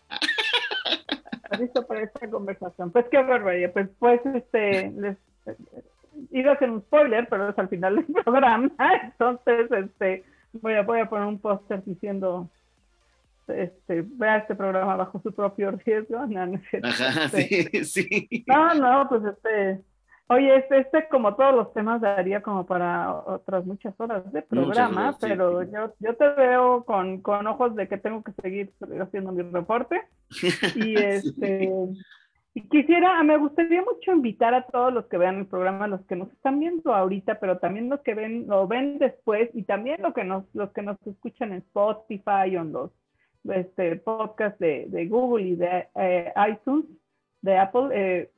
Está 1.32 1.58
listo 1.58 1.86
para 1.86 2.04
esta 2.04 2.30
conversación. 2.30 2.92
Pues 2.92 3.06
qué 3.12 3.22
barbaridad. 3.22 3.74
Pues, 3.74 3.90
pues 4.00 4.22
este, 4.34 4.92
les, 4.92 5.18
iba 6.32 6.52
a 6.52 6.56
hacer 6.56 6.70
un 6.70 6.82
spoiler, 6.82 7.28
pero 7.30 7.50
es 7.50 7.58
al 7.58 7.70
final 7.70 7.96
del 7.96 8.06
programa, 8.24 8.72
entonces 9.04 9.72
este, 9.72 10.24
voy, 10.54 10.74
a, 10.74 10.84
voy 10.84 11.00
a 11.00 11.10
poner 11.10 11.28
un 11.28 11.40
póster 11.40 11.84
diciendo, 11.84 12.50
este, 13.48 14.04
vea 14.06 14.38
este 14.38 14.56
programa 14.56 14.96
bajo 14.96 15.20
su 15.22 15.32
propio 15.34 15.72
riesgo. 15.72 16.20
No, 16.28 16.46
no, 16.46 16.60
Ajá, 16.84 17.30
sí, 17.30 17.66
sí. 17.84 18.44
No, 18.48 18.74
no, 18.76 19.10
pues 19.10 19.24
este, 19.26 19.82
oye, 20.28 20.56
este, 20.58 20.80
este 20.80 21.08
como 21.10 21.36
todos 21.36 21.56
los 21.56 21.74
temas 21.74 22.02
daría 22.02 22.42
como 22.42 22.66
para 22.66 23.14
otras 23.14 23.66
muchas 23.66 24.00
horas 24.00 24.32
de 24.32 24.42
programa, 24.42 25.18
pero 25.20 25.64
Yo, 25.64 25.94
yo 26.00 26.16
te 26.16 26.30
veo 26.30 26.84
con, 26.84 27.22
con 27.22 27.48
ojos 27.48 27.76
de 27.76 27.88
que 27.88 27.98
tengo 27.98 28.24
que 28.24 28.32
seguir 28.42 28.72
haciendo 29.02 29.32
mi 29.32 29.42
reporte. 29.44 30.02
Y 30.76 30.96
este... 30.96 31.64
Y 31.66 32.00
quisiera, 32.70 33.22
me 33.24 33.38
gustaría 33.38 33.82
mucho 33.82 34.12
invitar 34.12 34.54
a 34.54 34.66
todos 34.66 34.94
los 34.94 35.06
que 35.06 35.18
vean 35.18 35.38
el 35.38 35.46
programa, 35.46 35.88
los 35.88 36.02
que 36.06 36.16
nos 36.16 36.32
están 36.32 36.60
viendo 36.60 36.94
ahorita, 36.94 37.40
pero 37.40 37.60
también 37.60 37.90
los 37.90 38.02
que 38.02 38.14
ven, 38.14 38.48
lo 38.48 38.68
ven 38.68 38.98
después 38.98 39.50
y 39.54 39.64
también 39.64 40.02
lo 40.02 40.14
que 40.14 40.24
nos, 40.24 40.44
los 40.54 40.72
que 40.72 40.82
nos 40.82 40.98
escuchan 41.06 41.52
en 41.52 41.60
Spotify 41.60 42.56
o 42.58 42.62
en 42.62 42.72
los 42.72 42.92
este, 43.50 43.96
podcasts 43.98 44.60
de, 44.60 45.08
Google 45.10 45.48
y 45.48 45.56
de 45.56 45.88
eh, 45.96 46.34
iTunes, 46.50 46.86
de 47.42 47.58
Apple, 47.58 47.90
eh, 47.94 48.32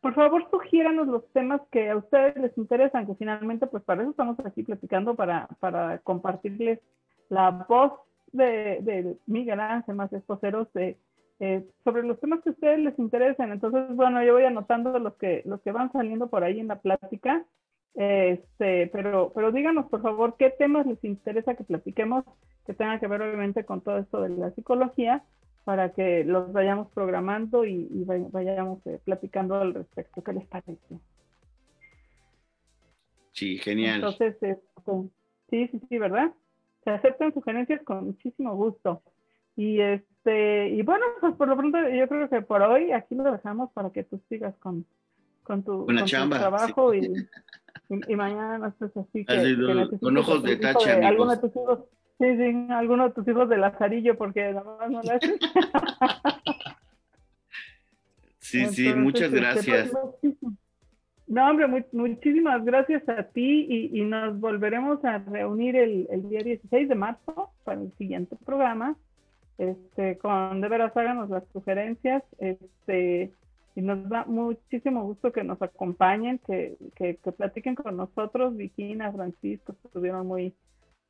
por 0.00 0.14
favor 0.14 0.48
sugiéranos 0.50 1.06
los 1.06 1.26
temas 1.32 1.60
que 1.70 1.90
a 1.90 1.96
ustedes 1.96 2.36
les 2.36 2.56
interesan, 2.58 3.06
que 3.06 3.14
finalmente 3.14 3.66
pues 3.66 3.82
para 3.84 4.02
eso 4.02 4.10
estamos 4.10 4.38
aquí 4.44 4.62
platicando, 4.62 5.14
para, 5.14 5.48
para 5.60 5.98
compartirles 5.98 6.80
la 7.28 7.50
voz 7.68 7.92
de, 8.32 8.80
de 8.82 9.16
Miguel 9.26 9.60
Ángel 9.60 9.94
más 9.94 10.12
esposeros 10.12 10.72
de, 10.72 10.96
eh, 11.44 11.66
sobre 11.82 12.04
los 12.04 12.20
temas 12.20 12.40
que 12.40 12.50
a 12.50 12.52
ustedes 12.52 12.78
les 12.78 12.96
interesen. 13.00 13.50
Entonces, 13.50 13.96
bueno, 13.96 14.22
yo 14.22 14.34
voy 14.34 14.44
anotando 14.44 14.96
los 15.00 15.14
que, 15.14 15.42
los 15.44 15.60
que 15.62 15.72
van 15.72 15.90
saliendo 15.90 16.30
por 16.30 16.44
ahí 16.44 16.60
en 16.60 16.68
la 16.68 16.80
plática. 16.80 17.44
Este, 17.94 18.86
pero, 18.92 19.32
pero 19.34 19.50
díganos, 19.50 19.86
por 19.86 20.02
favor, 20.02 20.36
qué 20.38 20.50
temas 20.50 20.86
les 20.86 21.02
interesa 21.02 21.56
que 21.56 21.64
platiquemos, 21.64 22.24
que 22.64 22.74
tengan 22.74 23.00
que 23.00 23.08
ver 23.08 23.22
obviamente 23.22 23.64
con 23.64 23.80
todo 23.80 23.98
esto 23.98 24.22
de 24.22 24.28
la 24.28 24.52
psicología 24.52 25.24
para 25.64 25.92
que 25.92 26.22
los 26.22 26.52
vayamos 26.52 26.92
programando 26.92 27.64
y, 27.64 27.88
vayamos 28.04 28.78
eh, 28.86 29.00
platicando 29.04 29.56
al 29.56 29.74
respecto. 29.74 30.22
¿Qué 30.22 30.32
les 30.34 30.46
parece? 30.46 31.00
Sí, 33.32 33.58
genial. 33.58 33.96
Entonces, 33.96 34.36
este, 34.40 34.60
sí, 35.50 35.66
sí, 35.72 35.80
sí, 35.88 35.98
¿verdad? 35.98 36.32
Se 36.84 36.90
aceptan 36.90 37.34
sugerencias 37.34 37.82
con 37.82 38.06
muchísimo 38.06 38.54
gusto. 38.54 39.02
Y 39.56 39.80
este, 40.24 40.68
y 40.68 40.82
bueno, 40.82 41.04
pues 41.20 41.34
por 41.34 41.48
lo 41.48 41.56
pronto 41.56 41.78
yo 41.88 42.08
creo 42.08 42.28
que 42.28 42.42
por 42.42 42.62
hoy 42.62 42.92
aquí 42.92 43.16
lo 43.16 43.32
dejamos 43.32 43.72
para 43.72 43.90
que 43.90 44.04
tú 44.04 44.20
sigas 44.28 44.54
con, 44.58 44.86
con 45.42 45.64
tu, 45.64 45.86
con 45.86 46.30
trabajo 46.30 46.94
y, 46.94 47.12
y, 47.88 48.16
mañana 48.16 48.58
no 48.58 48.68
estés 48.68 48.96
así 48.96 49.24
que, 49.24 49.56
con 50.00 50.16
ojos 50.16 50.44
de 50.44 50.56
tacha, 50.56 51.08
amigos. 51.08 51.40
De 51.40 51.48
tus 51.48 51.78
Sí, 52.20 52.36
sí, 52.36 52.66
alguno 52.70 53.08
de 53.08 53.14
tus 53.14 53.26
hijos 53.26 53.48
de 53.48 53.56
Lazarillo, 53.56 54.16
porque 54.16 54.52
nada 54.52 54.76
más 54.78 54.90
no 54.90 55.02
lo 55.02 55.10
haces. 55.10 55.40
sí, 58.38 58.66
sí, 58.66 58.94
muchas 58.94 59.32
este, 59.32 59.40
gracias. 59.40 59.92
No, 61.26 61.50
hombre, 61.50 61.84
muchísimas 61.90 62.64
gracias 62.64 63.08
a 63.08 63.24
ti 63.24 63.66
y, 63.68 63.98
y 63.98 64.04
nos 64.04 64.38
volveremos 64.38 65.04
a 65.04 65.18
reunir 65.18 65.74
el, 65.74 66.06
el, 66.10 66.28
día 66.28 66.42
16 66.44 66.88
de 66.88 66.94
marzo 66.94 67.50
para 67.64 67.80
el 67.80 67.92
siguiente 67.94 68.36
programa. 68.44 68.96
Este, 69.62 70.18
con 70.18 70.60
de 70.60 70.68
veras 70.68 70.96
háganos 70.96 71.30
las 71.30 71.44
sugerencias. 71.52 72.24
Este, 72.38 73.32
y 73.76 73.80
nos 73.80 74.08
da 74.08 74.24
muchísimo 74.24 75.04
gusto 75.04 75.30
que 75.30 75.44
nos 75.44 75.62
acompañen, 75.62 76.40
que, 76.44 76.76
que, 76.96 77.16
que 77.16 77.30
platiquen 77.30 77.76
con 77.76 77.96
nosotros. 77.96 78.56
Vigina, 78.56 79.12
Francisco, 79.12 79.76
estuvieron 79.84 80.26
muy, 80.26 80.52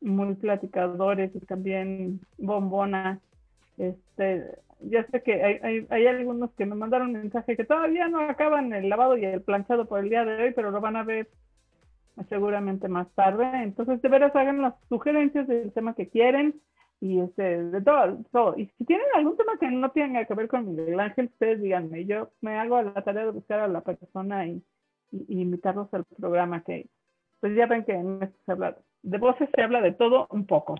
muy 0.02 0.34
platicadores 0.34 1.34
y 1.34 1.40
también 1.40 2.20
bombona. 2.36 3.20
Este, 3.78 4.44
ya 4.80 5.06
sé 5.06 5.22
que 5.22 5.42
hay, 5.42 5.58
hay, 5.62 5.86
hay, 5.88 6.06
algunos 6.06 6.52
que 6.52 6.66
me 6.66 6.74
mandaron 6.74 7.12
mensaje 7.12 7.56
que 7.56 7.64
todavía 7.64 8.08
no 8.08 8.20
acaban 8.20 8.74
el 8.74 8.90
lavado 8.90 9.16
y 9.16 9.24
el 9.24 9.40
planchado 9.40 9.86
por 9.86 10.00
el 10.00 10.10
día 10.10 10.26
de 10.26 10.44
hoy, 10.44 10.52
pero 10.54 10.70
lo 10.70 10.82
van 10.82 10.96
a 10.96 11.04
ver 11.04 11.26
seguramente 12.28 12.86
más 12.86 13.10
tarde. 13.14 13.46
Entonces, 13.62 14.02
de 14.02 14.08
veras 14.10 14.36
hagan 14.36 14.60
las 14.60 14.74
sugerencias 14.90 15.48
del 15.48 15.72
tema 15.72 15.94
que 15.94 16.10
quieren 16.10 16.60
y 17.02 17.18
este, 17.18 17.64
de 17.64 17.82
todo, 17.82 18.18
todo. 18.30 18.56
Y 18.56 18.66
si 18.78 18.84
tienen 18.84 19.06
algún 19.16 19.36
tema 19.36 19.58
que 19.58 19.68
no 19.68 19.90
tenga 19.90 20.24
que 20.24 20.34
ver 20.34 20.46
con 20.46 20.68
Miguel 20.68 21.00
Ángel, 21.00 21.26
ustedes 21.32 21.60
díganme. 21.60 22.04
Yo 22.04 22.30
me 22.40 22.56
hago 22.56 22.80
la 22.80 23.02
tarea 23.02 23.24
de 23.24 23.32
buscar 23.32 23.58
a 23.58 23.66
la 23.66 23.80
persona 23.80 24.46
y, 24.46 24.62
y, 25.10 25.40
invitarlos 25.40 25.92
al 25.92 26.04
programa 26.04 26.62
que, 26.62 26.86
pues 27.40 27.56
ya 27.56 27.66
ven 27.66 27.84
que 27.84 27.92
de 29.02 29.18
voces 29.18 29.48
se 29.52 29.62
habla 29.62 29.80
de 29.80 29.90
todo 29.90 30.28
un 30.30 30.46
poco. 30.46 30.76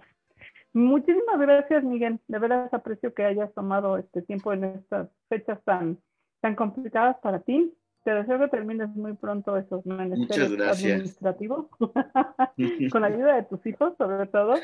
Muchísimas 0.73 1.41
gracias, 1.41 1.83
Miguel. 1.83 2.21
De 2.29 2.39
verdad 2.39 2.69
aprecio 2.71 3.13
que 3.13 3.25
hayas 3.25 3.53
tomado 3.53 3.99
este 3.99 4.23
tiempo 4.23 4.53
en 4.53 4.63
estas 4.63 5.09
fechas 5.29 5.61
tan, 5.65 5.99
tan 6.41 6.55
complicadas 6.55 7.19
para 7.19 7.41
ti. 7.41 7.75
Te 8.05 8.13
deseo 8.13 8.39
que 8.41 8.49
termines 8.49 8.89
muy 8.97 9.13
pronto 9.13 9.57
esos 9.57 9.87
menesteres 9.87 10.61
administrativos, 10.61 11.67
con 12.91 13.03
la 13.03 13.07
ayuda 13.07 13.37
de 13.37 13.45
tus 13.45 13.65
hijos, 13.65 13.95
sobre 13.97 14.27
todo. 14.27 14.55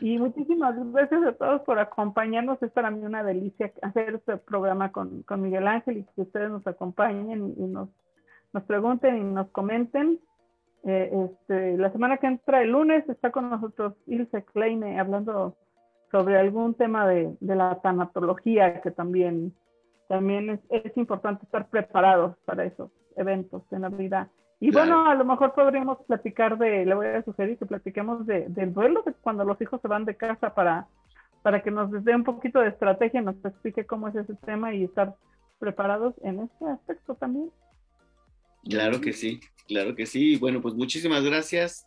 Y, 0.00 0.18
muchísimas 0.18 0.74
gracias 0.92 1.24
a 1.24 1.32
todos 1.32 1.62
por 1.62 1.78
acompañarnos. 1.78 2.60
Es 2.62 2.72
para 2.72 2.90
mí 2.90 3.04
una 3.04 3.22
delicia 3.22 3.72
hacer 3.82 4.16
este 4.16 4.36
programa 4.38 4.90
con, 4.90 5.22
con 5.22 5.42
Miguel 5.42 5.68
Ángel 5.68 5.98
y 5.98 6.04
que 6.14 6.22
ustedes 6.22 6.50
nos 6.50 6.66
acompañen 6.66 7.54
y 7.56 7.66
nos, 7.66 7.88
nos 8.52 8.64
pregunten 8.64 9.16
y 9.16 9.22
nos 9.22 9.48
comenten. 9.50 10.18
Eh, 10.84 11.10
este, 11.30 11.76
la 11.78 11.90
semana 11.92 12.16
que 12.18 12.26
entra, 12.26 12.62
el 12.62 12.70
lunes, 12.70 13.08
está 13.08 13.30
con 13.30 13.50
nosotros 13.50 13.94
Ilse 14.06 14.44
Kleine 14.44 14.98
hablando 14.98 15.56
sobre 16.10 16.38
algún 16.38 16.74
tema 16.74 17.06
de, 17.08 17.36
de 17.40 17.56
la 17.56 17.80
tanatología, 17.80 18.80
que 18.80 18.90
también, 18.90 19.54
también 20.08 20.50
es, 20.50 20.60
es, 20.70 20.96
importante 20.96 21.44
estar 21.44 21.68
preparados 21.68 22.36
para 22.44 22.64
esos 22.64 22.90
eventos 23.16 23.62
en 23.70 23.82
la 23.82 23.88
vida. 23.88 24.30
Y 24.60 24.70
bueno, 24.70 25.06
a 25.06 25.14
lo 25.14 25.24
mejor 25.24 25.54
podríamos 25.54 25.98
platicar 26.06 26.56
de, 26.56 26.86
le 26.86 26.94
voy 26.94 27.06
a 27.06 27.22
sugerir 27.22 27.58
que 27.58 27.66
platiquemos 27.66 28.26
de, 28.26 28.46
del 28.48 28.72
duelo 28.72 29.02
de 29.04 29.12
cuando 29.12 29.44
los 29.44 29.60
hijos 29.60 29.80
se 29.82 29.88
van 29.88 30.04
de 30.04 30.16
casa 30.16 30.54
para, 30.54 30.88
para 31.42 31.62
que 31.62 31.70
nos 31.70 31.90
dé 32.04 32.14
un 32.14 32.24
poquito 32.24 32.60
de 32.60 32.68
estrategia, 32.68 33.20
nos 33.20 33.36
explique 33.44 33.84
cómo 33.84 34.08
es 34.08 34.14
ese 34.14 34.34
tema 34.46 34.74
y 34.74 34.84
estar 34.84 35.14
preparados 35.58 36.14
en 36.22 36.40
este 36.40 36.64
aspecto 36.66 37.14
también. 37.16 37.50
Claro 38.64 39.00
que 39.00 39.12
sí, 39.12 39.40
claro 39.68 39.94
que 39.94 40.06
sí. 40.06 40.36
Bueno, 40.38 40.60
pues 40.60 40.74
muchísimas 40.74 41.22
gracias, 41.22 41.86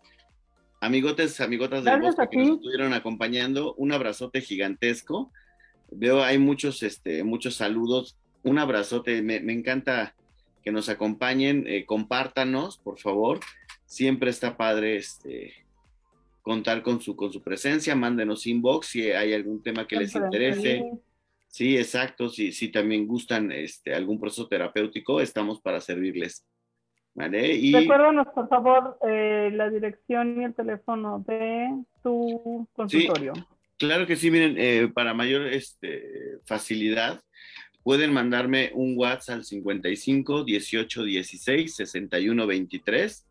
amigotes, 0.80 1.42
amigotas 1.42 1.84
del 1.84 2.02
bosque 2.02 2.28
que 2.30 2.38
nos 2.38 2.50
estuvieron 2.50 2.94
acompañando. 2.94 3.74
Un 3.76 3.92
abrazote 3.92 4.42
gigantesco. 4.42 5.32
Veo, 5.92 6.24
hay 6.24 6.38
muchos, 6.38 6.84
este, 6.84 7.24
muchos 7.24 7.56
saludos. 7.56 8.18
Un 8.44 8.58
abrazote, 8.60 9.22
me, 9.22 9.38
encanta 9.52 10.16
que 10.64 10.72
nos 10.72 10.90
acompañen, 10.90 11.66
eh, 11.68 11.86
compártanos, 11.86 12.78
por 12.78 13.00
favor. 13.00 13.40
Siempre 13.86 14.30
está 14.30 14.56
padre 14.56 14.98
este, 14.98 15.54
contar 16.42 16.84
con 16.84 17.02
su, 17.02 17.16
con 17.16 17.32
su 17.32 17.42
presencia, 17.42 17.96
mándenos 17.96 18.48
inbox 18.48 18.88
si 18.88 19.12
hay 19.12 19.34
algún 19.34 19.62
tema 19.62 19.88
que 19.88 19.98
les 19.98 20.16
interese. 20.16 20.84
Sí, 21.48 21.78
exacto, 21.78 22.30
si, 22.30 22.52
si 22.52 22.70
también 22.70 23.08
gustan 23.08 23.52
este, 23.52 23.94
algún 23.94 24.20
proceso 24.20 24.48
terapéutico, 24.48 25.20
estamos 25.20 25.60
para 25.60 25.82
servirles. 25.82 26.46
¿vale? 27.16 27.60
Recuérdanos, 27.74 28.28
por 28.34 28.48
favor, 28.48 28.98
eh, 29.08 29.50
la 29.54 29.70
dirección 29.70 30.40
y 30.40 30.46
el 30.46 30.54
teléfono 30.54 31.24
de 31.28 31.84
tu 32.04 32.68
consultorio. 32.74 33.34
Claro 33.80 34.06
que 34.06 34.16
sí, 34.16 34.30
miren, 34.30 34.56
eh, 34.60 34.88
para 34.94 35.16
mayor 35.16 35.48
este, 35.48 36.38
facilidad, 36.46 37.22
pueden 37.84 38.14
mandarme 38.14 38.72
un 38.76 38.96
WhatsApp 38.96 39.38
al 39.38 39.44
55 39.46 40.44
18 40.44 41.04
16 41.04 41.76
61 41.76 42.48
23. 42.48 43.26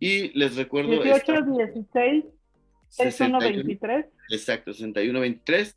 Y 0.00 0.36
les 0.36 0.56
recuerdo. 0.56 1.02
18 1.02 1.32
16 1.56 2.24
61 2.88 3.38
23. 3.38 4.06
Exacto, 4.30 4.72
61 4.72 5.20
23. 5.20 5.76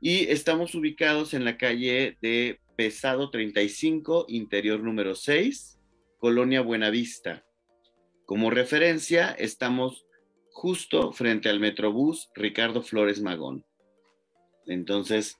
Y 0.00 0.30
estamos 0.30 0.74
ubicados 0.76 1.34
en 1.34 1.44
la 1.44 1.56
calle 1.56 2.16
de 2.22 2.60
Pesado 2.76 3.30
35, 3.30 4.26
interior 4.28 4.78
número 4.78 5.16
6 5.16 5.78
Colonia 6.18 6.60
Buenavista. 6.60 7.44
Como 8.26 8.50
referencia, 8.50 9.30
estamos 9.30 10.04
justo 10.58 11.12
frente 11.12 11.48
al 11.48 11.60
Metrobús 11.60 12.30
Ricardo 12.34 12.82
Flores 12.82 13.22
Magón. 13.22 13.64
Entonces, 14.66 15.38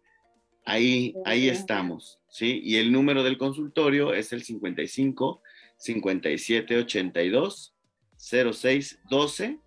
ahí, 0.65 1.13
ahí 1.25 1.49
estamos, 1.49 2.21
¿sí? 2.31 2.61
Y 2.63 2.77
el 2.77 2.93
número 2.93 3.25
del 3.25 3.37
consultorio 3.37 4.15
es 4.15 4.33
el 4.33 4.45
55 4.45 5.43
57 5.77 6.77
82 6.77 7.75
06 8.17 9.01
12, 9.11 9.59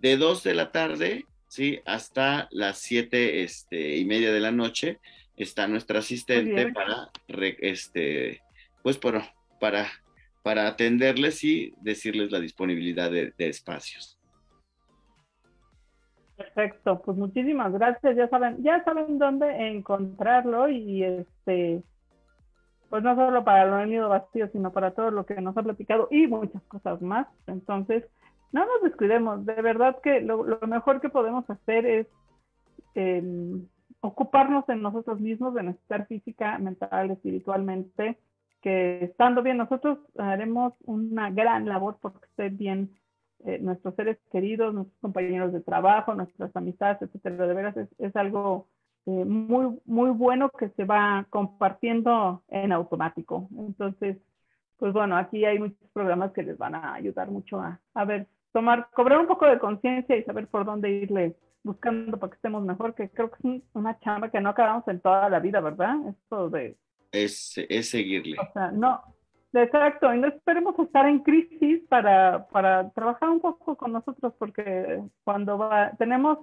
de 0.00 0.16
2 0.18 0.42
de 0.42 0.54
la 0.54 0.70
tarde, 0.70 1.24
¿sí? 1.48 1.80
Hasta 1.86 2.48
las 2.50 2.78
7 2.80 3.42
este, 3.42 3.96
y 3.96 4.04
media 4.04 4.32
de 4.32 4.40
la 4.40 4.52
noche 4.52 4.98
está 5.34 5.66
nuestra 5.66 6.00
asistente 6.00 6.72
para, 6.72 7.10
este, 7.62 8.42
pues, 8.82 8.98
para, 8.98 9.34
para 9.58 9.90
para 10.42 10.66
atenderles 10.66 11.44
y 11.44 11.74
decirles 11.80 12.30
la 12.30 12.40
disponibilidad 12.40 13.10
de, 13.10 13.32
espacios. 13.38 14.18
Perfecto, 16.40 17.02
pues 17.02 17.18
muchísimas 17.18 17.70
gracias. 17.70 18.16
Ya 18.16 18.28
saben, 18.28 18.62
ya 18.62 18.82
saben 18.84 19.18
dónde 19.18 19.68
encontrarlo 19.68 20.70
y 20.70 21.04
este, 21.04 21.82
pues 22.88 23.02
no 23.02 23.14
solo 23.14 23.44
para 23.44 23.66
lo 23.66 23.84
nido 23.84 24.08
vacío, 24.08 24.48
sino 24.48 24.72
para 24.72 24.92
todo 24.92 25.10
lo 25.10 25.26
que 25.26 25.38
nos 25.42 25.54
ha 25.58 25.62
platicado 25.62 26.08
y 26.10 26.26
muchas 26.26 26.62
cosas 26.62 27.02
más. 27.02 27.26
Entonces, 27.46 28.06
no 28.52 28.64
nos 28.64 28.82
descuidemos. 28.82 29.44
De 29.44 29.60
verdad 29.60 29.98
que 30.02 30.22
lo, 30.22 30.46
mejor 30.66 31.02
que 31.02 31.10
podemos 31.10 31.48
hacer 31.50 31.84
es 31.84 32.06
em, 32.94 33.66
ocuparnos 34.00 34.66
en 34.70 34.80
nosotros 34.80 35.20
mismos, 35.20 35.52
de 35.52 35.68
estar 35.68 36.06
física, 36.06 36.56
mental, 36.58 37.10
espiritualmente 37.10 38.18
que 38.62 39.04
estando 39.04 39.42
bien 39.42 39.56
nosotros 39.56 39.98
haremos 40.18 40.74
una 40.84 41.30
gran 41.30 41.66
labor 41.66 41.96
porque 42.00 42.26
estén 42.26 42.58
bien 42.58 42.99
eh, 43.44 43.58
nuestros 43.60 43.94
seres 43.94 44.18
queridos, 44.30 44.74
nuestros 44.74 44.98
compañeros 45.00 45.52
de 45.52 45.60
trabajo, 45.60 46.14
nuestras 46.14 46.54
amistades, 46.54 47.00
etcétera. 47.02 47.46
De 47.46 47.54
veras 47.54 47.76
es, 47.76 48.16
algo 48.16 48.68
eh, 49.06 49.24
muy, 49.24 49.80
muy 49.84 50.10
bueno 50.10 50.50
que 50.50 50.68
se 50.70 50.84
va 50.84 51.26
compartiendo 51.30 52.42
en 52.48 52.72
automático. 52.72 53.48
Entonces, 53.58 54.18
pues 54.78 54.92
bueno, 54.92 55.16
aquí 55.16 55.44
hay 55.44 55.58
muchos 55.58 55.88
programas 55.92 56.32
que 56.32 56.42
les 56.42 56.58
van 56.58 56.74
a 56.74 56.94
ayudar 56.94 57.30
mucho 57.30 57.60
a, 57.60 57.80
a 57.94 58.04
ver, 58.04 58.26
tomar, 58.52 58.88
cobrar 58.94 59.20
un 59.20 59.26
poco 59.26 59.46
de 59.46 59.58
conciencia 59.58 60.16
y 60.16 60.24
saber 60.24 60.48
por 60.48 60.64
dónde 60.64 60.90
irle 60.90 61.36
buscando 61.62 62.18
para 62.18 62.30
que 62.30 62.36
estemos 62.36 62.64
mejor, 62.64 62.94
que 62.94 63.10
creo 63.10 63.30
que 63.30 63.56
es 63.56 63.62
una 63.74 63.98
chamba 64.00 64.30
que 64.30 64.40
no 64.40 64.50
acabamos 64.50 64.86
en 64.88 65.00
toda 65.00 65.28
la 65.28 65.40
vida, 65.40 65.60
¿verdad? 65.60 65.96
Esto 66.08 66.48
de... 66.50 66.76
Es, 67.12 67.54
es 67.68 67.90
seguirle. 67.90 68.36
O 68.38 68.52
sea, 68.52 68.70
no, 68.70 69.02
exacto, 69.52 70.12
y 70.14 70.18
no 70.18 70.28
esperemos 70.28 70.78
estar 70.78 71.06
en 71.06 71.20
crisis 71.20 71.82
para, 71.88 72.46
para 72.48 72.90
trabajar 72.90 73.28
un 73.30 73.40
poco 73.40 73.76
con 73.76 73.92
nosotros, 73.92 74.32
porque 74.38 75.02
cuando 75.24 75.58
va, 75.58 75.92
tenemos 75.98 76.38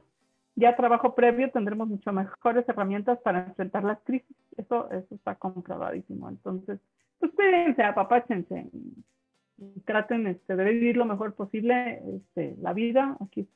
ya 0.56 0.76
trabajo 0.76 1.14
previo, 1.14 1.52
tendremos 1.52 1.88
mucho 1.88 2.12
mejores 2.12 2.68
herramientas 2.68 3.20
para 3.20 3.46
enfrentar 3.46 3.84
las 3.84 4.00
crisis. 4.04 4.36
Eso, 4.58 4.90
eso 4.92 5.16
está 5.16 5.36
comprobadísimo. 5.36 6.28
Entonces, 6.30 6.80
pues 7.20 7.32
cuídense, 7.34 7.84
apapáchense 7.84 8.68
y 8.74 9.80
traten 9.82 10.26
este, 10.26 10.56
de 10.56 10.64
vivir 10.64 10.98
lo 10.98 11.06
mejor 11.06 11.36
posible 11.36 12.02
este, 12.16 12.56
la 12.60 12.74
vida. 12.74 13.18
Aquí, 13.20 13.48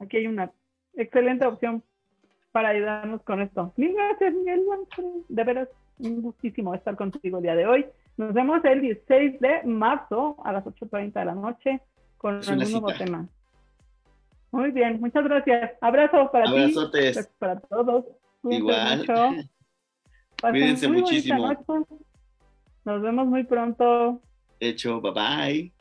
aquí 0.00 0.16
hay 0.18 0.26
una 0.26 0.50
excelente 0.94 1.46
opción 1.46 1.84
para 2.50 2.70
ayudarnos 2.70 3.22
con 3.22 3.40
esto. 3.42 3.72
Mil 3.76 3.94
gracias, 3.94 4.34
Miguel. 4.34 4.64
De 5.28 5.44
veras, 5.44 5.68
un 6.00 6.20
gustísimo 6.20 6.74
estar 6.74 6.96
contigo 6.96 7.38
el 7.38 7.44
día 7.44 7.54
de 7.54 7.66
hoy. 7.66 7.86
Nos 8.20 8.34
vemos 8.34 8.62
el 8.66 8.82
16 8.82 9.40
de 9.40 9.62
marzo 9.64 10.36
a 10.44 10.52
las 10.52 10.62
8.30 10.66 11.14
de 11.14 11.24
la 11.24 11.34
noche 11.34 11.80
con 12.18 12.34
un 12.34 12.58
nuevo 12.58 12.92
tema. 12.92 13.26
Muy 14.50 14.72
bien, 14.72 15.00
muchas 15.00 15.24
gracias. 15.24 15.70
Abrazos 15.80 16.28
para 16.30 16.46
Abrazotes. 16.46 17.16
ti. 17.16 17.32
Para 17.38 17.60
todos. 17.60 18.04
Igual. 18.42 19.06
Cuídense 20.42 20.88
muchísimo. 20.88 21.50
Nos 22.84 23.00
vemos 23.00 23.26
muy 23.26 23.44
pronto. 23.44 24.20
De 24.60 24.68
hecho, 24.68 25.00
bye 25.00 25.12
bye. 25.12 25.79